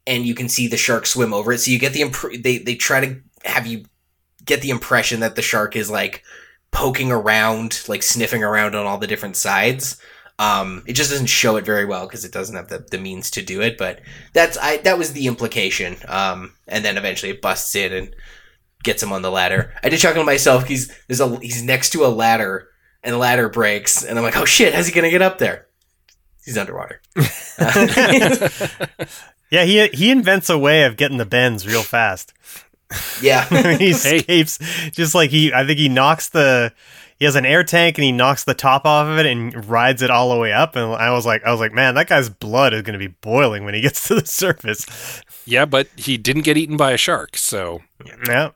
and 0.06 0.24
you 0.24 0.34
can 0.34 0.48
see 0.48 0.68
the 0.68 0.78
shark 0.78 1.04
swim 1.04 1.34
over 1.34 1.52
it, 1.52 1.58
so 1.58 1.70
you 1.70 1.78
get 1.78 1.92
the 1.92 2.00
imp- 2.00 2.42
they 2.42 2.56
they 2.56 2.76
try 2.76 3.04
to 3.04 3.20
have 3.44 3.66
you 3.66 3.84
get 4.42 4.62
the 4.62 4.70
impression 4.70 5.20
that 5.20 5.36
the 5.36 5.42
shark 5.42 5.76
is 5.76 5.90
like 5.90 6.24
poking 6.70 7.12
around, 7.12 7.82
like 7.88 8.02
sniffing 8.02 8.42
around 8.42 8.74
on 8.74 8.86
all 8.86 8.96
the 8.96 9.06
different 9.06 9.36
sides. 9.36 10.00
Um, 10.40 10.82
it 10.86 10.94
just 10.94 11.10
doesn't 11.10 11.26
show 11.26 11.56
it 11.56 11.64
very 11.64 11.84
well 11.84 12.06
because 12.06 12.24
it 12.24 12.32
doesn't 12.32 12.56
have 12.56 12.68
the, 12.68 12.78
the 12.90 12.98
means 12.98 13.30
to 13.32 13.42
do 13.42 13.60
it. 13.60 13.76
But 13.78 14.00
that's 14.32 14.56
I 14.58 14.78
that 14.78 14.98
was 14.98 15.12
the 15.12 15.26
implication. 15.26 15.96
Um, 16.08 16.54
and 16.66 16.84
then 16.84 16.96
eventually 16.96 17.30
it 17.30 17.42
busts 17.42 17.74
in 17.74 17.92
and 17.92 18.16
gets 18.82 19.02
him 19.02 19.12
on 19.12 19.22
the 19.22 19.30
ladder. 19.30 19.74
I 19.82 19.88
did 19.88 20.00
chuckle 20.00 20.22
to 20.22 20.26
myself. 20.26 20.64
He's 20.66 20.90
there's 21.06 21.20
a 21.20 21.38
he's 21.38 21.62
next 21.62 21.90
to 21.90 22.04
a 22.04 22.08
ladder 22.08 22.68
and 23.02 23.14
the 23.14 23.18
ladder 23.18 23.48
breaks, 23.48 24.02
and 24.04 24.18
I'm 24.18 24.24
like, 24.24 24.36
oh 24.36 24.44
shit, 24.44 24.74
how's 24.74 24.86
he 24.86 24.92
gonna 24.92 25.10
get 25.10 25.22
up 25.22 25.38
there? 25.38 25.66
He's 26.44 26.56
underwater. 26.58 27.00
Yeah, 29.50 29.64
he 29.64 29.88
he 29.88 30.10
invents 30.10 30.48
a 30.48 30.56
way 30.58 30.84
of 30.84 30.96
getting 30.96 31.18
the 31.18 31.26
bends 31.26 31.66
real 31.66 31.82
fast. 31.82 32.32
yeah. 33.20 33.44
he 33.78 33.90
escapes 33.90 34.58
just 34.92 35.14
like 35.14 35.30
he. 35.30 35.52
I 35.52 35.66
think 35.66 35.78
he 35.78 35.88
knocks 35.88 36.28
the. 36.28 36.72
He 37.20 37.26
has 37.26 37.36
an 37.36 37.44
air 37.44 37.62
tank 37.62 37.98
and 37.98 38.04
he 38.04 38.12
knocks 38.12 38.44
the 38.44 38.54
top 38.54 38.86
off 38.86 39.06
of 39.06 39.18
it 39.18 39.26
and 39.26 39.68
rides 39.68 40.00
it 40.00 40.10
all 40.10 40.34
the 40.34 40.40
way 40.40 40.54
up. 40.54 40.74
And 40.74 40.86
I 40.94 41.12
was 41.12 41.26
like, 41.26 41.44
I 41.44 41.50
was 41.52 41.60
like, 41.60 41.72
man, 41.72 41.94
that 41.94 42.08
guy's 42.08 42.30
blood 42.30 42.72
is 42.72 42.80
going 42.80 42.98
to 42.98 42.98
be 42.98 43.14
boiling 43.20 43.64
when 43.64 43.74
he 43.74 43.80
gets 43.82 44.08
to 44.08 44.14
the 44.14 44.26
surface. 44.26 44.86
Yeah, 45.44 45.66
but 45.66 45.86
he 45.96 46.16
didn't 46.16 46.42
get 46.42 46.56
eaten 46.56 46.78
by 46.78 46.92
a 46.92 46.96
shark, 46.96 47.36
so 47.36 47.82
Yeah, 48.26 48.50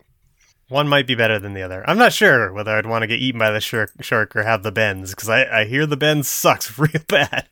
one 0.68 0.88
might 0.88 1.07
be 1.07 1.14
better 1.14 1.38
than 1.38 1.53
the 1.53 1.62
other. 1.62 1.85
I'm 1.88 1.98
not 1.98 2.14
sure 2.14 2.53
whether 2.55 2.72
I'd 2.74 2.87
want 2.87 3.03
to 3.03 3.07
get 3.07 3.20
eaten 3.20 3.38
by 3.38 3.50
the 3.50 3.61
shark, 3.61 3.92
shark 4.00 4.35
or 4.35 4.44
have 4.44 4.62
the 4.62 4.72
bends 4.72 5.11
because 5.11 5.29
I, 5.29 5.44
I 5.61 5.64
hear 5.66 5.85
the 5.85 5.96
bends 5.98 6.27
sucks 6.27 6.79
real 6.79 7.03
bad. 7.07 7.46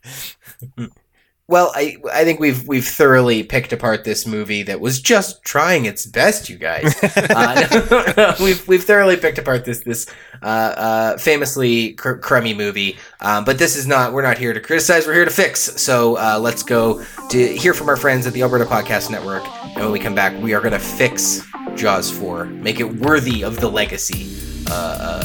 Well, 1.49 1.73
I 1.75 1.97
I 2.13 2.25
think 2.25 2.41
we've 2.41 2.67
we've 2.67 2.87
thoroughly 2.87 3.43
picked 3.43 3.73
apart 3.73 4.05
this 4.05 4.27
movie 4.27 4.63
that 4.63 4.81
was 4.81 5.01
just 5.01 5.43
trying 5.45 5.87
its 5.87 6.07
best, 6.07 6.49
you 6.49 6.57
guys. 6.57 6.95
uh, 7.17 8.37
we've 8.41 8.67
we've 8.69 8.85
thoroughly 8.85 9.17
picked 9.17 9.39
apart 9.39 9.65
this 9.65 9.81
this 9.81 10.07
uh, 10.41 10.47
uh, 10.47 11.19
famously 11.19 11.95
cr- 11.95 12.15
crummy 12.15 12.55
movie. 12.55 12.97
Um, 13.21 13.45
but 13.45 13.59
this 13.59 13.77
is 13.77 13.87
not. 13.87 14.13
We're 14.13 14.23
not 14.23 14.39
here 14.39 14.53
to 14.53 14.61
criticize. 14.61 15.07
We're 15.07 15.15
here 15.15 15.25
to 15.25 15.31
fix. 15.33 15.61
So 15.61 16.17
uh, 16.17 16.39
let's 16.41 16.63
go 16.63 17.05
to 17.31 17.57
hear 17.57 17.75
from 17.75 17.89
our 17.89 17.97
friends 17.97 18.27
at 18.27 18.33
the 18.33 18.43
Alberta 18.43 18.65
Podcast 18.65 19.11
Network. 19.11 19.43
And 19.65 19.77
when 19.77 19.93
we 19.93 19.99
come 19.99 20.15
back, 20.15 20.41
we 20.41 20.55
are 20.55 20.61
going 20.61 20.73
to 20.73 20.79
fix 20.79 21.43
Jaws 21.75 22.11
four, 22.11 22.45
make 22.45 22.79
it 22.81 22.85
worthy 22.85 23.43
of 23.43 23.57
the 23.57 23.69
legacy 23.69 24.37
uh, 24.71 24.75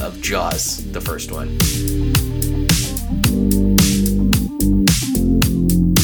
uh, 0.01 0.07
of 0.07 0.21
Jaws, 0.21 0.83
the 0.91 1.01
first 1.01 1.31
one. 1.31 1.57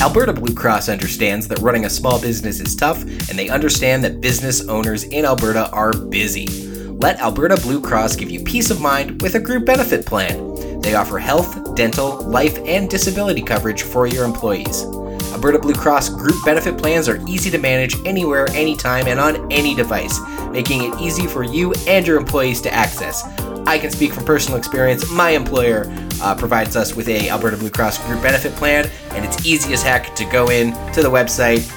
Alberta 0.04 0.34
Blue 0.34 0.54
Cross 0.54 0.90
understands 0.90 1.48
that 1.48 1.60
running 1.60 1.86
a 1.86 1.90
small 1.90 2.20
business 2.20 2.60
is 2.60 2.76
tough, 2.76 3.04
and 3.04 3.40
they 3.40 3.48
understand 3.48 4.04
that 4.04 4.20
business 4.20 4.68
owners 4.68 5.06
in 5.06 5.24
Alberta 5.24 5.70
are 5.72 5.94
busy. 5.94 6.46
Let 6.90 7.22
Alberta 7.22 7.56
Blue 7.56 7.80
Cross 7.80 8.18
give 8.18 8.30
you 8.30 8.44
peace 8.44 8.70
of 8.70 8.82
mind 8.82 9.22
with 9.22 9.36
a 9.36 9.40
group 9.40 9.64
benefit 9.66 10.06
plan. 10.06 10.82
They 10.82 10.96
offer 10.96 11.20
health, 11.20 11.74
dental, 11.76 12.18
life, 12.20 12.58
and 12.66 12.90
disability 12.90 13.44
coverage 13.44 13.84
for 13.84 14.06
your 14.06 14.26
employees. 14.26 14.84
Alberta 15.32 15.58
Blue 15.58 15.74
Cross 15.74 16.10
group 16.10 16.36
benefit 16.44 16.78
plans 16.78 17.08
are 17.08 17.26
easy 17.26 17.50
to 17.50 17.58
manage 17.58 17.96
anywhere, 18.06 18.50
anytime, 18.50 19.08
and 19.08 19.22
on 19.22 19.50
any 19.54 19.74
device, 19.74 20.20
making 20.52 20.84
it 20.84 21.00
easy 21.00 21.28
for 21.28 21.44
you 21.44 21.74
and 21.88 22.06
your 22.06 22.18
employees 22.18 22.60
to 22.60 22.74
access. 22.74 23.24
I 23.66 23.80
can 23.80 23.92
speak 23.92 24.14
from 24.14 24.26
personal 24.26 24.58
experience. 24.58 25.10
My 25.10 25.32
employer 25.32 25.86
uh, 26.22 26.36
provides 26.36 26.76
us 26.76 26.96
with 26.96 27.08
a 27.08 27.30
Alberta 27.30 27.58
Blue 27.58 27.70
Cross 27.70 28.06
group 28.06 28.22
benefit 28.22 28.52
plan, 28.54 28.90
and 29.12 29.26
it's 29.26 29.46
easy 29.46 29.74
as 29.74 29.84
heck 29.84 30.16
to 30.16 30.26
go 30.26 30.50
in 30.50 30.74
to 30.94 31.02
the 31.02 31.10
website, 31.10 31.70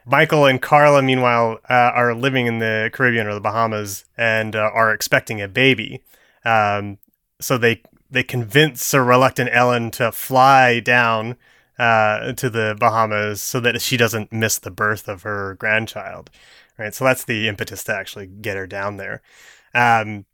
Michael 0.06 0.47
and 0.47 0.60
Carla, 0.62 1.04
meanwhile, 1.04 1.60
uh, 1.69 1.74
are 1.93 2.15
living 2.15 2.47
in 2.47 2.58
the 2.58 2.89
Caribbean 2.91 3.28
or 3.28 3.36
the 3.36 3.39
Bahamas 3.39 4.06
and 4.17 4.56
uh, 4.56 4.71
are 4.74 4.91
expecting 4.91 5.39
a 5.41 5.47
baby. 5.47 6.02
Um, 6.43 6.97
so 7.39 7.58
they 7.60 7.84
they 8.12 8.24
convince 8.24 8.93
a 8.93 9.02
reluctant 9.02 9.50
Ellen 9.54 9.89
to 9.91 10.12
fly 10.12 10.80
down 10.80 11.38
uh, 11.80 12.34
to 12.34 12.50
the 12.50 12.76
Bahamas 12.80 13.41
so 13.41 13.60
that 13.62 13.82
she 13.82 13.97
doesn't 13.97 14.32
miss 14.32 14.60
the 14.60 14.69
birth 14.69 15.08
of 15.08 15.24
her 15.24 15.56
grandchild. 15.56 16.30
Right. 16.78 16.93
So 16.93 17.06
that's 17.06 17.24
the 17.24 17.47
impetus 17.47 17.84
to 17.86 17.95
actually 17.95 18.28
get 18.28 18.58
her 18.58 18.67
down 18.67 18.97
there. 18.97 19.21
Um, 19.74 20.26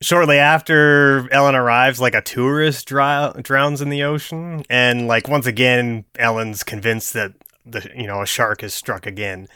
shortly 0.00 0.38
after 0.38 1.28
Ellen 1.32 1.54
arrives, 1.54 2.00
like 2.00 2.14
a 2.14 2.22
tourist 2.22 2.86
dry- 2.86 3.32
drowns 3.40 3.80
in 3.80 3.88
the 3.88 4.02
ocean, 4.02 4.64
and 4.68 5.06
like 5.06 5.28
once 5.28 5.46
again, 5.46 6.04
Ellen's 6.18 6.62
convinced 6.62 7.12
that 7.14 7.32
the 7.64 7.88
you 7.96 8.06
know 8.06 8.22
a 8.22 8.26
shark 8.26 8.60
has 8.62 8.74
struck 8.74 9.06
again. 9.06 9.48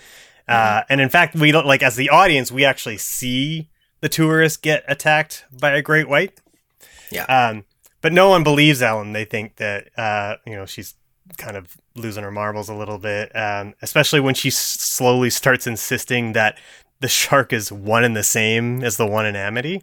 Uh, 0.49 0.83
and 0.89 1.01
in 1.01 1.09
fact, 1.09 1.35
we 1.35 1.51
don't 1.51 1.67
like 1.67 1.83
as 1.83 1.97
the 1.97 2.09
audience, 2.09 2.53
we 2.53 2.65
actually 2.65 2.99
see 2.99 3.69
the 4.01 4.09
tourist 4.09 4.63
get 4.63 4.85
attacked 4.87 5.45
by 5.51 5.73
a 5.73 5.83
great 5.83 6.09
white. 6.09 6.41
Yeah. 7.11 7.25
Um, 7.25 7.65
but 8.01 8.13
no 8.13 8.29
one 8.29 8.45
believes 8.45 8.83
Ellen. 8.83 9.13
They 9.13 9.25
think 9.25 9.57
that 9.57 9.89
uh, 9.99 10.37
you 10.47 10.55
know 10.55 10.67
she's 10.67 10.95
kind 11.39 11.57
of 11.57 11.77
losing 11.95 12.23
her 12.23 12.31
marbles 12.31 12.69
a 12.69 12.75
little 12.75 12.99
bit, 12.99 13.35
um, 13.35 13.75
especially 13.83 14.21
when 14.21 14.35
she 14.35 14.49
s- 14.49 14.57
slowly 14.57 15.31
starts 15.31 15.67
insisting 15.67 16.33
that 16.35 16.57
the 17.01 17.09
shark 17.09 17.53
is 17.53 17.73
one 17.73 18.05
and 18.05 18.17
the 18.17 18.23
same 18.23 18.85
as 18.85 18.97
the 18.97 19.07
one 19.07 19.27
in 19.27 19.35
Amity. 19.35 19.83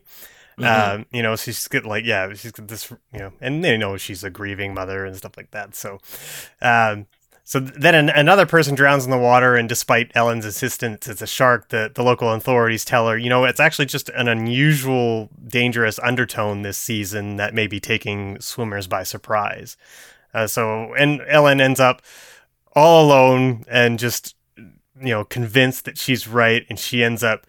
Mhm. 0.58 0.94
Um, 0.94 1.06
you 1.12 1.24
know, 1.24 1.36
she's 1.36 1.68
got 1.68 1.84
like, 1.86 2.06
yeah, 2.06 2.32
she's 2.34 2.52
got 2.52 2.68
this, 2.68 2.90
you 3.12 3.20
know, 3.20 3.34
and 3.42 3.64
they 3.64 3.76
know 3.76 3.98
she's 3.98 4.24
a 4.24 4.30
grieving 4.30 4.74
mother 4.74 5.04
and 5.04 5.18
stuff 5.18 5.36
like 5.36 5.50
that. 5.52 5.76
So, 5.76 6.00
um, 6.62 7.08
so 7.44 7.60
then 7.60 7.94
an, 7.94 8.10
another 8.10 8.46
person 8.46 8.74
drowns 8.74 9.04
in 9.04 9.12
the 9.12 9.18
water, 9.18 9.56
and 9.56 9.68
despite 9.68 10.12
Ellen's 10.16 10.46
insistence 10.46 11.08
it's 11.08 11.22
a 11.22 11.28
shark, 11.28 11.70
the, 11.70 11.92
the 11.94 12.04
local 12.04 12.32
authorities 12.32 12.86
tell 12.86 13.08
her, 13.10 13.18
you 13.18 13.30
know, 13.30 13.44
it's 13.44 13.60
actually 13.60 13.86
just 13.86 14.10
an 14.10 14.28
unusual, 14.28 15.30
dangerous 15.48 16.00
undertow 16.00 16.54
this 16.62 16.78
season 16.78 17.36
that 17.36 17.54
may 17.54 17.68
be 17.68 17.80
taking 17.80 18.40
swimmers 18.40 18.88
by 18.88 19.04
surprise. 19.04 19.76
Uh, 20.34 20.48
so, 20.48 20.94
and 20.96 21.22
Ellen 21.28 21.60
ends 21.60 21.80
up 21.80 22.02
all 22.76 23.06
alone 23.06 23.66
and 23.68 24.00
just, 24.00 24.36
you 24.58 25.10
know, 25.10 25.26
convinced 25.26 25.86
that 25.86 25.98
she's 25.98 26.28
right, 26.28 26.66
and 26.70 26.80
she 26.80 27.04
ends 27.04 27.24
up 27.24 27.46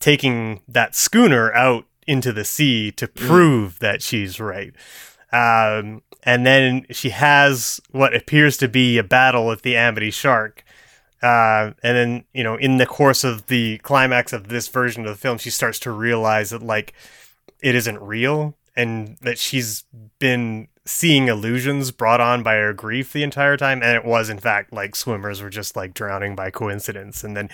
taking 0.00 0.62
that 0.66 0.94
schooner 0.94 1.52
out 1.52 1.84
into 2.06 2.32
the 2.32 2.44
sea 2.44 2.90
to 2.92 3.06
prove 3.06 3.78
that 3.80 4.02
she's 4.02 4.40
right. 4.40 4.74
Um, 5.32 6.02
and 6.22 6.44
then 6.46 6.86
she 6.90 7.10
has 7.10 7.80
what 7.90 8.14
appears 8.14 8.56
to 8.58 8.68
be 8.68 8.98
a 8.98 9.04
battle 9.04 9.46
with 9.46 9.62
the 9.62 9.76
Amity 9.76 10.10
shark. 10.10 10.64
Uh, 11.22 11.72
and 11.82 11.96
then, 11.96 12.24
you 12.32 12.44
know, 12.44 12.56
in 12.56 12.76
the 12.76 12.86
course 12.86 13.24
of 13.24 13.46
the 13.46 13.78
climax 13.78 14.32
of 14.32 14.48
this 14.48 14.68
version 14.68 15.04
of 15.04 15.10
the 15.10 15.20
film, 15.20 15.38
she 15.38 15.50
starts 15.50 15.78
to 15.80 15.90
realize 15.90 16.50
that, 16.50 16.62
like, 16.62 16.92
it 17.60 17.74
isn't 17.74 18.00
real 18.00 18.54
and 18.76 19.16
that 19.20 19.38
she's 19.38 19.84
been 20.20 20.68
seeing 20.88 21.28
illusions 21.28 21.90
brought 21.90 22.20
on 22.20 22.42
by 22.42 22.54
her 22.54 22.72
grief 22.72 23.12
the 23.12 23.22
entire 23.22 23.58
time 23.58 23.82
and 23.82 23.94
it 23.94 24.06
was 24.06 24.30
in 24.30 24.38
fact 24.38 24.72
like 24.72 24.96
swimmers 24.96 25.42
were 25.42 25.50
just 25.50 25.76
like 25.76 25.92
drowning 25.92 26.34
by 26.34 26.50
coincidence. 26.50 27.22
And 27.22 27.36
then 27.36 27.50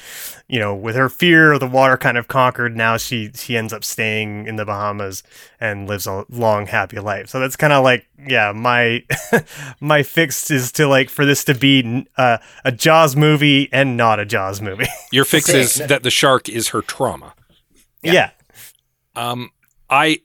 you 0.48 0.60
know 0.60 0.72
with 0.72 0.94
her 0.94 1.08
fear 1.08 1.52
of 1.52 1.60
the 1.60 1.66
water 1.66 1.96
kind 1.96 2.16
of 2.16 2.28
conquered 2.28 2.76
now 2.76 2.96
she 2.96 3.32
she 3.34 3.56
ends 3.56 3.72
up 3.72 3.82
staying 3.82 4.46
in 4.46 4.54
the 4.54 4.64
bahamas 4.64 5.24
and 5.58 5.88
lives 5.88 6.06
a 6.06 6.24
long 6.28 6.66
happy 6.66 7.00
life. 7.00 7.28
So 7.28 7.40
that's 7.40 7.56
kind 7.56 7.72
of 7.72 7.82
like 7.82 8.06
yeah 8.24 8.52
my 8.52 9.04
my 9.80 10.04
fix 10.04 10.48
is 10.50 10.70
to 10.72 10.86
like 10.86 11.10
for 11.10 11.24
this 11.26 11.42
to 11.44 11.54
be 11.54 12.06
uh, 12.16 12.38
a 12.64 12.70
jaws 12.70 13.16
movie 13.16 13.68
and 13.72 13.96
not 13.96 14.20
a 14.20 14.24
jaws 14.24 14.60
movie. 14.60 14.86
Your 15.12 15.24
fix 15.24 15.48
is 15.48 15.74
that 15.88 16.04
the 16.04 16.10
shark 16.10 16.48
is 16.48 16.68
her 16.68 16.82
trauma. 16.82 17.34
yeah. 18.00 18.30
Um, 19.16 19.50
I 19.90 20.22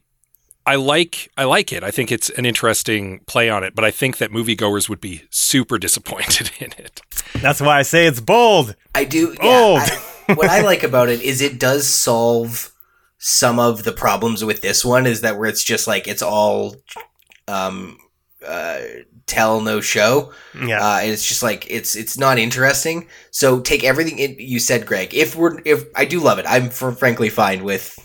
I 0.70 0.76
like 0.76 1.32
I 1.36 1.46
like 1.46 1.74
it. 1.74 1.84
I 1.84 1.90
think 1.90 2.12
it's 2.12 2.30
an 2.30 2.46
interesting 2.46 3.22
play 3.22 3.50
on 3.50 3.64
it, 3.64 3.74
but 3.74 3.84
I 3.84 3.90
think 3.90 4.18
that 4.18 4.30
moviegoers 4.30 4.88
would 4.88 5.02
be 5.02 5.24
super 5.32 5.80
disappointed 5.80 6.52
in 6.60 6.74
it. 6.78 7.02
that's 7.42 7.60
why 7.60 7.80
i 7.80 7.82
say 7.82 8.06
it's 8.06 8.20
bold 8.20 8.76
I 8.94 9.04
do. 9.04 9.30
Bold. 9.30 9.40
Yeah, 9.40 10.00
I, 10.28 10.34
what 10.34 10.48
I 10.48 10.62
like 10.62 10.84
about 10.84 11.10
it 11.10 11.24
is 11.24 11.42
it 11.42 11.60
does 11.60 11.88
solve 11.88 12.72
some 13.18 13.58
of 13.58 13.84
the 13.84 13.92
problems 13.92 14.46
with 14.46 14.62
this 14.62 14.86
one. 14.86 15.08
Is 15.08 15.22
that 15.22 15.40
where 15.40 15.50
it's 15.50 15.64
just 15.64 15.88
like 15.88 16.08
it's 16.08 16.22
all 16.22 16.76
um, 17.48 17.98
uh, 18.46 18.82
tell 19.26 19.62
no 19.62 19.82
show. 19.82 20.34
yeah 20.54 20.86
Uh, 20.86 21.00
and 21.02 21.10
it's 21.10 21.28
just 21.28 21.42
like 21.42 21.66
it's 21.72 21.96
it's 21.96 22.16
not 22.16 22.38
interesting. 22.38 23.08
So 23.32 23.60
take 23.60 23.84
everything 23.84 24.20
it, 24.20 24.40
you 24.40 24.60
said, 24.60 24.86
Greg. 24.86 25.16
If 25.16 25.36
we're 25.36 25.62
if 25.66 25.86
I 25.96 26.06
do 26.06 26.20
love 26.20 26.38
it, 26.38 26.46
I'm 26.48 26.70
for, 26.70 26.92
frankly 26.92 27.30
fine 27.30 27.64
with 27.64 27.98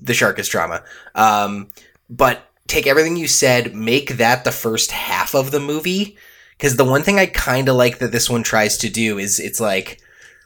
the 0.00 0.14
shark 0.14 0.38
is 0.38 0.48
drama. 0.48 0.82
Um, 1.14 1.68
but 2.08 2.50
take 2.66 2.86
everything 2.86 3.16
you 3.16 3.28
said, 3.28 3.74
make 3.74 4.16
that 4.16 4.44
the 4.44 4.52
first 4.52 4.90
half 4.90 5.34
of 5.34 5.50
the 5.50 5.60
movie. 5.60 6.16
Because 6.56 6.76
the 6.76 6.84
one 6.84 7.02
thing 7.02 7.18
I 7.18 7.26
kind 7.26 7.68
of 7.68 7.76
like 7.76 7.98
that 7.98 8.12
this 8.12 8.30
one 8.30 8.42
tries 8.42 8.78
to 8.78 8.88
do 8.88 9.18
is 9.18 9.38
it's 9.38 9.60
like, 9.60 10.00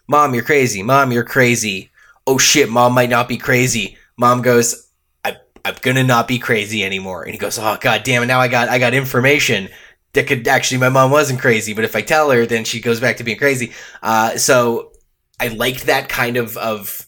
Mom, 0.09 0.35
you're 0.35 0.43
crazy. 0.43 0.83
Mom, 0.83 1.13
you're 1.13 1.25
crazy. 1.25 1.91
Oh 2.27 2.37
shit, 2.37 2.69
Mom 2.69 2.95
might 2.95 3.11
not 3.11 3.29
be 3.29 3.37
crazy. 3.37 3.97
Mom 4.17 4.43
goes, 4.43 4.89
I, 5.25 5.37
I'm 5.65 5.77
gonna 5.83 6.03
not 6.03 6.27
be 6.27 6.39
crazy 6.39 6.85
anymore. 6.85 7.23
And 7.23 7.33
he 7.33 7.39
goes, 7.39 7.59
Oh 7.59 7.79
god 7.81 8.03
damn 8.03 8.23
it! 8.23 8.27
Now 8.27 8.41
I 8.41 8.49
got 8.49 8.69
I 8.69 8.79
got 8.79 8.93
information 8.93 9.69
that 10.13 10.27
could 10.27 10.47
actually 10.49 10.79
my 10.79 10.89
mom 10.89 11.11
wasn't 11.11 11.41
crazy, 11.41 11.73
but 11.73 11.85
if 11.85 11.95
I 11.95 12.03
tell 12.03 12.31
her, 12.31 12.45
then 12.45 12.65
she 12.65 12.81
goes 12.81 13.01
back 13.01 13.19
to 13.19 13.25
being 13.25 13.39
crazy. 13.39 13.73
Uh, 14.03 14.37
so 14.37 14.93
I 15.39 15.49
liked 15.49 15.87
that 15.87 16.09
kind 16.09 16.37
of 16.37 16.57
of 16.57 17.07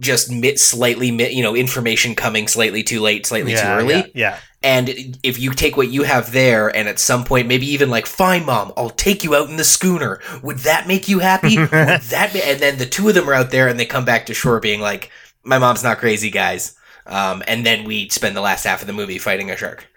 just 0.00 0.30
mit, 0.30 0.58
slightly 0.58 1.10
mit, 1.10 1.32
you 1.32 1.42
know 1.42 1.54
information 1.54 2.14
coming 2.14 2.48
slightly 2.48 2.82
too 2.82 3.00
late, 3.00 3.26
slightly 3.26 3.52
yeah, 3.52 3.62
too 3.62 3.80
early. 3.80 3.94
yeah, 3.94 4.06
yeah. 4.14 4.38
And 4.64 5.18
if 5.24 5.40
you 5.40 5.52
take 5.52 5.76
what 5.76 5.90
you 5.90 6.04
have 6.04 6.30
there, 6.32 6.68
and 6.74 6.88
at 6.88 7.00
some 7.00 7.24
point, 7.24 7.48
maybe 7.48 7.66
even 7.66 7.90
like, 7.90 8.06
fine, 8.06 8.46
mom, 8.46 8.72
I'll 8.76 8.90
take 8.90 9.24
you 9.24 9.34
out 9.34 9.50
in 9.50 9.56
the 9.56 9.64
schooner. 9.64 10.20
Would 10.42 10.58
that 10.58 10.86
make 10.86 11.08
you 11.08 11.18
happy? 11.18 11.58
Would 11.58 11.68
that? 11.70 12.30
Be-? 12.32 12.42
And 12.42 12.60
then 12.60 12.78
the 12.78 12.86
two 12.86 13.08
of 13.08 13.14
them 13.14 13.28
are 13.28 13.34
out 13.34 13.50
there, 13.50 13.68
and 13.68 13.78
they 13.78 13.86
come 13.86 14.04
back 14.04 14.26
to 14.26 14.34
shore, 14.34 14.60
being 14.60 14.80
like, 14.80 15.10
"My 15.42 15.58
mom's 15.58 15.82
not 15.82 15.98
crazy, 15.98 16.30
guys." 16.30 16.76
Um, 17.06 17.42
and 17.48 17.66
then 17.66 17.84
we 17.84 18.08
spend 18.08 18.36
the 18.36 18.40
last 18.40 18.64
half 18.64 18.80
of 18.80 18.86
the 18.86 18.92
movie 18.92 19.18
fighting 19.18 19.50
a 19.50 19.56
shark. 19.56 19.88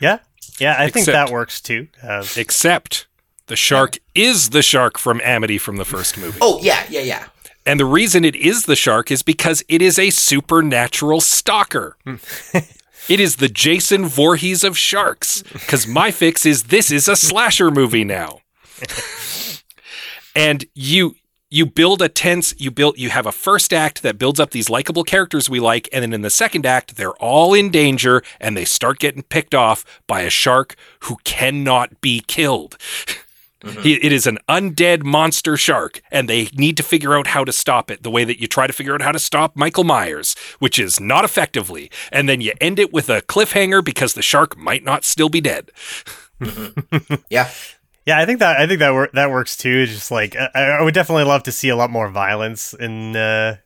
Yeah, 0.00 0.18
yeah, 0.58 0.76
I 0.78 0.88
think 0.88 1.06
that 1.06 1.30
works 1.30 1.60
too. 1.60 1.88
Uh, 2.02 2.24
Except 2.36 3.06
the 3.46 3.56
shark 3.56 3.98
is 4.14 4.50
the 4.50 4.62
shark 4.62 4.98
from 4.98 5.20
Amity 5.22 5.58
from 5.58 5.76
the 5.76 5.84
first 5.84 6.16
movie. 6.16 6.38
Oh 6.40 6.58
yeah, 6.62 6.84
yeah, 6.88 7.00
yeah. 7.00 7.26
And 7.66 7.80
the 7.80 7.84
reason 7.84 8.24
it 8.24 8.36
is 8.36 8.64
the 8.64 8.76
shark 8.76 9.10
is 9.10 9.22
because 9.22 9.64
it 9.68 9.80
is 9.80 9.98
a 9.98 10.10
supernatural 10.10 11.20
stalker. 11.20 11.96
Hmm. 12.04 12.16
it 13.08 13.20
is 13.20 13.36
the 13.36 13.48
Jason 13.48 14.06
Voorhees 14.06 14.64
of 14.64 14.76
sharks. 14.76 15.42
Because 15.52 15.86
my 15.86 16.10
fix 16.10 16.44
is 16.44 16.64
this 16.64 16.90
is 16.90 17.08
a 17.08 17.16
slasher 17.16 17.70
movie 17.70 18.04
now. 18.04 18.40
and 20.36 20.64
you 20.74 21.16
you 21.50 21.64
build 21.64 22.02
a 22.02 22.08
tense 22.08 22.52
you 22.58 22.70
build 22.70 22.98
you 22.98 23.10
have 23.10 23.26
a 23.26 23.32
first 23.32 23.72
act 23.72 24.02
that 24.02 24.18
builds 24.18 24.40
up 24.40 24.50
these 24.50 24.68
likable 24.68 25.04
characters 25.04 25.48
we 25.48 25.60
like 25.60 25.88
and 25.92 26.02
then 26.02 26.12
in 26.12 26.22
the 26.22 26.30
second 26.30 26.66
act 26.66 26.96
they're 26.96 27.14
all 27.22 27.54
in 27.54 27.70
danger 27.70 28.22
and 28.40 28.56
they 28.56 28.64
start 28.64 28.98
getting 28.98 29.22
picked 29.22 29.54
off 29.54 29.84
by 30.08 30.22
a 30.22 30.30
shark 30.30 30.74
who 31.00 31.16
cannot 31.22 32.00
be 32.00 32.20
killed 32.26 32.76
He, 33.82 33.94
it 33.94 34.12
is 34.12 34.26
an 34.26 34.38
undead 34.48 35.02
monster 35.04 35.56
shark, 35.56 36.00
and 36.10 36.28
they 36.28 36.48
need 36.54 36.76
to 36.76 36.82
figure 36.82 37.14
out 37.14 37.28
how 37.28 37.44
to 37.44 37.52
stop 37.52 37.90
it 37.90 38.02
the 38.02 38.10
way 38.10 38.24
that 38.24 38.40
you 38.40 38.46
try 38.46 38.66
to 38.66 38.72
figure 38.72 38.94
out 38.94 39.02
how 39.02 39.12
to 39.12 39.18
stop 39.18 39.56
Michael 39.56 39.84
Myers, 39.84 40.34
which 40.58 40.78
is 40.78 41.00
not 41.00 41.24
effectively. 41.24 41.90
And 42.12 42.28
then 42.28 42.40
you 42.40 42.52
end 42.60 42.78
it 42.78 42.92
with 42.92 43.08
a 43.08 43.22
cliffhanger 43.22 43.84
because 43.84 44.14
the 44.14 44.22
shark 44.22 44.56
might 44.56 44.84
not 44.84 45.04
still 45.04 45.28
be 45.28 45.40
dead. 45.40 45.70
Yeah. 47.30 47.50
Yeah, 48.06 48.18
I 48.18 48.26
think 48.26 48.40
that 48.40 48.58
I 48.60 48.66
think 48.66 48.80
that 48.80 48.92
wor- 48.92 49.08
that 49.14 49.30
works 49.30 49.56
too. 49.56 49.70
It's 49.70 49.92
just 49.92 50.10
like 50.10 50.36
I, 50.36 50.48
I 50.54 50.82
would 50.82 50.92
definitely 50.92 51.24
love 51.24 51.42
to 51.44 51.52
see 51.52 51.70
a 51.70 51.76
lot 51.76 51.88
more 51.90 52.10
violence 52.10 52.74
in 52.74 53.16
uh, 53.16 53.56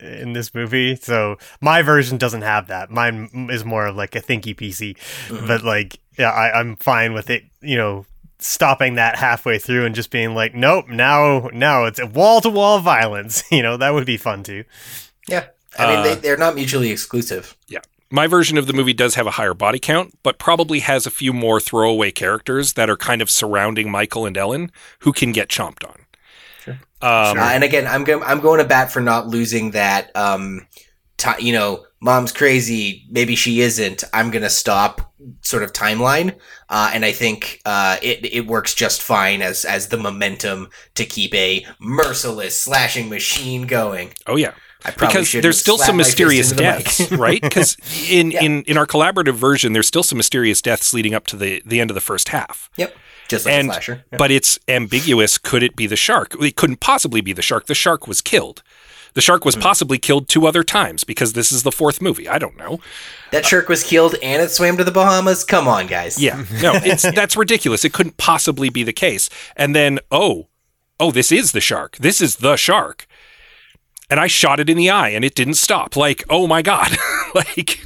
in 0.00 0.32
this 0.32 0.54
movie. 0.54 0.96
So 0.96 1.36
my 1.60 1.82
version 1.82 2.16
doesn't 2.16 2.40
have 2.42 2.68
that. 2.68 2.90
Mine 2.90 3.48
is 3.50 3.66
more 3.66 3.86
of 3.86 3.96
like 3.96 4.16
a 4.16 4.22
thinky 4.22 4.56
PC. 4.56 4.96
But 5.46 5.62
like, 5.62 5.98
yeah, 6.18 6.30
I, 6.30 6.58
I'm 6.58 6.76
fine 6.76 7.12
with 7.12 7.28
it. 7.28 7.44
You 7.60 7.76
know, 7.76 8.06
stopping 8.42 8.94
that 8.96 9.16
halfway 9.16 9.58
through 9.58 9.84
and 9.86 9.94
just 9.94 10.10
being 10.10 10.34
like, 10.34 10.54
nope, 10.54 10.88
now 10.88 11.48
now 11.52 11.84
it's 11.84 12.02
wall 12.04 12.40
to 12.40 12.50
wall 12.50 12.78
violence. 12.80 13.42
You 13.52 13.62
know, 13.62 13.76
that 13.76 13.92
would 13.94 14.06
be 14.06 14.16
fun 14.16 14.42
too. 14.42 14.64
Yeah. 15.28 15.46
I 15.78 15.94
mean, 15.94 16.02
they, 16.04 16.14
they're 16.16 16.36
not 16.36 16.54
mutually 16.54 16.90
exclusive. 16.90 17.56
Yeah. 17.68 17.80
My 18.10 18.26
version 18.26 18.58
of 18.58 18.66
the 18.66 18.72
movie 18.74 18.92
does 18.92 19.14
have 19.14 19.26
a 19.26 19.32
higher 19.32 19.54
body 19.54 19.78
count, 19.78 20.18
but 20.22 20.38
probably 20.38 20.80
has 20.80 21.06
a 21.06 21.10
few 21.10 21.32
more 21.32 21.60
throwaway 21.60 22.10
characters 22.10 22.74
that 22.74 22.90
are 22.90 22.96
kind 22.96 23.22
of 23.22 23.30
surrounding 23.30 23.90
Michael 23.90 24.26
and 24.26 24.36
Ellen 24.36 24.70
who 25.00 25.12
can 25.12 25.32
get 25.32 25.48
chomped 25.48 25.84
on. 25.84 25.96
Um, 26.68 26.78
Uh, 27.00 27.50
and 27.52 27.64
again, 27.64 27.86
I'm 27.86 28.04
going. 28.04 28.22
I'm 28.22 28.40
going 28.40 28.58
to 28.58 28.64
bat 28.64 28.92
for 28.92 29.00
not 29.00 29.26
losing 29.26 29.72
that. 29.72 30.14
Um, 30.14 30.66
ti 31.16 31.30
you 31.40 31.52
know, 31.52 31.84
mom's 32.00 32.32
crazy. 32.32 33.06
Maybe 33.10 33.36
she 33.36 33.60
isn't. 33.60 34.04
I'm 34.12 34.30
gonna 34.30 34.50
stop 34.50 35.12
sort 35.42 35.62
of 35.62 35.72
timeline. 35.72 36.36
Uh, 36.68 36.90
and 36.94 37.04
I 37.04 37.12
think 37.12 37.60
uh, 37.64 37.96
it 38.02 38.24
it 38.32 38.46
works 38.46 38.74
just 38.74 39.02
fine 39.02 39.42
as 39.42 39.64
as 39.64 39.88
the 39.88 39.96
momentum 39.98 40.68
to 40.94 41.04
keep 41.04 41.34
a 41.34 41.66
merciless 41.80 42.60
slashing 42.60 43.08
machine 43.08 43.66
going. 43.66 44.14
Oh 44.26 44.36
yeah. 44.36 44.52
I 44.84 44.90
probably 44.90 45.20
because 45.22 45.32
there's 45.42 45.60
still 45.60 45.78
some 45.78 45.96
mysterious 45.96 46.50
into 46.50 46.64
the 46.64 46.70
mic. 46.72 46.84
deaths, 46.84 47.12
right? 47.12 47.40
Because 47.40 47.76
in, 48.10 48.32
Yeah. 48.32 48.42
in 48.42 48.62
in 48.64 48.76
our 48.76 48.86
collaborative 48.86 49.34
version, 49.34 49.74
there's 49.74 49.86
still 49.86 50.02
some 50.02 50.16
mysterious 50.16 50.60
deaths 50.60 50.92
leading 50.92 51.14
up 51.14 51.26
to 51.28 51.36
the 51.36 51.62
the 51.64 51.78
end 51.80 51.90
of 51.90 51.94
the 51.94 52.00
first 52.00 52.30
half. 52.30 52.68
Yep, 52.76 52.92
just 53.28 53.46
like 53.46 53.54
and 53.54 53.68
a 53.70 53.74
slasher. 53.74 54.04
Yeah. 54.10 54.18
but 54.18 54.32
it's 54.32 54.58
ambiguous. 54.66 55.38
Could 55.38 55.62
it 55.62 55.76
be 55.76 55.86
the 55.86 55.94
shark? 55.94 56.34
It 56.42 56.56
couldn't 56.56 56.80
possibly 56.80 57.20
be 57.20 57.32
the 57.32 57.42
shark. 57.42 57.66
The 57.66 57.76
shark 57.76 58.08
was 58.08 58.20
killed. 58.20 58.64
The 59.14 59.20
shark 59.20 59.42
Hmm. 59.42 59.48
was 59.48 59.56
possibly 59.56 59.98
killed 59.98 60.28
two 60.28 60.46
other 60.46 60.62
times 60.64 61.04
because 61.04 61.32
this 61.34 61.52
is 61.52 61.62
the 61.62 61.72
fourth 61.72 62.00
movie. 62.00 62.28
I 62.28 62.38
don't 62.38 62.56
know. 62.56 62.80
that 63.30 63.44
shark 63.46 63.68
was 63.68 63.82
killed 63.84 64.14
and 64.22 64.40
it 64.42 64.50
swam 64.50 64.76
to 64.76 64.84
the 64.84 64.90
Bahamas. 64.90 65.44
Come 65.44 65.66
on, 65.68 65.86
guys. 65.86 66.20
Yeah, 66.22 66.44
no, 66.62 66.72
it's 66.74 67.02
that's 67.14 67.36
ridiculous. 67.36 67.84
It 67.84 67.92
couldn't 67.92 68.16
possibly 68.16 68.68
be 68.70 68.82
the 68.82 68.92
case. 68.92 69.28
And 69.56 69.74
then, 69.74 69.98
oh, 70.10 70.48
oh, 71.00 71.10
this 71.10 71.30
is 71.32 71.52
the 71.52 71.60
shark. 71.60 71.96
This 71.98 72.20
is 72.20 72.36
the 72.36 72.56
shark. 72.56 73.06
And 74.10 74.20
I 74.20 74.26
shot 74.26 74.60
it 74.60 74.68
in 74.68 74.76
the 74.76 74.90
eye, 74.90 75.08
and 75.08 75.24
it 75.24 75.34
didn't 75.34 75.54
stop. 75.54 75.96
Like, 75.96 76.24
oh 76.28 76.46
my 76.46 76.60
god, 76.62 76.90
like. 77.34 77.80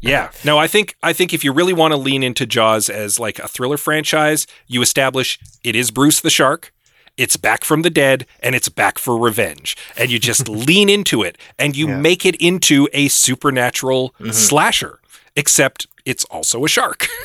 Yeah. 0.00 0.30
No, 0.44 0.56
I 0.58 0.66
think 0.68 0.96
I 1.02 1.12
think 1.12 1.34
if 1.34 1.42
you 1.42 1.52
really 1.52 1.72
want 1.72 1.92
to 1.92 1.96
lean 1.96 2.22
into 2.22 2.46
Jaws 2.46 2.88
as 2.88 3.18
like 3.18 3.38
a 3.40 3.48
thriller 3.48 3.76
franchise, 3.76 4.46
you 4.68 4.82
establish 4.82 5.38
it 5.64 5.74
is 5.74 5.90
Bruce 5.90 6.20
the 6.20 6.30
shark, 6.30 6.72
it's 7.16 7.36
back 7.36 7.64
from 7.64 7.82
the 7.82 7.90
dead, 7.90 8.26
and 8.40 8.54
it's 8.54 8.68
back 8.68 8.98
for 8.98 9.18
revenge. 9.18 9.76
And 9.96 10.10
you 10.10 10.18
just 10.18 10.48
lean 10.68 10.88
into 10.88 11.22
it 11.22 11.38
and 11.58 11.76
you 11.76 11.88
Yeah. 11.88 11.96
make 11.98 12.24
it 12.26 12.36
into 12.36 12.88
a 12.92 13.08
supernatural 13.08 14.10
mm-hmm. 14.20 14.30
slasher, 14.32 15.00
except 15.34 15.86
it's 16.04 16.24
also 16.26 16.64
a 16.64 16.68
shark. 16.68 17.08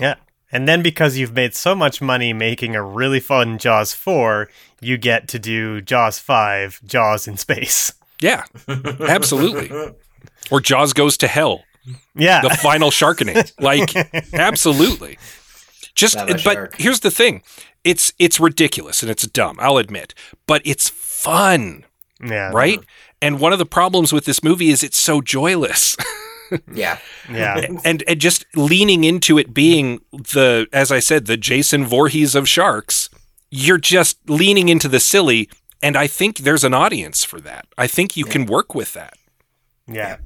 Yeah. 0.00 0.16
And 0.50 0.66
then 0.66 0.82
because 0.82 1.16
you've 1.16 1.32
made 1.32 1.54
so 1.54 1.72
much 1.74 2.02
money 2.02 2.32
making 2.32 2.74
a 2.74 2.82
really 2.82 3.20
fun 3.20 3.56
Jaws 3.56 3.92
4, 3.92 4.48
you 4.80 4.96
get 4.98 5.28
to 5.28 5.38
do 5.38 5.80
Jaws 5.80 6.18
5, 6.18 6.80
Jaws 6.84 7.28
in 7.28 7.36
space. 7.36 7.92
yeah. 8.20 8.42
Absolutely. 8.68 9.70
Or 10.50 10.60
Jaws 10.60 10.92
goes 10.92 11.16
to 11.18 11.28
hell. 11.28 11.62
Yeah. 12.16 12.42
the 12.42 12.50
final 12.50 12.90
sharkening. 12.90 13.36
Like, 13.60 13.94
absolutely. 14.32 15.18
Just, 15.94 16.16
but 16.16 16.40
shark. 16.40 16.74
here's 16.76 17.00
the 17.00 17.10
thing: 17.10 17.42
it's 17.86 18.12
it's 18.18 18.40
ridiculous 18.40 19.02
and 19.02 19.10
it's 19.10 19.26
dumb. 19.28 19.56
I'll 19.60 19.78
admit, 19.78 20.12
but 20.46 20.60
it's 20.64 20.88
fun, 20.88 21.84
yeah. 22.22 22.50
right? 22.52 22.80
And 23.22 23.40
one 23.40 23.52
of 23.52 23.58
the 23.58 23.66
problems 23.66 24.12
with 24.12 24.24
this 24.24 24.42
movie 24.42 24.70
is 24.70 24.82
it's 24.82 24.98
so 24.98 25.20
joyless, 25.20 25.96
yeah. 26.72 26.98
Yeah. 27.30 27.66
and 27.84 28.02
and 28.06 28.20
just 28.20 28.44
leaning 28.56 29.04
into 29.04 29.38
it 29.38 29.54
being 29.54 30.00
the, 30.12 30.66
as 30.72 30.90
I 30.90 30.98
said, 30.98 31.26
the 31.26 31.36
Jason 31.36 31.86
Voorhees 31.86 32.34
of 32.34 32.48
sharks. 32.48 33.08
you're 33.50 33.78
just 33.78 34.18
leaning 34.28 34.68
into 34.68 34.88
the 34.88 35.00
silly. 35.00 35.48
And 35.82 35.96
I 35.96 36.06
think 36.06 36.38
there's 36.38 36.64
an 36.64 36.74
audience 36.74 37.22
for 37.22 37.40
that. 37.42 37.66
I 37.78 37.86
think 37.86 38.16
you 38.16 38.24
can 38.24 38.46
work 38.46 38.74
with 38.74 38.94
that. 38.94 39.14
Yeah. 39.86 40.16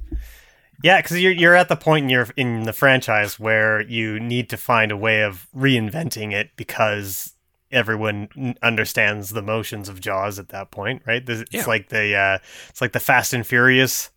Yeah, 0.83 1.01
because 1.01 1.21
you're 1.21 1.31
you're 1.31 1.55
at 1.55 1.69
the 1.69 1.75
point 1.75 2.05
in 2.05 2.09
your 2.09 2.27
in 2.35 2.63
the 2.63 2.73
franchise 2.73 3.39
where 3.39 3.81
you 3.81 4.19
need 4.19 4.49
to 4.49 4.57
find 4.57 4.91
a 4.91 4.97
way 4.97 5.21
of 5.21 5.47
reinventing 5.55 6.33
it 6.33 6.49
because 6.55 7.33
everyone 7.71 8.55
understands 8.61 9.29
the 9.31 9.41
motions 9.41 9.89
of 9.89 9.99
Jaws 10.01 10.39
at 10.39 10.49
that 10.49 10.71
point, 10.71 11.01
right? 11.05 11.23
It's 11.27 11.51
Yeah. 11.53 11.65
like 11.65 11.89
the 11.89 12.15
uh, 12.15 12.37
it's 12.69 12.81
like 12.81 12.91
the 12.93 12.99
Fast 12.99 13.33
and 13.33 13.45
Furious, 13.45 14.09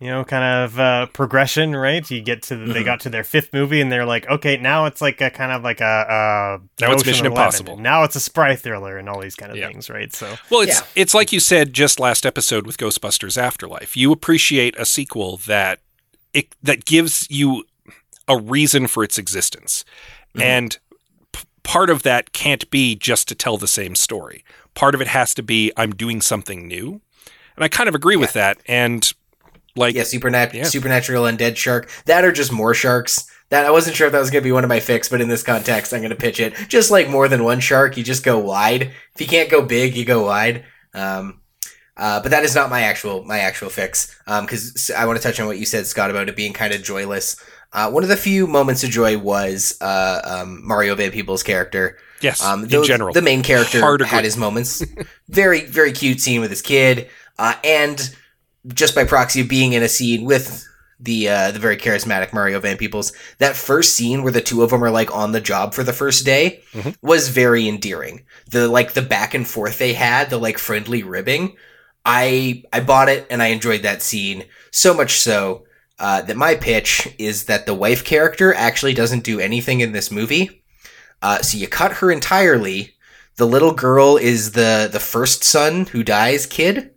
you 0.00 0.06
know, 0.08 0.24
kind 0.24 0.44
of 0.64 0.78
uh, 0.78 1.06
progression, 1.06 1.74
right? 1.74 2.08
You 2.10 2.20
get 2.20 2.42
to 2.44 2.56
the, 2.56 2.72
they 2.72 2.84
got 2.84 3.00
to 3.00 3.08
their 3.10 3.24
fifth 3.24 3.52
movie 3.52 3.80
and 3.80 3.90
they're 3.90 4.06
like, 4.06 4.28
okay, 4.28 4.56
now 4.56 4.86
it's 4.86 5.00
like 5.00 5.20
a 5.20 5.28
kind 5.30 5.50
of 5.50 5.62
like 5.64 5.80
a, 5.80 5.84
a 5.84 6.82
Now 6.84 6.92
it's 6.92 7.04
Mission 7.04 7.26
11, 7.26 7.32
Impossible. 7.32 7.76
Now 7.78 8.04
it's 8.04 8.14
a 8.16 8.20
spy 8.20 8.54
thriller 8.54 8.96
and 8.96 9.08
all 9.08 9.20
these 9.20 9.34
kind 9.34 9.50
of 9.50 9.58
Yeah. 9.58 9.66
things, 9.68 9.90
right? 9.90 10.12
So 10.14 10.36
Well, 10.50 10.60
it's 10.60 10.80
Yeah. 10.80 10.86
it's 10.94 11.14
like 11.14 11.32
you 11.32 11.40
said 11.40 11.72
just 11.72 11.98
last 11.98 12.24
episode 12.24 12.66
with 12.66 12.76
Ghostbusters 12.78 13.36
Afterlife. 13.36 13.96
You 13.96 14.12
appreciate 14.12 14.76
a 14.78 14.84
sequel 14.86 15.38
that 15.46 15.80
it 16.32 16.54
that 16.62 16.84
gives 16.84 17.26
you 17.30 17.64
a 18.28 18.36
reason 18.38 18.86
for 18.86 19.02
its 19.02 19.18
existence. 19.18 19.84
Mhm. 20.36 20.42
And 20.42 20.70
p- 20.72 20.87
part 21.68 21.90
of 21.90 22.02
that 22.02 22.32
can't 22.32 22.68
be 22.70 22.96
just 22.96 23.28
to 23.28 23.34
tell 23.34 23.58
the 23.58 23.68
same 23.68 23.94
story. 23.94 24.42
Part 24.72 24.94
of 24.94 25.02
it 25.02 25.08
has 25.08 25.34
to 25.34 25.42
be 25.42 25.70
I'm 25.76 25.94
doing 25.94 26.22
something 26.22 26.66
new. 26.66 27.02
And 27.56 27.62
I 27.64 27.68
kind 27.68 27.90
of 27.90 27.94
agree 27.94 28.16
with 28.16 28.32
that 28.32 28.58
and 28.66 29.12
like 29.76 29.94
yeah, 29.94 30.02
supernat- 30.02 30.54
Yeah. 30.54 30.64
supernatural 30.64 31.24
undead 31.24 31.56
shark. 31.58 31.90
That 32.06 32.24
are 32.24 32.32
just 32.32 32.50
more 32.52 32.72
sharks. 32.72 33.26
That 33.50 33.66
I 33.66 33.70
wasn't 33.70 33.96
sure 33.96 34.06
if 34.06 34.12
that 34.14 34.18
was 34.18 34.30
going 34.30 34.42
to 34.42 34.48
be 34.48 34.52
one 34.52 34.64
of 34.64 34.68
my 34.68 34.80
fix, 34.80 35.10
but 35.10 35.20
in 35.20 35.28
this 35.28 35.42
context, 35.42 35.92
I'm 35.92 36.00
going 36.00 36.10
to 36.10 36.16
pitch 36.16 36.40
it. 36.40 36.54
Just 36.68 36.90
like 36.90 37.08
more 37.10 37.28
than 37.28 37.44
one 37.44 37.60
shark, 37.60 37.96
you 37.98 38.02
just 38.04 38.24
go 38.24 38.38
wide. 38.38 38.92
If 39.14 39.20
you 39.20 39.26
can't 39.26 39.50
go 39.50 39.60
big, 39.62 39.94
you 39.94 40.04
go 40.06 40.24
wide. 40.24 40.64
Um, 40.94 41.40
uh, 41.98 42.20
but 42.22 42.30
that 42.30 42.44
is 42.44 42.54
not 42.54 42.70
my 42.70 42.82
actual 42.82 43.24
my 43.24 43.40
actual 43.40 43.68
fix. 43.68 44.16
Because 44.26 44.90
I 44.96 45.04
want 45.04 45.18
to 45.18 45.22
touch 45.22 45.38
on 45.38 45.46
what 45.46 45.58
you 45.58 45.66
said, 45.66 45.86
Scott, 45.86 46.10
about 46.10 46.28
it 46.28 46.36
being 46.36 46.52
kind 46.54 46.72
of 46.72 46.82
joyless. 46.82 47.36
Uh, 47.72 47.90
one 47.90 48.02
of 48.02 48.08
the 48.08 48.16
few 48.16 48.46
moments 48.46 48.82
of 48.84 48.90
joy 48.90 49.18
was 49.18 49.76
uh, 49.80 50.20
um, 50.24 50.66
Mario 50.66 50.94
Van 50.94 51.10
Peebles' 51.10 51.42
character. 51.42 51.98
yes, 52.22 52.42
Um, 52.42 52.64
in 52.64 52.84
general. 52.84 53.12
the 53.12 53.22
main 53.22 53.42
character 53.42 53.80
Hard 53.80 54.00
had 54.00 54.18
agree. 54.18 54.24
his 54.24 54.36
moments. 54.36 54.82
very, 55.28 55.64
very 55.66 55.92
cute 55.92 56.20
scene 56.20 56.40
with 56.40 56.50
his 56.50 56.62
kid, 56.62 57.08
uh, 57.38 57.54
and 57.62 58.14
just 58.66 58.94
by 58.94 59.04
proxy 59.04 59.42
of 59.42 59.48
being 59.48 59.72
in 59.74 59.82
a 59.82 59.88
scene 59.88 60.24
with 60.24 60.64
the 61.00 61.28
uh, 61.28 61.50
the 61.52 61.60
very 61.60 61.76
charismatic 61.76 62.32
Mario 62.32 62.58
Van 62.58 62.76
Peebles, 62.76 63.12
that 63.38 63.54
first 63.54 63.94
scene 63.94 64.22
where 64.24 64.32
the 64.32 64.40
two 64.40 64.62
of 64.62 64.70
them 64.70 64.82
are 64.82 64.90
like 64.90 65.14
on 65.14 65.30
the 65.32 65.40
job 65.40 65.72
for 65.74 65.84
the 65.84 65.92
first 65.92 66.24
day 66.24 66.60
Mhm. 66.74 66.96
was 67.02 67.28
very 67.28 67.68
endearing. 67.68 68.24
The 68.50 68.66
like 68.66 68.94
the 68.94 69.02
back 69.02 69.32
and 69.34 69.46
forth 69.46 69.78
they 69.78 69.92
had, 69.92 70.28
the 70.30 70.38
like 70.38 70.58
friendly 70.58 71.04
ribbing. 71.04 71.54
I 72.04 72.64
I 72.72 72.80
bought 72.80 73.08
it 73.08 73.26
and 73.30 73.40
I 73.42 73.48
enjoyed 73.48 73.82
that 73.82 74.02
scene 74.02 74.44
so 74.72 74.92
much 74.92 75.20
so 75.20 75.64
uh, 75.98 76.22
that 76.22 76.36
my 76.36 76.54
pitch 76.54 77.14
is 77.18 77.44
that 77.44 77.66
the 77.66 77.74
wife 77.74 78.04
character 78.04 78.54
actually 78.54 78.94
doesn't 78.94 79.24
do 79.24 79.40
anything 79.40 79.80
in 79.80 79.92
this 79.92 80.10
movie. 80.10 80.62
Uh, 81.20 81.42
so 81.42 81.58
you 81.58 81.66
cut 81.66 81.94
her 81.94 82.10
entirely. 82.10 82.94
The 83.36 83.46
little 83.46 83.72
girl 83.72 84.16
is 84.16 84.52
the 84.52 84.88
the 84.90 85.00
first 85.00 85.44
son 85.44 85.86
who 85.86 86.02
dies 86.02 86.46
kid, 86.46 86.90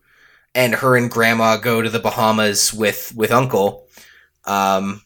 and 0.53 0.75
her 0.75 0.95
and 0.95 1.09
grandma 1.09 1.57
go 1.57 1.81
to 1.81 1.89
the 1.89 1.99
Bahamas 1.99 2.73
with 2.73 3.13
with 3.15 3.31
uncle, 3.31 3.87
um, 4.45 5.01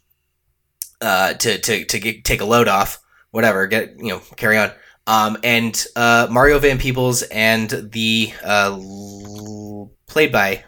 uh, 1.02 1.34
to 1.34 1.58
to 1.58 1.86
to 1.86 2.00
get, 2.00 2.26
take 2.26 2.41
a 2.41 2.46
load 2.46 2.68
off, 2.68 3.00
whatever, 3.32 3.68
get 3.68 3.98
you 3.98 4.10
know 4.10 4.22
carry 4.36 4.58
on. 4.58 4.72
Um, 5.08 5.38
and 5.43 5.86
uh, 5.96 6.28
Mario 6.32 6.58
Van 6.60 6.80
Peebles 6.80 7.22
and 7.24 7.70
the 7.70 8.34
uh, 8.43 8.72
l- 8.72 9.91
played 10.08 10.32
by 10.32 10.64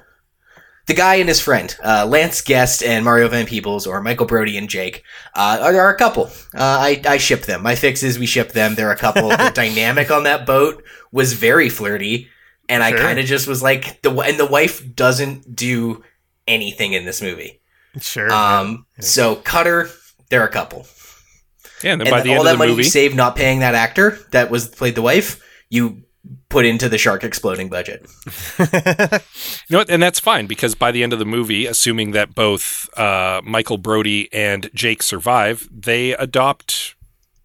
the 0.88 0.94
guy 0.94 1.16
and 1.16 1.28
his 1.28 1.42
friend, 1.42 1.76
uh, 1.84 2.06
Lance 2.08 2.42
Guest 2.42 2.82
and 2.82 3.04
Mario 3.04 3.28
Van 3.28 3.46
Peebles, 3.46 3.86
or 3.86 4.02
Michael 4.02 4.26
Brody 4.26 4.58
and 4.58 4.70
Jake, 4.70 5.04
uh, 5.36 5.60
are, 5.62 5.76
are 5.76 5.94
a 5.94 5.98
couple. 5.98 6.26
Uh, 6.56 6.60
I, 6.80 7.02
I 7.06 7.18
ship 7.18 7.44
them. 7.44 7.62
My 7.62 7.76
fix 7.76 8.04
is 8.04 8.18
we 8.18 8.26
ship 8.26 8.54
them. 8.54 8.76
They're 8.76 8.92
a 8.92 8.98
couple. 8.98 9.28
the 9.30 9.52
dynamic 9.54 10.10
on 10.10 10.24
that 10.24 10.46
boat 10.46 10.84
was 11.12 11.34
very 11.34 11.70
flirty, 11.70 12.30
and 12.70 12.82
I 12.82 12.94
kind 12.94 13.20
of 13.20 13.26
just 13.26 13.48
was 13.48 13.62
like 13.62 14.02
the 14.02 14.12
and 14.12 14.40
the 14.40 14.46
wife 14.46 14.96
doesn't 14.96 15.56
do 15.56 16.04
anything 16.48 16.94
in 16.94 17.04
this 17.06 17.22
movie. 17.22 17.60
sure. 18.00 18.32
Um, 18.32 18.86
so 19.00 19.36
Cutter, 19.36 19.90
they're 20.30 20.46
a 20.46 20.52
couple, 20.52 20.88
yeah, 21.84 21.92
and 21.92 22.02
then 22.02 22.08
and 22.08 22.14
by 22.14 22.22
the 22.22 22.32
all 22.32 22.38
end 22.38 22.48
that 22.48 22.52
of 22.52 22.56
the 22.56 22.60
money 22.60 22.72
movie 22.72 22.84
you 22.84 22.90
saved 22.90 23.16
not 23.16 23.36
paying 23.36 23.60
that 23.60 23.76
actor 23.76 24.18
that 24.32 24.50
was 24.50 24.70
played 24.70 24.96
the 24.96 25.02
wife, 25.02 25.44
you 25.70 26.04
put 26.50 26.66
into 26.66 26.90
the 26.90 26.98
shark 26.98 27.24
exploding 27.24 27.70
budget. 27.70 28.06
You 29.70 29.78
know? 29.78 29.86
And 29.90 30.02
that's 30.02 30.20
fine 30.20 30.48
because 30.48 30.76
by 30.76 30.92
the 30.92 31.04
end 31.04 31.14
of 31.14 31.20
the 31.20 31.26
movie, 31.26 31.66
assuming 31.66 32.12
that 32.12 32.34
both 32.34 32.90
uh, 32.98 33.42
Michael 33.44 33.78
Brody 33.78 34.32
and 34.34 34.70
Jake 34.74 35.04
survive, 35.04 35.68
they 35.72 36.14
adopt 36.14 36.96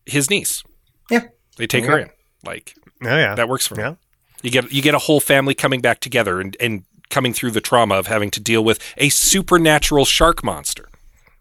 his 0.06 0.30
niece. 0.30 0.62
Yeah. 1.10 1.24
They 1.56 1.66
take 1.66 1.84
her 1.84 1.98
in. 1.98 2.10
Like 2.44 2.74
oh 3.02 3.16
yeah. 3.16 3.34
that 3.34 3.48
works 3.48 3.66
for 3.66 3.74
me. 3.74 3.82
Yeah. 3.82 3.94
You 4.42 4.50
get 4.50 4.72
you 4.72 4.82
get 4.82 4.94
a 4.94 4.98
whole 4.98 5.20
family 5.20 5.54
coming 5.54 5.80
back 5.80 6.00
together 6.00 6.40
and, 6.40 6.56
and 6.60 6.84
coming 7.10 7.32
through 7.32 7.50
the 7.52 7.60
trauma 7.60 7.96
of 7.96 8.06
having 8.06 8.30
to 8.30 8.40
deal 8.40 8.64
with 8.64 8.80
a 8.96 9.08
supernatural 9.10 10.04
shark 10.04 10.42
monster. 10.42 10.88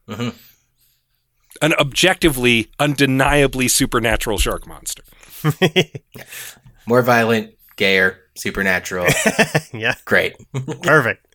Mhm. 0.07 0.35
An 1.61 1.73
objectively, 1.73 2.71
undeniably 2.79 3.67
supernatural 3.67 4.37
shark 4.37 4.67
monster. 4.67 5.03
More 6.85 7.01
violent, 7.01 7.53
gayer, 7.75 8.19
supernatural. 8.35 9.07
yeah. 9.73 9.95
Great. 10.05 10.35
Perfect. 10.81 11.25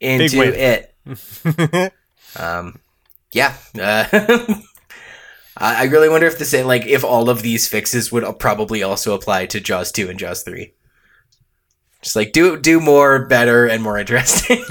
Into 0.00 0.42
it. 0.42 0.94
Um, 2.38 2.80
yeah. 3.32 3.56
Uh, 3.78 4.04
I 5.56 5.82
I 5.82 5.84
really 5.84 6.10
wonder 6.10 6.26
if 6.26 6.38
the 6.38 6.44
same, 6.44 6.66
like, 6.66 6.86
if 6.86 7.02
all 7.02 7.30
of 7.30 7.40
these 7.40 7.66
fixes 7.66 8.12
would 8.12 8.24
probably 8.38 8.82
also 8.82 9.14
apply 9.14 9.46
to 9.46 9.60
Jaws 9.60 9.90
two 9.90 10.10
and 10.10 10.18
Jaws 10.18 10.42
three. 10.42 10.74
Just 12.02 12.14
like 12.14 12.32
do 12.32 12.60
do 12.60 12.78
more, 12.78 13.26
better, 13.26 13.66
and 13.66 13.82
more 13.82 13.98
interesting. 13.98 14.62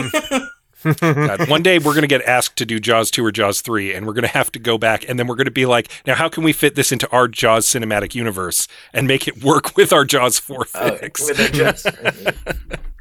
God, 0.94 1.50
one 1.50 1.64
day 1.64 1.80
we're 1.80 1.94
going 1.94 2.02
to 2.02 2.08
get 2.08 2.22
asked 2.24 2.58
to 2.58 2.66
do 2.66 2.80
Jaws 2.80 3.10
2 3.12 3.26
or 3.26 3.32
Jaws 3.32 3.62
3, 3.62 3.94
and 3.94 4.06
we're 4.06 4.14
going 4.14 4.24
to 4.24 4.28
have 4.30 4.52
to 4.54 4.60
go 4.60 4.78
back, 4.78 5.08
and 5.10 5.18
then 5.20 5.28
we're 5.28 5.36
going 5.36 5.46
to 5.46 5.52
be 5.52 5.66
like, 5.66 5.90
now 6.06 6.16
how 6.16 6.30
can 6.30 6.44
we 6.44 6.54
fit 6.54 6.76
this 6.76 6.92
into 6.92 7.10
our 7.12 7.28
Jaws 7.28 7.66
cinematic 7.68 8.14
universe 8.16 8.68
and 8.94 9.08
make 9.08 9.28
it 9.28 9.44
work 9.44 9.76
with 9.76 9.92
our 9.92 10.06
Jaws 10.06 10.40
4 10.40 10.68
Oh, 10.76 10.96
fix? 10.98 11.30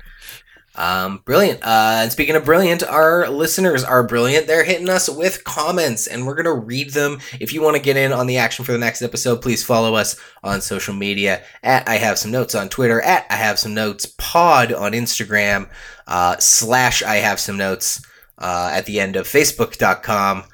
Um, 0.76 1.22
brilliant. 1.24 1.62
Uh, 1.62 2.00
and 2.02 2.12
speaking 2.12 2.34
of 2.34 2.44
brilliant, 2.44 2.82
our 2.82 3.28
listeners 3.28 3.84
are 3.84 4.02
brilliant. 4.02 4.46
They're 4.46 4.64
hitting 4.64 4.88
us 4.88 5.08
with 5.08 5.44
comments, 5.44 6.06
and 6.06 6.26
we're 6.26 6.34
gonna 6.34 6.54
read 6.54 6.90
them. 6.90 7.20
If 7.38 7.52
you 7.52 7.62
want 7.62 7.76
to 7.76 7.82
get 7.82 7.96
in 7.96 8.12
on 8.12 8.26
the 8.26 8.38
action 8.38 8.64
for 8.64 8.72
the 8.72 8.78
next 8.78 9.00
episode, 9.00 9.40
please 9.40 9.64
follow 9.64 9.94
us 9.94 10.16
on 10.42 10.60
social 10.60 10.94
media 10.94 11.42
at 11.62 11.88
I 11.88 11.96
have 11.96 12.18
some 12.18 12.32
notes 12.32 12.54
on 12.54 12.68
Twitter, 12.68 13.00
at 13.00 13.26
I 13.30 13.36
have 13.36 13.58
some 13.58 13.74
notes 13.74 14.06
pod 14.18 14.72
on 14.72 14.92
Instagram, 14.92 15.68
uh, 16.08 16.36
slash 16.38 17.02
I 17.02 17.16
have 17.16 17.38
some 17.38 17.56
notes 17.56 18.04
uh, 18.38 18.70
at 18.72 18.86
the 18.86 18.98
end 18.98 19.14
of 19.14 19.26
Facebook.com. 19.26 20.44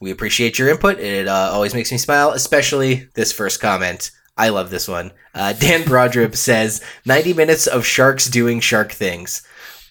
We 0.00 0.10
appreciate 0.10 0.58
your 0.58 0.68
input. 0.68 0.98
It 0.98 1.26
uh, 1.26 1.50
always 1.52 1.72
makes 1.72 1.90
me 1.90 1.96
smile, 1.96 2.32
especially 2.32 3.08
this 3.14 3.32
first 3.32 3.60
comment. 3.60 4.10
I 4.36 4.48
love 4.50 4.68
this 4.68 4.88
one. 4.88 5.12
Uh, 5.32 5.52
Dan 5.52 5.82
Brodrib 5.82 6.36
says 6.36 6.82
90 7.06 7.32
minutes 7.34 7.66
of 7.66 7.86
sharks 7.86 8.28
doing 8.28 8.60
shark 8.60 8.92
things. 8.92 9.46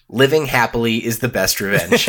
Living 0.08 0.46
happily 0.46 1.04
is 1.04 1.20
the 1.20 1.28
best 1.28 1.60
revenge. 1.60 2.06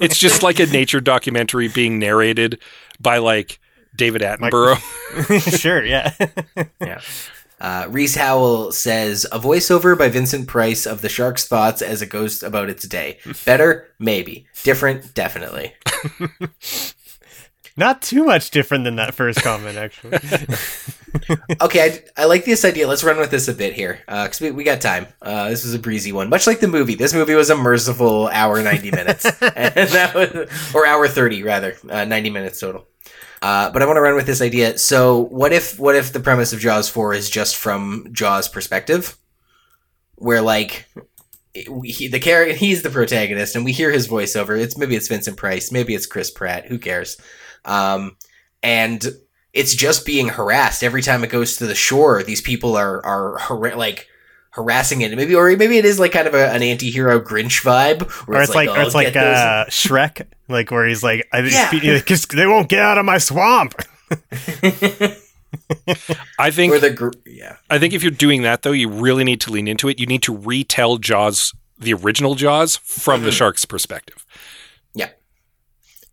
it's 0.00 0.18
just 0.18 0.42
like 0.42 0.58
a 0.58 0.66
nature 0.66 1.00
documentary 1.00 1.68
being 1.68 1.98
narrated 1.98 2.60
by 3.00 3.18
like 3.18 3.60
David 3.94 4.22
Attenborough. 4.22 4.80
sure, 5.60 5.84
yeah. 5.84 6.14
yeah. 6.80 7.00
Uh, 7.60 7.86
Reese 7.90 8.14
Howell 8.14 8.72
says 8.72 9.26
a 9.30 9.38
voiceover 9.38 9.96
by 9.96 10.08
Vincent 10.08 10.48
Price 10.48 10.86
of 10.86 11.02
the 11.02 11.10
shark's 11.10 11.46
thoughts 11.46 11.82
as 11.82 12.00
it 12.00 12.06
goes 12.06 12.42
about 12.42 12.70
its 12.70 12.88
day. 12.88 13.18
Better, 13.44 13.88
maybe. 13.98 14.46
Different, 14.62 15.12
definitely. 15.12 15.74
Not 17.80 18.02
too 18.02 18.24
much 18.24 18.50
different 18.50 18.84
than 18.84 18.96
that 18.96 19.14
first 19.14 19.42
comment, 19.42 19.78
actually. 19.78 20.18
Okay, 21.60 22.02
I, 22.16 22.22
I 22.22 22.24
like 22.26 22.44
this 22.44 22.64
idea. 22.64 22.86
Let's 22.86 23.02
run 23.02 23.18
with 23.18 23.32
this 23.32 23.48
a 23.48 23.52
bit 23.52 23.74
here 23.74 24.00
because 24.06 24.40
we, 24.40 24.52
we 24.52 24.62
got 24.62 24.80
time. 24.80 25.08
Uh, 25.20 25.48
this 25.48 25.64
was 25.64 25.74
a 25.74 25.78
breezy 25.78 26.12
one, 26.12 26.28
much 26.28 26.46
like 26.46 26.60
the 26.60 26.68
movie. 26.68 26.94
This 26.94 27.12
movie 27.12 27.34
was 27.34 27.50
a 27.50 27.56
merciful 27.56 28.28
hour 28.28 28.62
ninety 28.62 28.92
minutes, 28.92 29.24
and 29.42 29.90
that 29.90 30.14
was, 30.14 30.48
or 30.72 30.86
hour 30.86 31.08
thirty 31.08 31.42
rather, 31.42 31.74
uh, 31.90 32.04
ninety 32.04 32.30
minutes 32.30 32.60
total. 32.60 32.86
Uh, 33.42 33.70
but 33.72 33.82
I 33.82 33.86
want 33.86 33.96
to 33.96 34.00
run 34.02 34.14
with 34.14 34.26
this 34.26 34.40
idea. 34.40 34.78
So, 34.78 35.18
what 35.18 35.52
if 35.52 35.80
what 35.80 35.96
if 35.96 36.12
the 36.12 36.20
premise 36.20 36.52
of 36.52 36.60
Jaws 36.60 36.88
four 36.88 37.12
is 37.12 37.28
just 37.28 37.56
from 37.56 38.06
Jaws' 38.12 38.48
perspective, 38.48 39.16
where 40.14 40.42
like 40.42 40.86
he, 41.52 42.06
the 42.06 42.20
character 42.20 42.54
he's 42.54 42.82
the 42.82 42.90
protagonist, 42.90 43.56
and 43.56 43.64
we 43.64 43.72
hear 43.72 43.90
his 43.90 44.06
voiceover. 44.06 44.56
It's 44.60 44.78
maybe 44.78 44.94
it's 44.94 45.08
Vincent 45.08 45.36
Price, 45.36 45.72
maybe 45.72 45.94
it's 45.96 46.06
Chris 46.06 46.30
Pratt. 46.30 46.66
Who 46.66 46.78
cares? 46.78 47.16
Um, 47.64 48.16
and 48.62 49.04
it's 49.52 49.74
just 49.74 50.06
being 50.06 50.28
harassed 50.28 50.82
every 50.84 51.02
time 51.02 51.24
it 51.24 51.30
goes 51.30 51.56
to 51.56 51.66
the 51.66 51.74
shore. 51.74 52.22
These 52.22 52.40
people 52.40 52.76
are 52.76 53.04
are 53.04 53.38
har- 53.38 53.74
like 53.76 54.06
harassing 54.50 55.00
it. 55.00 55.14
Maybe 55.16 55.34
or 55.34 55.54
maybe 55.56 55.78
it 55.78 55.84
is 55.84 55.98
like 55.98 56.12
kind 56.12 56.26
of 56.28 56.34
a, 56.34 56.50
an 56.52 56.62
anti-hero 56.62 57.20
Grinch 57.20 57.62
vibe, 57.62 58.02
Or 58.28 58.40
it's 58.42 58.54
like, 58.54 58.68
or 58.68 58.78
"Oh, 58.78 58.86
it's 58.86 58.94
like 58.94 59.12
get 59.12 59.24
uh, 59.26 59.64
Shrek, 59.68 60.26
like 60.48 60.70
where 60.70 60.86
he's 60.86 61.02
like, 61.02 61.28
I 61.32 61.40
Yeah. 61.40 61.70
because 61.70 62.26
they 62.26 62.46
won't 62.46 62.68
get 62.68 62.80
out 62.80 62.98
of 62.98 63.04
my 63.04 63.18
swamp. 63.18 63.74
I 66.38 66.50
think 66.50 66.72
or 66.72 66.78
the 66.78 66.90
gr- 66.90 67.10
yeah. 67.26 67.56
I 67.68 67.78
think 67.78 67.92
if 67.94 68.02
you're 68.02 68.10
doing 68.12 68.42
that 68.42 68.62
though, 68.62 68.72
you 68.72 68.88
really 68.88 69.24
need 69.24 69.40
to 69.42 69.50
lean 69.52 69.68
into 69.68 69.88
it. 69.88 69.98
You 69.98 70.06
need 70.06 70.22
to 70.24 70.36
retell 70.36 70.96
Jaws, 70.98 71.52
the 71.78 71.92
original 71.94 72.34
Jaws, 72.34 72.76
from 72.76 73.22
the 73.22 73.32
shark's 73.32 73.64
perspective. 73.64 74.24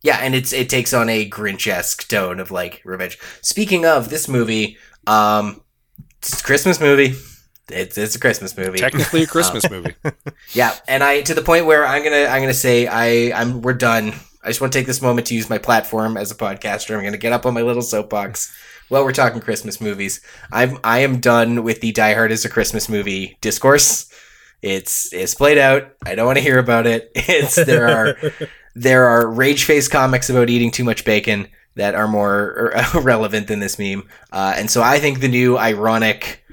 Yeah, 0.03 0.19
and 0.21 0.35
it's 0.35 0.53
it 0.53 0.69
takes 0.69 0.93
on 0.93 1.09
a 1.09 1.29
Grinch-esque 1.29 2.07
tone 2.07 2.39
of 2.39 2.51
like 2.51 2.81
revenge. 2.85 3.17
Speaking 3.41 3.85
of 3.85 4.09
this 4.09 4.27
movie, 4.27 4.77
um, 5.07 5.61
it's 6.19 6.39
a 6.39 6.43
Christmas 6.43 6.79
movie. 6.79 7.15
It's 7.69 7.97
it's 7.97 8.15
a 8.15 8.19
Christmas 8.19 8.55
movie. 8.55 8.77
Technically 8.79 9.23
a 9.23 9.27
Christmas 9.27 9.69
movie. 9.71 9.95
Yeah, 10.53 10.73
and 10.87 11.03
I 11.03 11.21
to 11.21 11.33
the 11.33 11.41
point 11.41 11.65
where 11.65 11.85
I'm 11.85 12.03
gonna 12.03 12.25
I'm 12.25 12.41
gonna 12.41 12.53
say 12.53 12.87
I 12.87 13.37
I'm 13.39 13.61
we're 13.61 13.73
done. 13.73 14.13
I 14.43 14.47
just 14.49 14.61
want 14.61 14.71
to 14.71 14.79
take 14.79 14.87
this 14.87 15.01
moment 15.01 15.27
to 15.27 15.35
use 15.35 15.49
my 15.49 15.57
platform 15.57 16.15
as 16.15 16.31
a 16.31 16.35
podcaster. 16.35 16.95
I'm 16.95 17.03
gonna 17.03 17.17
get 17.17 17.33
up 17.33 17.45
on 17.45 17.53
my 17.53 17.61
little 17.61 17.81
soapbox 17.81 18.55
while 18.89 19.03
we're 19.03 19.11
talking 19.11 19.41
Christmas 19.41 19.81
movies. 19.81 20.21
I'm 20.51 20.77
I 20.83 20.99
am 20.99 21.19
done 21.19 21.63
with 21.63 21.81
the 21.81 21.91
Die 21.91 22.13
Hard 22.13 22.31
is 22.31 22.45
a 22.45 22.49
Christmas 22.49 22.87
movie 22.87 23.37
discourse. 23.41 24.09
It's 24.61 25.11
it's 25.13 25.35
played 25.35 25.57
out. 25.57 25.91
I 26.05 26.15
don't 26.15 26.25
want 26.25 26.37
to 26.37 26.43
hear 26.43 26.59
about 26.59 26.87
it. 26.87 27.11
It's 27.15 27.55
there 27.55 27.89
are 27.89 28.17
there 28.77 29.05
are 29.05 29.27
rage 29.27 29.63
face 29.63 29.87
comics 29.87 30.29
about 30.29 30.49
eating 30.49 30.71
too 30.71 30.83
much 30.83 31.03
bacon 31.03 31.47
that 31.75 31.95
are 31.95 32.07
more 32.07 32.73
relevant 32.93 33.47
than 33.47 33.59
this 33.59 33.79
meme. 33.79 34.07
Uh, 34.31 34.53
and 34.55 34.69
so 34.69 34.83
I 34.83 34.99
think 34.99 35.19
the 35.19 35.27
new 35.27 35.57
ironic 35.57 36.43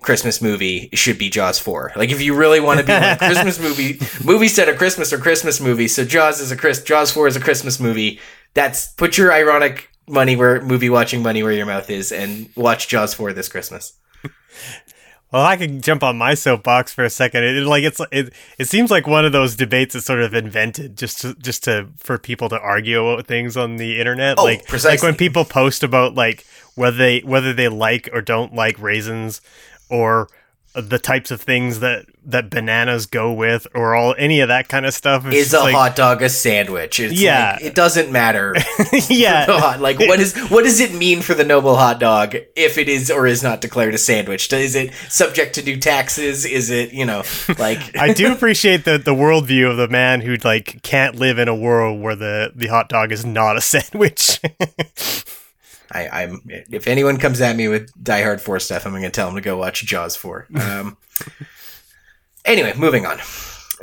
Christmas 0.00 0.40
movie 0.40 0.90
should 0.92 1.18
be 1.18 1.30
Jaws 1.30 1.58
4. 1.58 1.92
Like 1.96 2.10
if 2.10 2.20
you 2.20 2.34
really 2.34 2.60
want 2.60 2.80
to 2.80 2.86
be 2.86 2.92
like 2.92 3.18
Christmas 3.18 3.60
movie, 3.60 3.98
movie 4.24 4.48
set 4.48 4.68
of 4.68 4.76
Christmas 4.76 5.12
or 5.12 5.18
Christmas 5.18 5.60
movie, 5.60 5.88
so 5.88 6.04
Jaws 6.04 6.40
is 6.40 6.50
a 6.50 6.56
Chris 6.56 6.82
Jaws 6.82 7.10
4 7.10 7.28
is 7.28 7.36
a 7.36 7.40
Christmas 7.40 7.80
movie. 7.80 8.20
That's 8.54 8.88
put 8.92 9.18
your 9.18 9.32
ironic 9.32 9.90
money 10.06 10.36
where 10.36 10.60
movie 10.60 10.90
watching 10.90 11.22
money 11.22 11.42
where 11.42 11.52
your 11.52 11.66
mouth 11.66 11.88
is 11.90 12.12
and 12.12 12.48
watch 12.56 12.88
Jaws 12.88 13.14
4 13.14 13.32
this 13.32 13.48
Christmas. 13.48 13.94
Well, 15.34 15.44
I 15.44 15.56
could 15.56 15.82
jump 15.82 16.04
on 16.04 16.16
my 16.16 16.34
soapbox 16.34 16.94
for 16.94 17.02
a 17.02 17.10
second. 17.10 17.42
It, 17.42 17.56
it- 17.56 17.66
like 17.66 17.82
it's 17.82 18.00
it 18.12 18.32
it 18.56 18.66
seems 18.68 18.88
like 18.92 19.08
one 19.08 19.24
of 19.24 19.32
those 19.32 19.56
debates 19.56 19.94
that's 19.94 20.06
sort 20.06 20.20
of 20.20 20.32
invented 20.32 20.96
just 20.96 21.22
to, 21.22 21.34
just 21.34 21.64
to 21.64 21.88
for 21.96 22.18
people 22.18 22.48
to 22.50 22.60
argue 22.60 23.04
about 23.04 23.26
things 23.26 23.56
on 23.56 23.74
the 23.74 23.98
internet. 23.98 24.38
Oh, 24.38 24.44
like 24.44 24.84
like 24.84 25.02
when 25.02 25.16
people 25.16 25.44
post 25.44 25.82
about 25.82 26.14
like 26.14 26.46
whether 26.76 26.96
they 26.96 27.18
whether 27.22 27.52
they 27.52 27.66
like 27.66 28.08
or 28.12 28.22
don't 28.22 28.54
like 28.54 28.78
raisins 28.78 29.40
or 29.88 30.28
the 30.74 30.98
types 30.98 31.30
of 31.30 31.40
things 31.40 31.80
that 31.80 32.06
that 32.26 32.48
bananas 32.50 33.06
go 33.06 33.32
with 33.32 33.66
or 33.74 33.94
all 33.94 34.14
any 34.18 34.40
of 34.40 34.48
that 34.48 34.68
kind 34.68 34.86
of 34.86 34.94
stuff. 34.94 35.26
It's 35.26 35.36
Is 35.36 35.54
a 35.54 35.60
like, 35.60 35.74
hot 35.74 35.94
dog 35.96 36.22
a 36.22 36.28
sandwich? 36.28 36.98
It's 36.98 37.12
Yeah. 37.14 37.52
like, 37.52 37.62
it 37.64 37.74
doesn't 37.74 38.10
matter. 38.10 38.54
yeah. 39.08 39.44
Hot- 39.60 39.80
like 39.80 39.98
what 39.98 40.18
is 40.20 40.34
what 40.50 40.64
does 40.64 40.80
it 40.80 40.94
mean 40.94 41.20
for 41.22 41.34
the 41.34 41.44
noble 41.44 41.76
hot 41.76 42.00
dog 42.00 42.34
if 42.56 42.78
it 42.78 42.88
is 42.88 43.10
or 43.10 43.26
is 43.26 43.42
not 43.42 43.60
declared 43.60 43.94
a 43.94 43.98
sandwich? 43.98 44.52
Is 44.52 44.74
it 44.74 44.92
subject 45.08 45.54
to 45.56 45.62
new 45.62 45.78
taxes? 45.78 46.44
Is 46.44 46.70
it 46.70 46.92
you 46.92 47.04
know 47.04 47.22
like 47.58 47.96
I 47.96 48.12
do 48.12 48.32
appreciate 48.32 48.84
the 48.84 48.98
the 48.98 49.14
worldview 49.14 49.70
of 49.70 49.76
the 49.76 49.88
man 49.88 50.20
who 50.22 50.36
like 50.36 50.82
can't 50.82 51.16
live 51.16 51.38
in 51.38 51.46
a 51.48 51.54
world 51.54 52.00
where 52.00 52.16
the 52.16 52.52
the 52.54 52.68
hot 52.68 52.88
dog 52.88 53.12
is 53.12 53.24
not 53.24 53.56
a 53.56 53.60
sandwich. 53.60 54.40
I, 55.94 56.22
I'm 56.24 56.40
if 56.46 56.86
anyone 56.88 57.18
comes 57.18 57.40
at 57.40 57.54
me 57.56 57.68
with 57.68 57.90
Die 58.02 58.22
Hard 58.22 58.40
Four 58.40 58.58
stuff, 58.60 58.84
I'm 58.84 58.92
going 58.92 59.02
to 59.04 59.10
tell 59.10 59.26
them 59.28 59.36
to 59.36 59.40
go 59.40 59.56
watch 59.56 59.84
Jaws 59.84 60.16
Four. 60.16 60.46
Um, 60.54 60.96
anyway, 62.44 62.74
moving 62.76 63.06
on. 63.06 63.20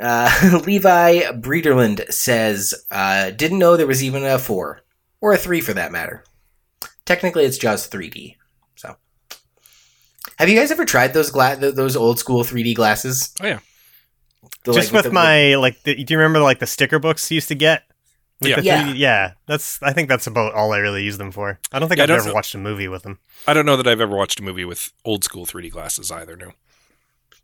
Uh, 0.00 0.60
Levi 0.66 1.20
Breederland 1.32 2.12
says, 2.12 2.74
uh, 2.90 3.30
"Didn't 3.30 3.58
know 3.58 3.76
there 3.76 3.86
was 3.86 4.04
even 4.04 4.24
a 4.24 4.38
four 4.38 4.82
or 5.20 5.32
a 5.32 5.38
three 5.38 5.60
for 5.60 5.72
that 5.72 5.92
matter. 5.92 6.24
Technically, 7.04 7.44
it's 7.44 7.58
Jaws 7.58 7.88
3D. 7.88 8.36
So, 8.76 8.96
have 10.38 10.48
you 10.48 10.58
guys 10.58 10.70
ever 10.70 10.84
tried 10.84 11.14
those 11.14 11.30
gla- 11.30 11.56
th- 11.58 11.74
those 11.74 11.96
old 11.96 12.18
school 12.18 12.42
3D 12.44 12.74
glasses? 12.74 13.32
Oh, 13.40 13.46
yeah. 13.46 13.58
The, 14.64 14.72
Just 14.72 14.92
like, 14.92 14.98
with 15.04 15.10
the- 15.10 15.14
my 15.14 15.54
like, 15.56 15.82
the, 15.82 15.94
do 16.04 16.14
you 16.14 16.18
remember 16.18 16.40
like 16.40 16.58
the 16.58 16.66
sticker 16.66 16.98
books 16.98 17.30
you 17.30 17.36
used 17.36 17.48
to 17.48 17.54
get? 17.54 17.84
With 18.42 18.50
Yeah. 18.50 18.56
the 18.56 18.62
Yeah. 18.64 18.82
3D 18.92 18.98
yeah. 18.98 19.32
That's 19.46 19.82
I 19.82 19.92
think 19.92 20.08
that's 20.08 20.26
about 20.26 20.54
all 20.54 20.72
I 20.72 20.78
really 20.78 21.02
use 21.02 21.18
them 21.18 21.32
for. 21.32 21.58
I 21.72 21.78
don't 21.78 21.88
think 21.88 21.98
Yeah, 21.98 22.02
I 22.02 22.04
I've 22.04 22.08
don't 22.08 22.18
ever 22.18 22.28
know- 22.28 22.34
watched 22.34 22.54
a 22.54 22.58
movie 22.58 22.88
with 22.88 23.02
them. 23.02 23.18
I 23.46 23.54
don't 23.54 23.66
know 23.66 23.76
that 23.76 23.86
I've 23.86 24.00
ever 24.00 24.16
watched 24.16 24.40
a 24.40 24.42
movie 24.42 24.64
with 24.64 24.92
old 25.04 25.24
school 25.24 25.46
3D 25.46 25.70
glasses 25.70 26.10
either. 26.10 26.36
No. 26.36 26.52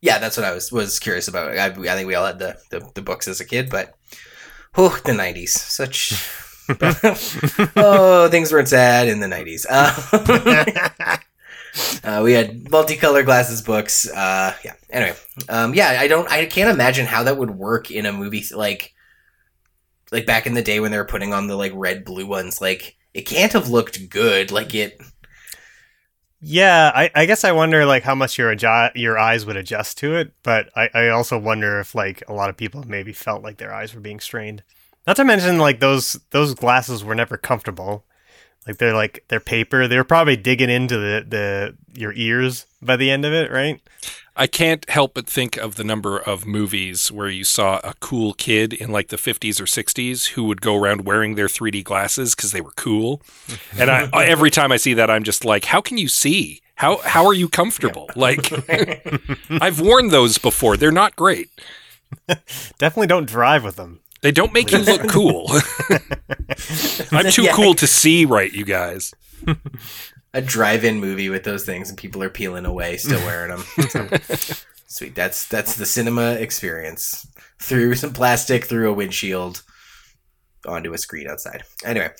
Yeah, 0.01 0.19
that's 0.19 0.37
what 0.37 0.47
I 0.47 0.53
was 0.53 0.71
was 0.71 0.99
curious 1.01 1.27
about. 1.29 1.57
I, 1.59 1.67
I 1.67 1.71
think 1.97 2.07
we 2.07 2.15
all 2.15 2.27
had 2.27 2.39
the, 2.39 2.57
the, 2.71 2.89
the 2.95 3.03
books 3.03 3.27
as 3.27 3.41
a 3.41 3.45
kid, 3.45 3.69
but 3.69 3.95
oh, 4.77 4.97
the 5.05 5.11
'90s, 5.13 5.49
such 5.49 6.13
oh, 7.77 8.29
things 8.31 8.53
weren't 8.53 8.69
sad 8.69 9.09
in 9.09 9.19
the 9.21 9.27
'90s. 9.27 9.67
Uh, 9.69 11.19
uh, 12.05 12.23
we 12.23 12.33
had 12.33 12.65
multicolor 12.67 13.25
glasses 13.25 13.63
books. 13.63 14.09
Uh, 14.09 14.55
yeah. 14.65 14.75
Anyway, 14.91 15.17
um, 15.49 15.75
yeah, 15.75 15.97
I 16.01 16.09
don't, 16.09 16.31
I 16.31 16.47
can't 16.47 16.71
imagine 16.71 17.07
how 17.07 17.25
that 17.25 17.37
would 17.37 17.51
work 17.51 17.91
in 17.91 18.07
a 18.07 18.13
movie 18.13 18.45
like 18.55 18.95
like 20.13 20.27
back 20.27 20.47
in 20.47 20.55
the 20.55 20.63
day 20.63 20.81
when 20.81 20.91
they 20.91 20.99
were 20.99 21.05
putting 21.05 21.33
on 21.33 21.47
the 21.47 21.57
like 21.57 21.73
red 21.75 22.05
blue 22.05 22.27
ones. 22.27 22.61
Like 22.61 22.97
it 23.15 23.23
can't 23.23 23.53
have 23.53 23.69
looked 23.69 24.09
good. 24.09 24.51
Like 24.51 24.75
it. 24.75 25.01
Yeah, 26.41 26.93
I, 26.95 27.11
I 27.15 27.27
guess 27.27 27.43
I 27.43 27.53
wonder 27.53 27.85
like 27.85 28.05
how 28.05 28.15
much 28.15 28.39
your 28.39 28.55
adju- 28.55 28.93
your 28.95 29.19
eyes 29.19 29.45
would 29.45 29.57
adjust 29.57 29.99
to 29.99 30.15
it, 30.15 30.33
but 30.45 30.71
I, 30.77 30.89
I 30.95 31.09
also 31.09 31.37
wonder 31.37 31.81
if 31.81 31.95
like 31.95 32.23
a 32.29 32.33
lot 32.33 32.49
of 32.49 32.57
people 32.57 32.85
maybe 32.87 33.13
felt 33.13 33.43
like 33.43 33.59
their 33.59 33.75
eyes 33.75 33.93
were 33.93 34.01
being 34.01 34.21
strained. 34.21 34.63
Not 35.07 35.17
to 35.17 35.25
mention 35.25 35.59
like 35.59 35.81
those 35.81 36.21
those 36.31 36.55
glasses 36.55 37.03
were 37.03 37.15
never 37.15 37.37
comfortable. 37.37 38.05
Like 38.67 38.79
they're 38.79 38.95
like 38.95 39.25
they're 39.29 39.41
paper. 39.41 39.89
They're 39.89 40.05
probably 40.05 40.37
digging 40.37 40.71
into 40.71 40.97
the, 40.99 41.25
the 41.27 41.77
your 41.99 42.13
ears 42.15 42.67
by 42.83 42.97
the 42.97 43.11
end 43.11 43.25
of 43.25 43.33
it, 43.33 43.51
right? 43.51 43.81
I 44.39 44.47
can't 44.47 44.89
help 44.89 45.15
but 45.15 45.27
think 45.27 45.57
of 45.57 45.75
the 45.75 45.85
number 45.85 46.17
of 46.19 46.47
movies 46.47 47.11
where 47.11 47.29
you 47.29 47.43
saw 47.45 47.81
a 47.83 47.93
cool 48.01 48.33
kid 48.35 48.73
in 48.73 48.93
like 48.93 49.09
the 49.09 49.17
50s 49.17 49.61
or 49.61 49.65
60s 49.65 50.29
who 50.29 50.45
would 50.45 50.61
go 50.61 50.77
around 50.77 51.05
wearing 51.05 51.35
their 51.35 51.49
3D 51.49 51.83
glasses 51.85 52.35
because 52.37 52.53
they 52.53 52.61
were 52.61 52.73
cool. 52.77 53.21
And 53.79 53.91
I, 53.91 54.09
every 54.25 54.51
time 54.51 54.71
I 54.73 54.77
see 54.77 54.95
that, 54.95 55.11
I'm 55.11 55.25
just 55.25 55.45
like, 55.45 55.65
how 55.67 55.81
can 55.81 55.99
you 55.99 56.09
see? 56.09 56.61
How 56.77 56.99
how 56.99 57.27
are 57.27 57.35
you 57.35 57.49
comfortable? 57.49 58.09
Like, 58.15 58.53
I've 59.51 59.81
worn 59.81 60.09
those 60.09 60.39
before. 60.39 60.77
They're 60.77 60.93
not 60.93 61.17
great. 61.17 61.51
Definitely 62.79 63.09
don't 63.09 63.27
drive 63.27 63.65
with 63.65 63.75
them. 63.77 64.01
They 64.21 64.31
don't 64.33 64.53
make 64.53 64.71
you 64.73 64.79
look 64.79 65.09
cool. 65.09 65.51
I'm 67.13 67.31
too 67.31 67.43
Yeah. 67.45 67.53
cool 67.55 67.75
to 67.75 67.87
see 67.87 68.25
right, 68.25 68.53
you 68.53 68.65
guys. 68.65 69.13
A 70.35 70.43
drive-in 70.43 71.01
movie 71.01 71.31
with 71.31 71.45
those 71.45 71.65
things 71.65 71.89
and 71.89 71.97
people 71.99 72.23
are 72.23 72.29
peeling 72.31 72.67
away 72.67 72.97
still 72.99 73.21
wearing 73.27 73.51
them 73.51 73.65
sweet. 74.87 75.15
That's 75.15 75.47
that's 75.49 75.77
the 75.77 75.87
cinema 75.87 76.33
experience. 76.35 77.27
Through 77.61 77.95
some 77.97 78.13
plastic 78.13 78.67
through 78.67 78.91
a 78.91 78.95
windshield 78.95 79.63
onto 80.67 80.93
a 80.93 80.99
screen 80.99 81.29
outside. 81.29 81.63
Anyway 81.85 82.11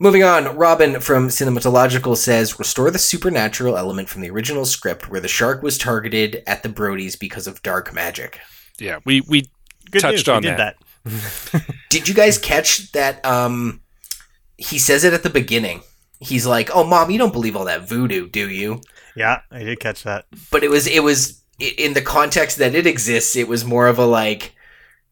moving 0.00 0.22
on. 0.22 0.56
Robin 0.56 1.00
from 1.00 1.28
cinematological 1.28 2.16
says 2.16 2.58
restore 2.58 2.90
the 2.90 2.98
supernatural 2.98 3.76
element 3.76 4.08
from 4.08 4.22
the 4.22 4.30
original 4.30 4.64
script 4.64 5.10
where 5.10 5.20
the 5.20 5.28
shark 5.28 5.62
was 5.62 5.78
targeted 5.78 6.42
at 6.46 6.62
the 6.62 6.68
Brodies 6.68 7.18
because 7.18 7.46
of 7.46 7.62
dark 7.62 7.92
magic. 7.92 8.38
Yeah, 8.78 8.98
we 9.04 9.22
we 9.22 9.50
Good 9.90 10.00
touched 10.00 10.26
news, 10.26 10.26
we 10.26 10.32
on 10.34 10.42
did 10.42 10.56
that. 10.58 10.76
that. 11.04 11.74
did 11.88 12.08
you 12.08 12.14
guys 12.14 12.38
catch 12.38 12.92
that 12.92 13.24
um 13.24 13.80
he 14.56 14.78
says 14.78 15.04
it 15.04 15.12
at 15.14 15.22
the 15.22 15.30
beginning 15.30 15.80
he's 16.20 16.46
like 16.46 16.70
oh 16.74 16.84
mom 16.84 17.10
you 17.10 17.18
don't 17.18 17.32
believe 17.32 17.56
all 17.56 17.64
that 17.66 17.88
voodoo 17.88 18.28
do 18.28 18.48
you 18.48 18.80
Yeah, 19.16 19.40
I 19.50 19.60
did 19.64 19.80
catch 19.80 20.02
that. 20.04 20.26
but 20.50 20.62
it 20.64 20.70
was 20.70 20.86
it 20.86 21.02
was 21.02 21.42
in 21.58 21.94
the 21.94 22.02
context 22.02 22.58
that 22.58 22.74
it 22.74 22.86
exists 22.86 23.36
it 23.36 23.48
was 23.48 23.64
more 23.64 23.86
of 23.86 23.98
a 23.98 24.04
like 24.06 24.54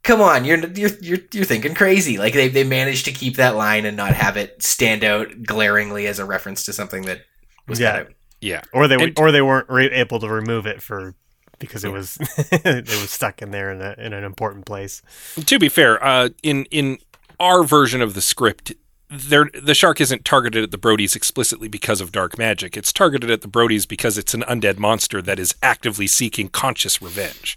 come 0.02 0.20
on 0.20 0.44
you're 0.44 0.58
you're 0.72 0.90
you're, 1.00 1.18
you're 1.32 1.44
thinking 1.44 1.74
crazy 1.74 2.16
like 2.18 2.32
they, 2.34 2.48
they 2.48 2.62
managed 2.64 3.04
to 3.06 3.12
keep 3.12 3.36
that 3.36 3.56
line 3.56 3.84
and 3.84 3.96
not 3.96 4.12
have 4.14 4.36
it 4.36 4.62
stand 4.62 5.02
out 5.02 5.28
glaringly 5.44 6.06
as 6.06 6.18
a 6.18 6.24
reference 6.24 6.64
to 6.64 6.72
something 6.72 7.02
that 7.02 7.22
was 7.66 7.80
Yeah. 7.80 7.92
kind 7.96 8.06
of 8.08 8.14
Yeah. 8.40 8.60
Or 8.72 8.86
they 8.86 8.94
And- 8.96 9.18
or 9.18 9.32
they 9.32 9.42
weren't 9.42 9.68
re- 9.68 9.90
able 9.90 10.20
to 10.20 10.28
remove 10.28 10.66
it 10.66 10.80
for 10.82 11.14
because 11.58 11.84
it 11.84 11.90
was 11.92 12.16
it 12.52 12.86
was 12.88 13.10
stuck 13.10 13.42
in 13.42 13.50
there 13.50 13.72
in 13.72 13.80
a, 13.80 13.94
in 13.98 14.12
an 14.12 14.22
important 14.24 14.66
place. 14.66 15.02
To 15.46 15.58
be 15.58 15.68
fair, 15.68 16.02
uh, 16.04 16.28
in 16.42 16.66
in 16.66 16.98
our 17.40 17.64
version 17.64 18.00
of 18.02 18.14
the 18.14 18.20
script, 18.20 18.72
there 18.72 18.76
the 19.08 19.74
shark 19.74 20.00
isn't 20.00 20.24
targeted 20.24 20.64
at 20.64 20.70
the 20.70 20.78
Brodies 20.78 21.14
explicitly 21.14 21.68
because 21.68 22.00
of 22.00 22.10
dark 22.12 22.38
magic. 22.38 22.76
It's 22.76 22.92
targeted 22.92 23.30
at 23.30 23.42
the 23.42 23.48
Brodies 23.48 23.86
because 23.86 24.18
it's 24.18 24.34
an 24.34 24.42
undead 24.42 24.78
monster 24.78 25.22
that 25.22 25.38
is 25.38 25.54
actively 25.62 26.06
seeking 26.06 26.48
conscious 26.48 27.00
revenge. 27.00 27.56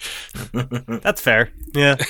That's 0.54 1.22
fair. 1.22 1.50
Yeah. 1.74 1.96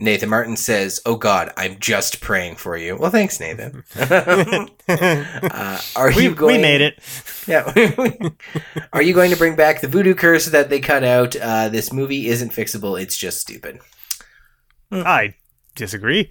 Nathan 0.00 0.28
Martin 0.28 0.56
says, 0.56 1.00
"Oh 1.04 1.16
God, 1.16 1.52
I'm 1.56 1.76
just 1.80 2.20
praying 2.20 2.54
for 2.54 2.76
you." 2.76 2.96
Well, 2.96 3.10
thanks, 3.10 3.40
Nathan. 3.40 3.82
uh, 3.98 5.80
are 5.96 6.12
we, 6.14 6.22
you 6.22 6.34
going? 6.36 6.56
we 6.56 6.62
made 6.62 6.80
it. 6.80 7.00
Yeah. 7.48 7.72
are 8.92 9.02
you 9.02 9.12
going 9.12 9.32
to 9.32 9.36
bring 9.36 9.56
back 9.56 9.80
the 9.80 9.88
voodoo 9.88 10.14
curse 10.14 10.46
that 10.46 10.70
they 10.70 10.78
cut 10.78 11.02
out? 11.02 11.34
Uh, 11.34 11.68
this 11.68 11.92
movie 11.92 12.28
isn't 12.28 12.52
fixable. 12.52 13.00
It's 13.00 13.16
just 13.16 13.40
stupid. 13.40 13.80
I 14.92 15.34
disagree. 15.78 16.30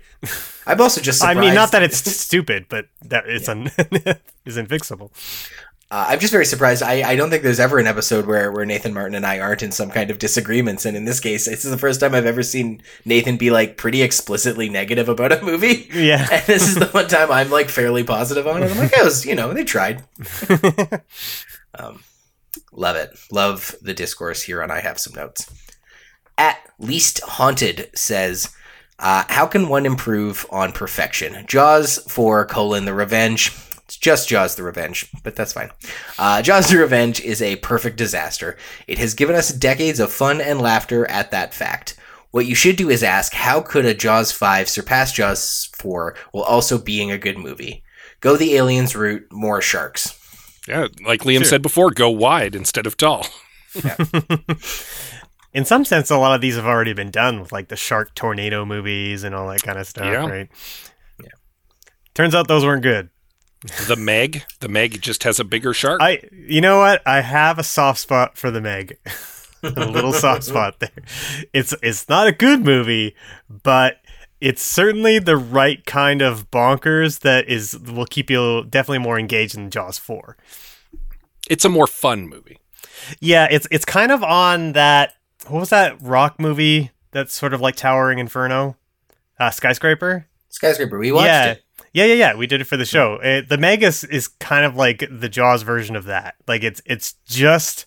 I'm 0.67 0.79
also 0.79 1.01
just. 1.01 1.23
I 1.23 1.33
mean, 1.33 1.55
not 1.55 1.71
that 1.71 1.81
it's 1.81 1.97
stupid, 1.97 2.65
but 2.69 2.87
that 3.03 3.27
it's 3.27 3.49
un- 3.49 3.71
isn't 4.45 4.69
fixable. 4.69 5.11
Uh, 5.89 6.07
I'm 6.09 6.19
just 6.19 6.33
very 6.33 6.45
surprised. 6.45 6.83
I, 6.83 7.01
I 7.01 7.15
don't 7.15 7.29
think 7.29 7.43
there's 7.43 7.61
ever 7.61 7.79
an 7.79 7.87
episode 7.87 8.25
where, 8.25 8.51
where 8.51 8.65
Nathan 8.65 8.93
Martin 8.93 9.15
and 9.15 9.25
I 9.25 9.39
aren't 9.39 9.63
in 9.63 9.71
some 9.71 9.89
kind 9.89 10.11
of 10.11 10.19
disagreements. 10.19 10.85
And 10.85 10.97
in 10.97 11.05
this 11.05 11.21
case, 11.21 11.45
this 11.45 11.63
is 11.63 11.71
the 11.71 11.77
first 11.77 12.01
time 12.01 12.13
I've 12.13 12.25
ever 12.25 12.43
seen 12.43 12.83
Nathan 13.05 13.37
be 13.37 13.51
like 13.51 13.77
pretty 13.77 14.01
explicitly 14.01 14.67
negative 14.67 15.07
about 15.07 15.31
a 15.31 15.41
movie. 15.41 15.87
Yeah. 15.93 16.27
And 16.37 16.43
this 16.45 16.67
is 16.67 16.75
the 16.75 16.87
one 16.87 17.07
time 17.07 17.31
I'm 17.31 17.49
like 17.49 17.69
fairly 17.69 18.03
positive 18.03 18.47
on 18.47 18.63
it. 18.63 18.71
I'm 18.71 18.77
like, 18.77 18.91
it 18.91 19.03
was, 19.03 19.25
you 19.25 19.33
know, 19.33 19.53
they 19.53 19.63
tried. 19.63 20.03
um, 21.75 22.03
love 22.73 22.97
it. 22.97 23.17
Love 23.31 23.73
the 23.81 23.93
discourse 23.93 24.43
here 24.43 24.61
on 24.61 24.69
I 24.69 24.81
Have 24.81 24.99
Some 24.99 25.13
Notes. 25.13 25.49
At 26.37 26.59
least 26.79 27.21
haunted 27.23 27.89
says, 27.95 28.53
uh, 28.99 29.23
how 29.29 29.45
can 29.45 29.67
one 29.69 29.85
improve 29.85 30.45
on 30.49 30.71
perfection? 30.71 31.45
Jaws 31.47 31.99
four 32.11 32.45
colon 32.45 32.85
the 32.85 32.93
revenge. 32.93 33.51
It's 33.85 33.95
just 33.95 34.27
Jaws 34.27 34.55
the 34.55 34.63
Revenge, 34.63 35.09
but 35.23 35.37
that's 35.37 35.53
fine. 35.53 35.69
Uh, 36.19 36.41
Jaws 36.41 36.67
the 36.67 36.77
Revenge 36.77 37.21
is 37.21 37.41
a 37.41 37.55
perfect 37.57 37.95
disaster. 37.95 38.57
It 38.85 38.97
has 38.97 39.13
given 39.13 39.33
us 39.33 39.47
decades 39.53 40.01
of 40.01 40.11
fun 40.11 40.41
and 40.41 40.59
laughter 40.59 41.09
at 41.09 41.31
that 41.31 41.53
fact. 41.53 41.95
What 42.31 42.45
you 42.45 42.53
should 42.53 42.75
do 42.75 42.89
is 42.89 43.01
ask, 43.01 43.31
how 43.31 43.61
could 43.61 43.85
a 43.85 43.93
Jaws 43.93 44.33
5 44.33 44.67
surpass 44.67 45.13
Jaws 45.13 45.69
4 45.77 46.15
while 46.33 46.43
also 46.43 46.77
being 46.77 47.11
a 47.11 47.17
good 47.17 47.37
movie? 47.37 47.81
Go 48.19 48.35
the 48.35 48.55
aliens 48.57 48.93
route, 48.93 49.25
more 49.31 49.61
sharks. 49.61 50.19
Yeah, 50.67 50.87
like 51.05 51.21
Liam 51.21 51.37
Sure. 51.37 51.45
said 51.45 51.61
before, 51.61 51.91
go 51.91 52.09
wide 52.09 52.55
instead 52.55 52.87
of 52.87 52.97
tall. 52.97 53.25
In 55.53 55.65
some 55.65 55.85
sense, 55.85 56.09
a 56.11 56.17
lot 56.17 56.35
of 56.35 56.41
these 56.41 56.55
have 56.55 56.65
already 56.65 56.93
been 56.93 57.09
done 57.11 57.39
with 57.39 57.51
like 57.51 57.69
the 57.69 57.75
shark 57.75 58.13
tornado 58.15 58.65
movies 58.65 59.23
and 59.23 59.33
all 59.33 59.47
that 59.49 59.63
kind 59.63 59.79
of 59.79 59.87
stuff, 59.87 60.05
Yeah. 60.05 60.25
right? 60.27 60.49
Yeah. 61.21 61.29
Turns 62.13 62.35
out 62.35 62.47
those 62.47 62.63
weren't 62.65 62.83
good. 62.83 63.09
The 63.87 63.95
Meg, 63.95 64.43
the 64.59 64.67
Meg 64.69 65.01
just 65.01 65.23
has 65.23 65.39
a 65.39 65.43
bigger 65.43 65.73
shark. 65.73 65.99
I, 66.01 66.21
you 66.31 66.61
know 66.61 66.77
what? 66.79 67.01
I 67.07 67.21
have 67.21 67.57
a 67.57 67.63
soft 67.63 67.99
spot 67.99 68.37
for 68.37 68.51
the 68.51 68.61
Meg. 68.61 68.97
a 69.63 69.69
little 69.85 70.13
soft 70.13 70.43
spot 70.51 70.79
there. 70.79 70.91
It's 71.53 71.73
it's 71.81 72.07
not 72.07 72.27
a 72.27 72.31
good 72.31 72.63
movie, 72.63 73.15
but 73.49 73.97
it's 74.39 74.61
certainly 74.61 75.17
the 75.17 75.35
right 75.37 75.83
kind 75.87 76.21
of 76.21 76.51
bonkers 76.51 77.21
that 77.21 77.49
is 77.49 77.75
will 77.79 78.05
keep 78.05 78.29
you 78.29 78.63
definitely 78.69 78.99
more 78.99 79.17
engaged 79.17 79.55
than 79.55 79.71
Jaws 79.71 79.97
four. 79.97 80.37
it's 81.49 81.65
a 81.65 81.69
more 81.69 81.87
fun 81.87 82.27
movie. 82.29 82.59
Yeah, 83.19 83.47
it's 83.49 83.67
it's 83.71 83.85
kind 83.85 84.11
of 84.11 84.21
on 84.23 84.73
that. 84.73 85.13
What 85.49 85.59
was 85.59 85.69
that 85.69 86.01
rock 86.01 86.39
movie 86.39 86.91
that's 87.11 87.33
sort 87.33 87.53
of 87.53 87.61
like 87.61 87.75
Towering 87.75 88.19
Inferno, 88.19 88.75
uh, 89.39 89.49
skyscraper? 89.49 90.27
Skyscraper, 90.49 90.97
we 90.97 91.11
watched 91.11 91.25
yeah. 91.25 91.51
it. 91.51 91.63
Yeah, 91.93 92.05
yeah, 92.05 92.13
yeah. 92.13 92.35
We 92.35 92.47
did 92.47 92.61
it 92.61 92.65
for 92.65 92.77
the 92.77 92.85
show. 92.85 93.19
It, 93.23 93.49
the 93.49 93.57
Megas 93.57 94.03
is 94.03 94.27
kind 94.27 94.65
of 94.65 94.75
like 94.75 95.03
the 95.09 95.29
Jaws 95.29 95.63
version 95.63 95.95
of 95.95 96.05
that. 96.05 96.35
Like 96.47 96.63
it's 96.63 96.81
it's 96.85 97.13
just 97.25 97.85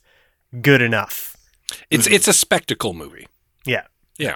good 0.61 0.83
enough. 0.83 1.37
It's 1.91 2.07
it's 2.07 2.27
a 2.27 2.33
spectacle 2.33 2.95
movie. 2.95 3.29
Yeah. 3.65 3.87
Yeah. 4.19 4.35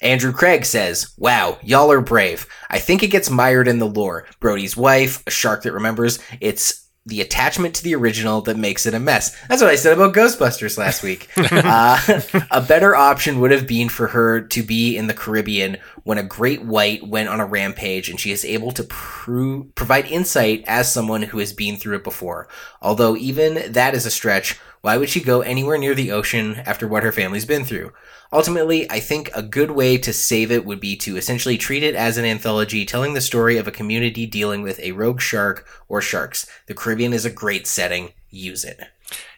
Andrew 0.00 0.32
Craig 0.32 0.64
says, 0.66 1.14
Wow, 1.16 1.58
y'all 1.62 1.90
are 1.90 2.00
brave. 2.00 2.46
I 2.68 2.78
think 2.78 3.02
it 3.02 3.08
gets 3.08 3.30
mired 3.30 3.68
in 3.68 3.78
the 3.78 3.86
lore. 3.86 4.26
Brody's 4.40 4.76
wife, 4.76 5.22
a 5.26 5.30
shark 5.30 5.62
that 5.62 5.72
remembers. 5.72 6.18
It's 6.40 6.83
the 7.06 7.20
attachment 7.20 7.74
to 7.74 7.84
the 7.84 7.94
original 7.94 8.40
that 8.42 8.56
makes 8.56 8.86
it 8.86 8.94
a 8.94 8.98
mess. 8.98 9.36
That's 9.48 9.60
what 9.60 9.70
I 9.70 9.76
said 9.76 9.92
about 9.92 10.14
Ghostbusters 10.14 10.78
last 10.78 11.02
week. 11.02 11.28
uh, 11.36 12.20
a 12.50 12.62
better 12.62 12.96
option 12.96 13.40
would 13.40 13.50
have 13.50 13.66
been 13.66 13.90
for 13.90 14.08
her 14.08 14.40
to 14.40 14.62
be 14.62 14.96
in 14.96 15.06
the 15.06 15.14
Caribbean 15.14 15.76
when 16.04 16.16
a 16.16 16.22
great 16.22 16.64
white 16.64 17.06
went 17.06 17.28
on 17.28 17.40
a 17.40 17.46
rampage 17.46 18.08
and 18.08 18.18
she 18.18 18.30
is 18.30 18.44
able 18.44 18.72
to 18.72 18.84
pro- 18.84 19.64
provide 19.74 20.06
insight 20.06 20.64
as 20.66 20.92
someone 20.92 21.22
who 21.22 21.38
has 21.38 21.52
been 21.52 21.76
through 21.76 21.96
it 21.96 22.04
before. 22.04 22.48
Although 22.80 23.16
even 23.16 23.72
that 23.72 23.94
is 23.94 24.06
a 24.06 24.10
stretch, 24.10 24.58
why 24.84 24.98
would 24.98 25.08
she 25.08 25.18
go 25.22 25.40
anywhere 25.40 25.78
near 25.78 25.94
the 25.94 26.12
ocean 26.12 26.56
after 26.66 26.86
what 26.86 27.02
her 27.02 27.10
family's 27.10 27.46
been 27.46 27.64
through? 27.64 27.90
Ultimately, 28.30 28.86
I 28.90 29.00
think 29.00 29.30
a 29.34 29.42
good 29.42 29.70
way 29.70 29.96
to 29.96 30.12
save 30.12 30.52
it 30.52 30.66
would 30.66 30.78
be 30.78 30.94
to 30.96 31.16
essentially 31.16 31.56
treat 31.56 31.82
it 31.82 31.94
as 31.94 32.18
an 32.18 32.26
anthology 32.26 32.84
telling 32.84 33.14
the 33.14 33.22
story 33.22 33.56
of 33.56 33.66
a 33.66 33.70
community 33.70 34.26
dealing 34.26 34.60
with 34.60 34.78
a 34.80 34.92
rogue 34.92 35.22
shark 35.22 35.66
or 35.88 36.02
sharks. 36.02 36.46
The 36.66 36.74
Caribbean 36.74 37.14
is 37.14 37.24
a 37.24 37.30
great 37.30 37.66
setting. 37.66 38.12
Use 38.28 38.62
it. 38.62 38.78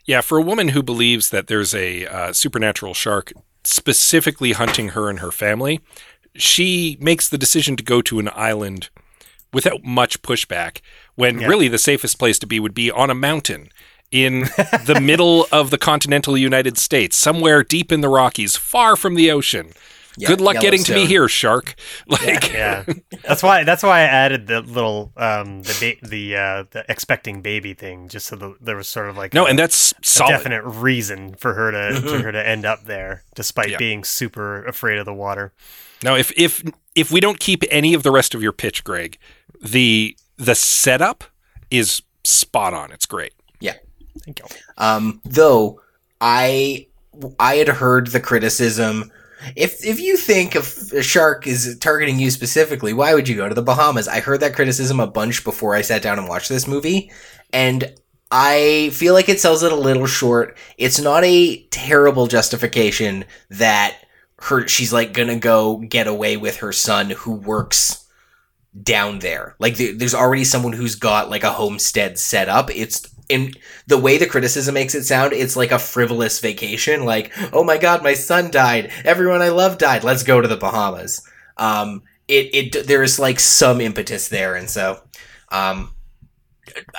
Yeah, 0.05 0.21
for 0.21 0.37
a 0.37 0.43
woman 0.43 0.71
who 0.71 0.83
believes 0.83 1.31
that 1.31 1.47
there's 1.47 1.77
a 1.77 2.07
uh, 2.07 2.33
supernatural 2.33 2.93
shark 2.95 3.33
specifically 3.63 4.51
hunting 4.51 4.89
her 4.91 5.09
and 5.09 5.21
her 5.21 5.31
family, 5.31 5.79
she 6.35 6.97
makes 7.01 7.29
the 7.29 7.39
decision 7.39 7.77
to 7.77 7.85
go 7.85 8.03
to 8.03 8.19
an 8.19 8.31
island 8.35 8.91
without 9.53 9.85
much 9.85 10.23
pushback 10.23 10.81
when 11.15 11.39
Yeah. 11.39 11.47
really 11.47 11.69
the 11.69 11.79
safest 11.79 12.19
place 12.19 12.41
to 12.41 12.49
be 12.49 12.59
would 12.59 12.75
be 12.75 12.91
on 12.91 13.11
a 13.11 13.15
mountain 13.15 13.69
in 14.11 14.41
the 14.87 14.99
middle 15.03 15.47
of 15.53 15.71
the 15.71 15.79
continental 15.79 16.37
United 16.37 16.79
States, 16.79 17.17
somewhere 17.17 17.63
deep 17.63 17.91
in 17.93 18.01
the 18.01 18.09
Rockies, 18.09 18.57
far 18.57 18.97
from 18.97 19.15
the 19.15 19.31
ocean. 19.31 19.73
Yeah, 20.19 20.29
Good 20.29 20.41
luck 20.41 20.61
getting 20.61 20.83
to 20.85 20.93
me 20.93 21.01
Yellowstone. 21.01 21.11
here, 21.11 21.29
shark. 21.29 21.75
Like, 22.09 22.51
Yeah, 22.53 22.85
that's 23.23 23.43
why 23.43 23.65
that's 23.65 23.83
why 23.83 23.99
I 24.01 24.05
added 24.05 24.47
the 24.47 24.63
little 24.63 25.13
um 25.19 25.61
the 25.63 25.77
ba- 26.01 26.09
the 26.09 26.37
uh 26.37 26.65
the 26.71 26.87
expecting 26.89 27.43
baby 27.43 27.75
thing 27.75 28.09
just 28.09 28.27
so 28.29 28.37
the, 28.37 28.57
there 28.59 28.77
was 28.77 28.89
sort 28.89 29.11
of 29.11 29.17
like 29.19 29.35
no, 29.35 29.45
a, 29.45 29.51
and 29.51 29.59
that's 29.59 29.93
a 29.93 30.27
definite 30.27 30.63
reason 30.65 31.35
for 31.35 31.53
her 31.53 31.71
to 31.71 32.01
for 32.01 32.19
her 32.23 32.33
to 32.33 32.49
end 32.49 32.65
up 32.65 32.85
there 32.85 33.25
despite 33.35 33.69
Yeah. 33.69 33.77
being 33.77 34.05
super 34.05 34.65
afraid 34.65 34.99
of 34.99 35.05
the 35.05 35.13
water. 35.13 35.53
Now, 36.03 36.15
if 36.15 36.33
if 36.35 36.63
if 36.95 37.11
we 37.13 37.21
don't 37.21 37.39
keep 37.39 37.63
any 37.71 37.93
of 37.93 38.03
the 38.03 38.11
rest 38.11 38.35
of 38.35 38.43
your 38.43 38.53
pitch, 38.53 38.85
Greg, 38.85 39.19
the 39.63 40.17
the 40.39 40.55
setup 40.55 41.25
is 41.71 42.01
spot 42.25 42.73
on. 42.73 42.91
It's 42.91 43.05
great. 43.07 43.35
Thank 44.25 44.41
you. 44.41 44.47
Um, 44.79 45.21
though 45.25 45.81
I 46.21 46.87
I 47.39 47.57
had 47.57 47.69
heard 47.69 48.09
the 48.09 48.21
criticism. 48.21 49.11
If 49.55 49.85
if 49.85 50.01
you 50.01 50.17
think 50.17 50.55
a 50.55 50.63
shark 51.03 51.47
is 51.47 51.79
targeting 51.79 52.19
you 52.19 52.31
specifically, 52.31 52.93
why 52.93 53.15
would 53.15 53.29
you 53.29 53.37
go 53.37 53.49
to 53.49 53.55
the 53.55 53.63
Bahamas? 53.63 54.09
I 54.09 54.21
heard 54.21 54.41
that 54.41 54.55
criticism 54.55 54.99
a 54.99 55.07
bunch 55.07 55.45
before 55.45 55.75
I 55.75 55.83
sat 55.83 56.03
down 56.03 56.19
and 56.19 56.29
watched 56.29 56.49
this 56.49 56.67
movie, 56.67 57.13
and 57.53 57.95
I 58.31 58.91
feel 58.93 59.15
like 59.15 59.29
it 59.29 59.41
sells 59.41 59.63
it 59.63 59.73
a 59.73 59.77
little 59.77 60.07
short. 60.07 60.57
It's 60.79 61.01
not 61.01 61.23
a 61.25 61.63
terrible 61.67 62.27
justification 62.27 63.25
that 63.51 63.99
her 64.41 64.67
she's 64.67 64.93
like 64.93 65.13
gonna 65.13 65.39
go 65.39 65.79
get 65.79 66.07
away 66.07 66.37
with 66.37 66.57
her 66.59 66.73
son 66.73 67.11
who 67.11 67.33
works 67.33 68.07
down 68.83 69.21
there. 69.21 69.55
Like 69.59 69.77
there, 69.77 69.95
there's 69.95 70.15
already 70.15 70.45
someone 70.45 70.73
who's 70.73 70.97
got 70.97 71.31
like 71.31 71.45
a 71.45 71.53
homestead 71.53 72.19
set 72.19 72.49
up. 72.49 72.71
It's 72.75 73.09
in 73.29 73.53
the 73.87 73.99
way 73.99 74.19
the 74.19 74.27
criticism 74.27 74.75
makes 74.75 74.95
it 74.95 75.05
sound, 75.05 75.33
it's 75.33 75.57
like 75.57 75.73
a 75.73 75.79
frivolous 75.79 76.41
vacation. 76.41 77.05
Like, 77.05 77.33
oh 77.53 77.65
my 77.65 77.79
god, 77.79 78.03
my 78.03 78.15
son 78.15 78.51
died. 78.51 78.93
Everyone 79.05 79.43
I 79.43 79.49
love 79.49 79.79
died. 79.79 80.05
Let's 80.05 80.23
go 80.23 80.41
to 80.41 80.49
the 80.49 80.57
Bahamas. 80.57 81.27
Um, 81.57 82.03
it 82.29 82.75
it 82.75 82.87
there's 82.87 83.19
like 83.19 83.41
some 83.41 83.81
impetus 83.81 84.29
there, 84.29 84.55
and 84.55 84.69
so, 84.69 85.03
um, 85.51 85.93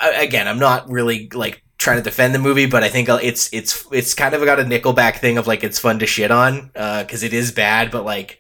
again, 0.02 0.48
I'm 0.48 0.60
not 0.60 0.90
really 0.90 1.30
like 1.34 1.64
trying 1.78 1.98
to 1.98 2.04
defend 2.04 2.34
the 2.34 2.40
movie, 2.40 2.66
but 2.66 2.84
I 2.84 2.90
think 2.90 3.10
it's 3.10 3.50
it's 3.54 3.86
it's 3.92 4.14
kind 4.14 4.34
of 4.34 4.44
got 4.44 4.60
a 4.60 4.64
Nickelback 4.64 5.18
thing 5.18 5.38
of 5.38 5.48
like 5.48 5.64
it's 5.64 5.80
fun 5.80 6.00
to 6.00 6.06
shit 6.06 6.32
on 6.32 6.72
because 6.74 7.24
it 7.24 7.34
is 7.34 7.52
bad, 7.52 7.92
but 7.92 8.06
like. 8.06 8.40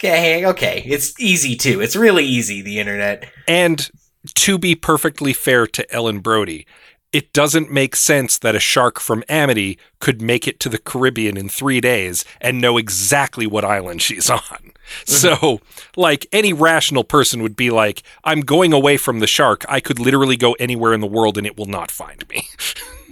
Okay, 0.00 0.46
okay, 0.46 0.84
it's 0.86 1.18
easy 1.18 1.56
too. 1.56 1.80
It's 1.80 1.96
really 1.96 2.24
easy. 2.24 2.62
The 2.62 2.78
internet. 2.78 3.28
And 3.48 3.90
to 4.36 4.56
be 4.56 4.76
perfectly 4.76 5.32
fair 5.32 5.66
to 5.66 5.92
Ellen 5.92 6.20
Brody, 6.20 6.68
it 7.12 7.32
doesn't 7.32 7.72
make 7.72 7.96
sense 7.96 8.38
that 8.38 8.54
a 8.54 8.60
shark 8.60 9.00
from 9.00 9.24
Amity 9.28 9.78
could 9.98 10.20
make 10.20 10.46
it 10.46 10.60
to 10.60 10.68
the 10.68 10.78
Caribbean 10.78 11.36
in 11.36 11.48
three 11.48 11.80
days 11.80 12.24
and 12.40 12.60
know 12.60 12.76
exactly 12.76 13.46
what 13.46 13.64
island 13.64 14.02
she's 14.02 14.28
on. 14.30 14.72
So, 15.04 15.60
like, 15.96 16.26
any 16.32 16.52
rational 16.52 17.04
person 17.04 17.42
would 17.42 17.56
be 17.56 17.70
like, 17.70 18.02
I'm 18.24 18.40
going 18.40 18.72
away 18.72 18.96
from 18.96 19.20
the 19.20 19.26
shark. 19.26 19.64
I 19.68 19.80
could 19.80 19.98
literally 19.98 20.36
go 20.36 20.52
anywhere 20.54 20.92
in 20.92 21.00
the 21.00 21.06
world 21.06 21.36
and 21.38 21.46
it 21.46 21.56
will 21.56 21.66
not 21.66 21.90
find 21.90 22.26
me. 22.28 22.48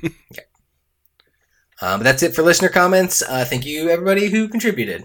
Um, 1.82 2.01
but 2.01 2.05
that's 2.05 2.22
it 2.22 2.34
for 2.34 2.42
listener 2.42 2.70
comments. 2.70 3.22
Uh, 3.22 3.44
thank 3.44 3.66
you, 3.66 3.90
everybody 3.90 4.28
who 4.28 4.49
contributed. 4.49 5.05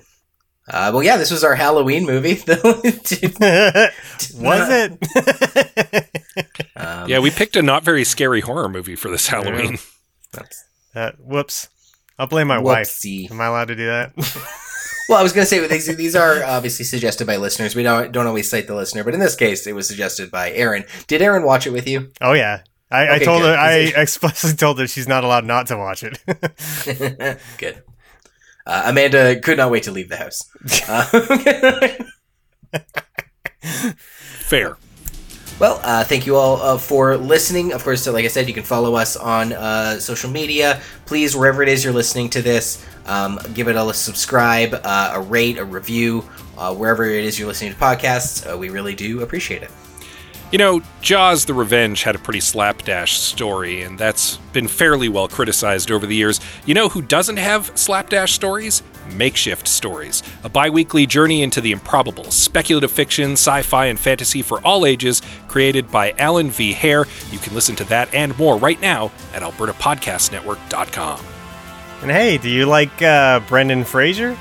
Uh, 0.72 0.90
well, 0.94 1.04
yeah, 1.04 1.18
this 1.18 1.30
was 1.32 1.44
our 1.44 1.54
Halloween 1.54 2.06
movie. 2.06 2.36
was 2.48 2.58
it? 4.40 4.92
um, 6.78 7.10
yeah, 7.10 7.20
we 7.20 7.30
picked 7.30 7.58
a 7.58 7.62
not 7.62 7.84
very 7.84 8.06
scary 8.06 8.40
horror 8.40 8.70
movie 8.70 8.96
for 8.96 9.10
this 9.12 9.28
Halloween. 9.28 9.78
that's- 10.32 10.64
uh, 10.96 11.12
whoopsie. 11.26 11.68
I'll 12.18 12.28
blame 12.28 12.48
my 12.48 12.60
wife. 12.60 12.88
Whoopsie. 12.88 13.32
Am 13.32 13.42
I 13.42 13.48
allowed 13.48 13.70
to 13.70 13.76
do 13.76 13.86
that? 13.86 14.14
Well, 15.10 15.20
I 15.20 15.24
was 15.24 15.34
going 15.34 15.44
to 15.44 15.50
say 15.50 15.66
these 15.68 15.94
these 15.98 16.16
are 16.16 16.44
obviously 16.44 16.86
suggested 16.86 17.28
by 17.28 17.36
listeners. 17.38 17.76
We 17.76 17.84
don't 17.84 18.12
don't 18.14 18.28
always 18.28 18.50
cite 18.50 18.68
the 18.68 18.76
listener, 18.76 19.04
but 19.04 19.14
in 19.14 19.20
this 19.20 19.36
case, 19.36 19.68
it 19.68 19.74
was 19.74 19.88
suggested 19.88 20.32
by 20.32 20.52
Aaron. 20.52 20.86
Did 21.08 21.22
Aaron 21.22 21.44
watch 21.44 21.68
it 21.68 21.72
with 21.72 21.88
you? 21.88 22.12
Oh 22.22 22.34
yeah. 22.34 22.62
I, 22.90 23.16
I 23.16 23.20
told 23.20 23.42
good. 23.42 23.56
her. 23.56 23.62
I 23.62 23.74
explicitly 23.96 24.56
told 24.56 24.80
her 24.80 24.88
she's 24.88 25.08
not 25.08 25.24
allowed 25.24 25.46
not 25.46 25.68
to 25.68 25.78
watch 25.78 26.04
it. 26.04 26.22
Good. 27.58 27.84
Uh, 28.72 28.84
Amanda 28.86 29.38
could 29.42 29.58
not 29.58 29.70
wait 29.70 29.84
to 29.84 29.92
leave 29.92 30.08
the 30.08 30.16
house. 30.16 30.50
Uh, 30.88 31.04
Fair. 34.48 34.78
Well, 35.60 35.82
uh, 35.84 36.06
thank 36.06 36.26
you 36.26 36.38
all 36.38 36.62
uh, 36.62 36.78
for 36.78 37.18
listening. 37.18 37.74
Of 37.74 37.84
course, 37.84 38.02
so 38.02 38.14
like 38.14 38.24
I 38.24 38.30
said, 38.30 38.48
you 38.48 38.54
can 38.54 38.64
follow 38.64 38.96
us 38.96 39.18
on 39.18 39.52
uh, 39.52 40.00
social 40.00 40.32
media. 40.32 40.82
Please, 41.06 41.36
wherever 41.36 41.62
it 41.62 41.68
is 41.68 41.84
you're 41.84 41.92
listening 41.92 42.30
to 42.30 42.42
this, 42.42 42.84
um, 43.08 43.40
give 43.54 43.68
it 43.68 43.76
a 43.76 43.94
subscribe, 43.94 44.74
uh, 44.86 45.12
a 45.16 45.22
rate, 45.22 45.58
a 45.58 45.66
review, 45.66 46.24
uh, 46.58 46.74
wherever 46.74 47.04
it 47.04 47.26
is 47.26 47.38
you're 47.38 47.50
listening 47.50 47.74
to 47.74 47.78
podcasts. 47.78 48.50
Uh, 48.50 48.58
we 48.58 48.70
really 48.70 48.96
do 48.96 49.22
appreciate 49.22 49.64
it. 49.64 49.72
You 50.52 50.58
know, 50.58 50.82
Jaws 51.02 51.46
the 51.46 51.54
Revenge 51.54 52.04
had 52.04 52.14
a 52.14 52.20
pretty 52.20 52.42
slapdash 52.42 53.18
story, 53.18 53.84
and 53.84 53.98
that's 53.98 54.36
been 54.52 54.68
fairly 54.68 55.08
well 55.08 55.30
criticized 55.30 55.90
over 55.92 56.06
the 56.06 56.16
years. 56.16 56.42
You 56.66 56.74
know 56.74 56.90
who 56.90 57.02
doesn't 57.02 57.38
have 57.38 57.72
slapdash 57.76 58.34
stories? 58.34 58.84
Makeshift 59.14 59.66
Stories, 59.66 60.24
a 60.44 60.50
bi 60.50 60.70
weekly 60.70 61.06
journey 61.06 61.42
into 61.42 61.62
the 61.62 61.72
improbable, 61.72 62.30
speculative 62.32 62.92
fiction, 62.92 63.32
sci 63.34 63.62
fi, 63.62 63.86
and 63.86 63.98
fantasy 63.98 64.42
for 64.42 64.60
all 64.66 64.86
ages, 64.86 65.22
created 65.48 65.90
by 65.90 66.12
Alan 66.18 66.50
V. 66.50 66.74
Hare. 66.74 67.06
You 67.32 67.40
can 67.40 67.56
listen 67.56 67.78
to 67.78 67.86
that 67.86 68.14
and 68.14 68.38
more 68.38 68.58
right 68.58 68.80
now 68.82 69.10
at 69.34 69.44
AlbertaPodcastNetwork.com. 69.44 71.26
and 72.02 72.12
hey, 72.12 72.38
do 72.38 72.50
you 72.50 72.66
like 72.66 73.02
uh, 73.02 73.40
Brendan 73.48 73.86
Fraser? 73.86 74.38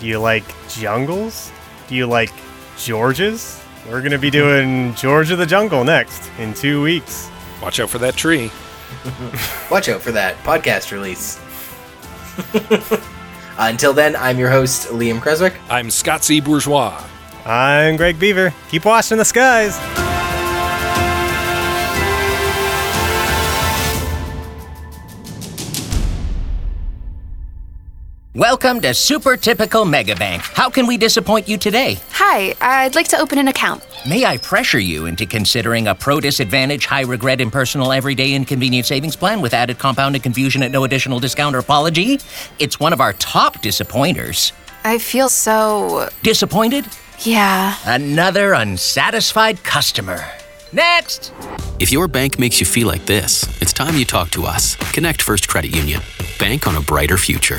Do 0.00 0.06
you 0.06 0.20
like 0.20 0.44
Jungles? 0.68 1.50
Do 1.88 1.96
you 1.96 2.06
like 2.06 2.32
Georges? 2.78 3.59
We're 3.90 4.02
gonna 4.02 4.18
be 4.18 4.30
doing 4.30 4.94
George 4.94 5.32
of 5.32 5.38
the 5.38 5.46
Jungle 5.46 5.82
next 5.82 6.30
in 6.38 6.54
two 6.54 6.80
weeks. 6.80 7.28
Watch 7.60 7.80
out 7.80 7.90
for 7.90 7.98
that 7.98 8.14
tree. 8.14 8.52
Watch 9.70 9.88
out 9.88 10.00
for 10.00 10.12
that 10.12 10.36
podcast 10.44 10.92
release. 10.92 11.40
Uh, 12.54 13.00
until 13.58 13.92
then, 13.92 14.14
I'm 14.14 14.38
your 14.38 14.48
host, 14.48 14.88
Liam 14.90 15.20
Creswick. 15.20 15.54
I'm 15.68 15.90
Scott 15.90 16.22
C. 16.22 16.40
Bourgeois. 16.40 17.04
I'm 17.44 17.96
Greg 17.96 18.20
Beaver. 18.20 18.54
Keep 18.68 18.84
watching 18.84 19.18
the 19.18 19.24
skies. 19.24 19.76
Welcome 28.34 28.80
to 28.82 28.94
Super 28.94 29.36
Typical 29.36 29.84
Megabank. 29.84 30.38
How 30.54 30.70
can 30.70 30.86
we 30.86 30.96
disappoint 30.96 31.48
you 31.48 31.58
today? 31.58 31.98
Hi, 32.12 32.54
I'd 32.60 32.94
like 32.94 33.08
to 33.08 33.18
open 33.18 33.38
an 33.38 33.48
account. 33.48 33.84
May 34.08 34.24
I 34.24 34.36
pressure 34.36 34.78
you 34.78 35.06
into 35.06 35.26
considering 35.26 35.88
a 35.88 35.96
pro 35.96 36.20
disadvantage, 36.20 36.86
high 36.86 37.00
regret, 37.02 37.40
impersonal, 37.40 37.90
everyday 37.90 38.32
inconvenient 38.32 38.86
savings 38.86 39.16
plan 39.16 39.40
with 39.40 39.52
added 39.52 39.80
compounded 39.80 40.22
confusion 40.22 40.62
at 40.62 40.70
no 40.70 40.84
additional 40.84 41.18
discount 41.18 41.56
or 41.56 41.58
apology? 41.58 42.20
It's 42.60 42.78
one 42.78 42.92
of 42.92 43.00
our 43.00 43.14
top 43.14 43.62
disappointers. 43.62 44.52
I 44.84 44.98
feel 44.98 45.28
so. 45.28 46.08
Disappointed? 46.22 46.86
Yeah. 47.22 47.74
Another 47.84 48.52
unsatisfied 48.52 49.64
customer. 49.64 50.24
Next! 50.72 51.32
If 51.80 51.90
your 51.90 52.06
bank 52.06 52.38
makes 52.38 52.60
you 52.60 52.66
feel 52.66 52.86
like 52.86 53.06
this, 53.06 53.42
it's 53.60 53.72
time 53.72 53.96
you 53.96 54.04
talk 54.04 54.30
to 54.30 54.44
us. 54.44 54.76
Connect 54.92 55.20
First 55.20 55.48
Credit 55.48 55.74
Union. 55.74 56.00
Bank 56.38 56.68
on 56.68 56.76
a 56.76 56.80
brighter 56.80 57.18
future. 57.18 57.58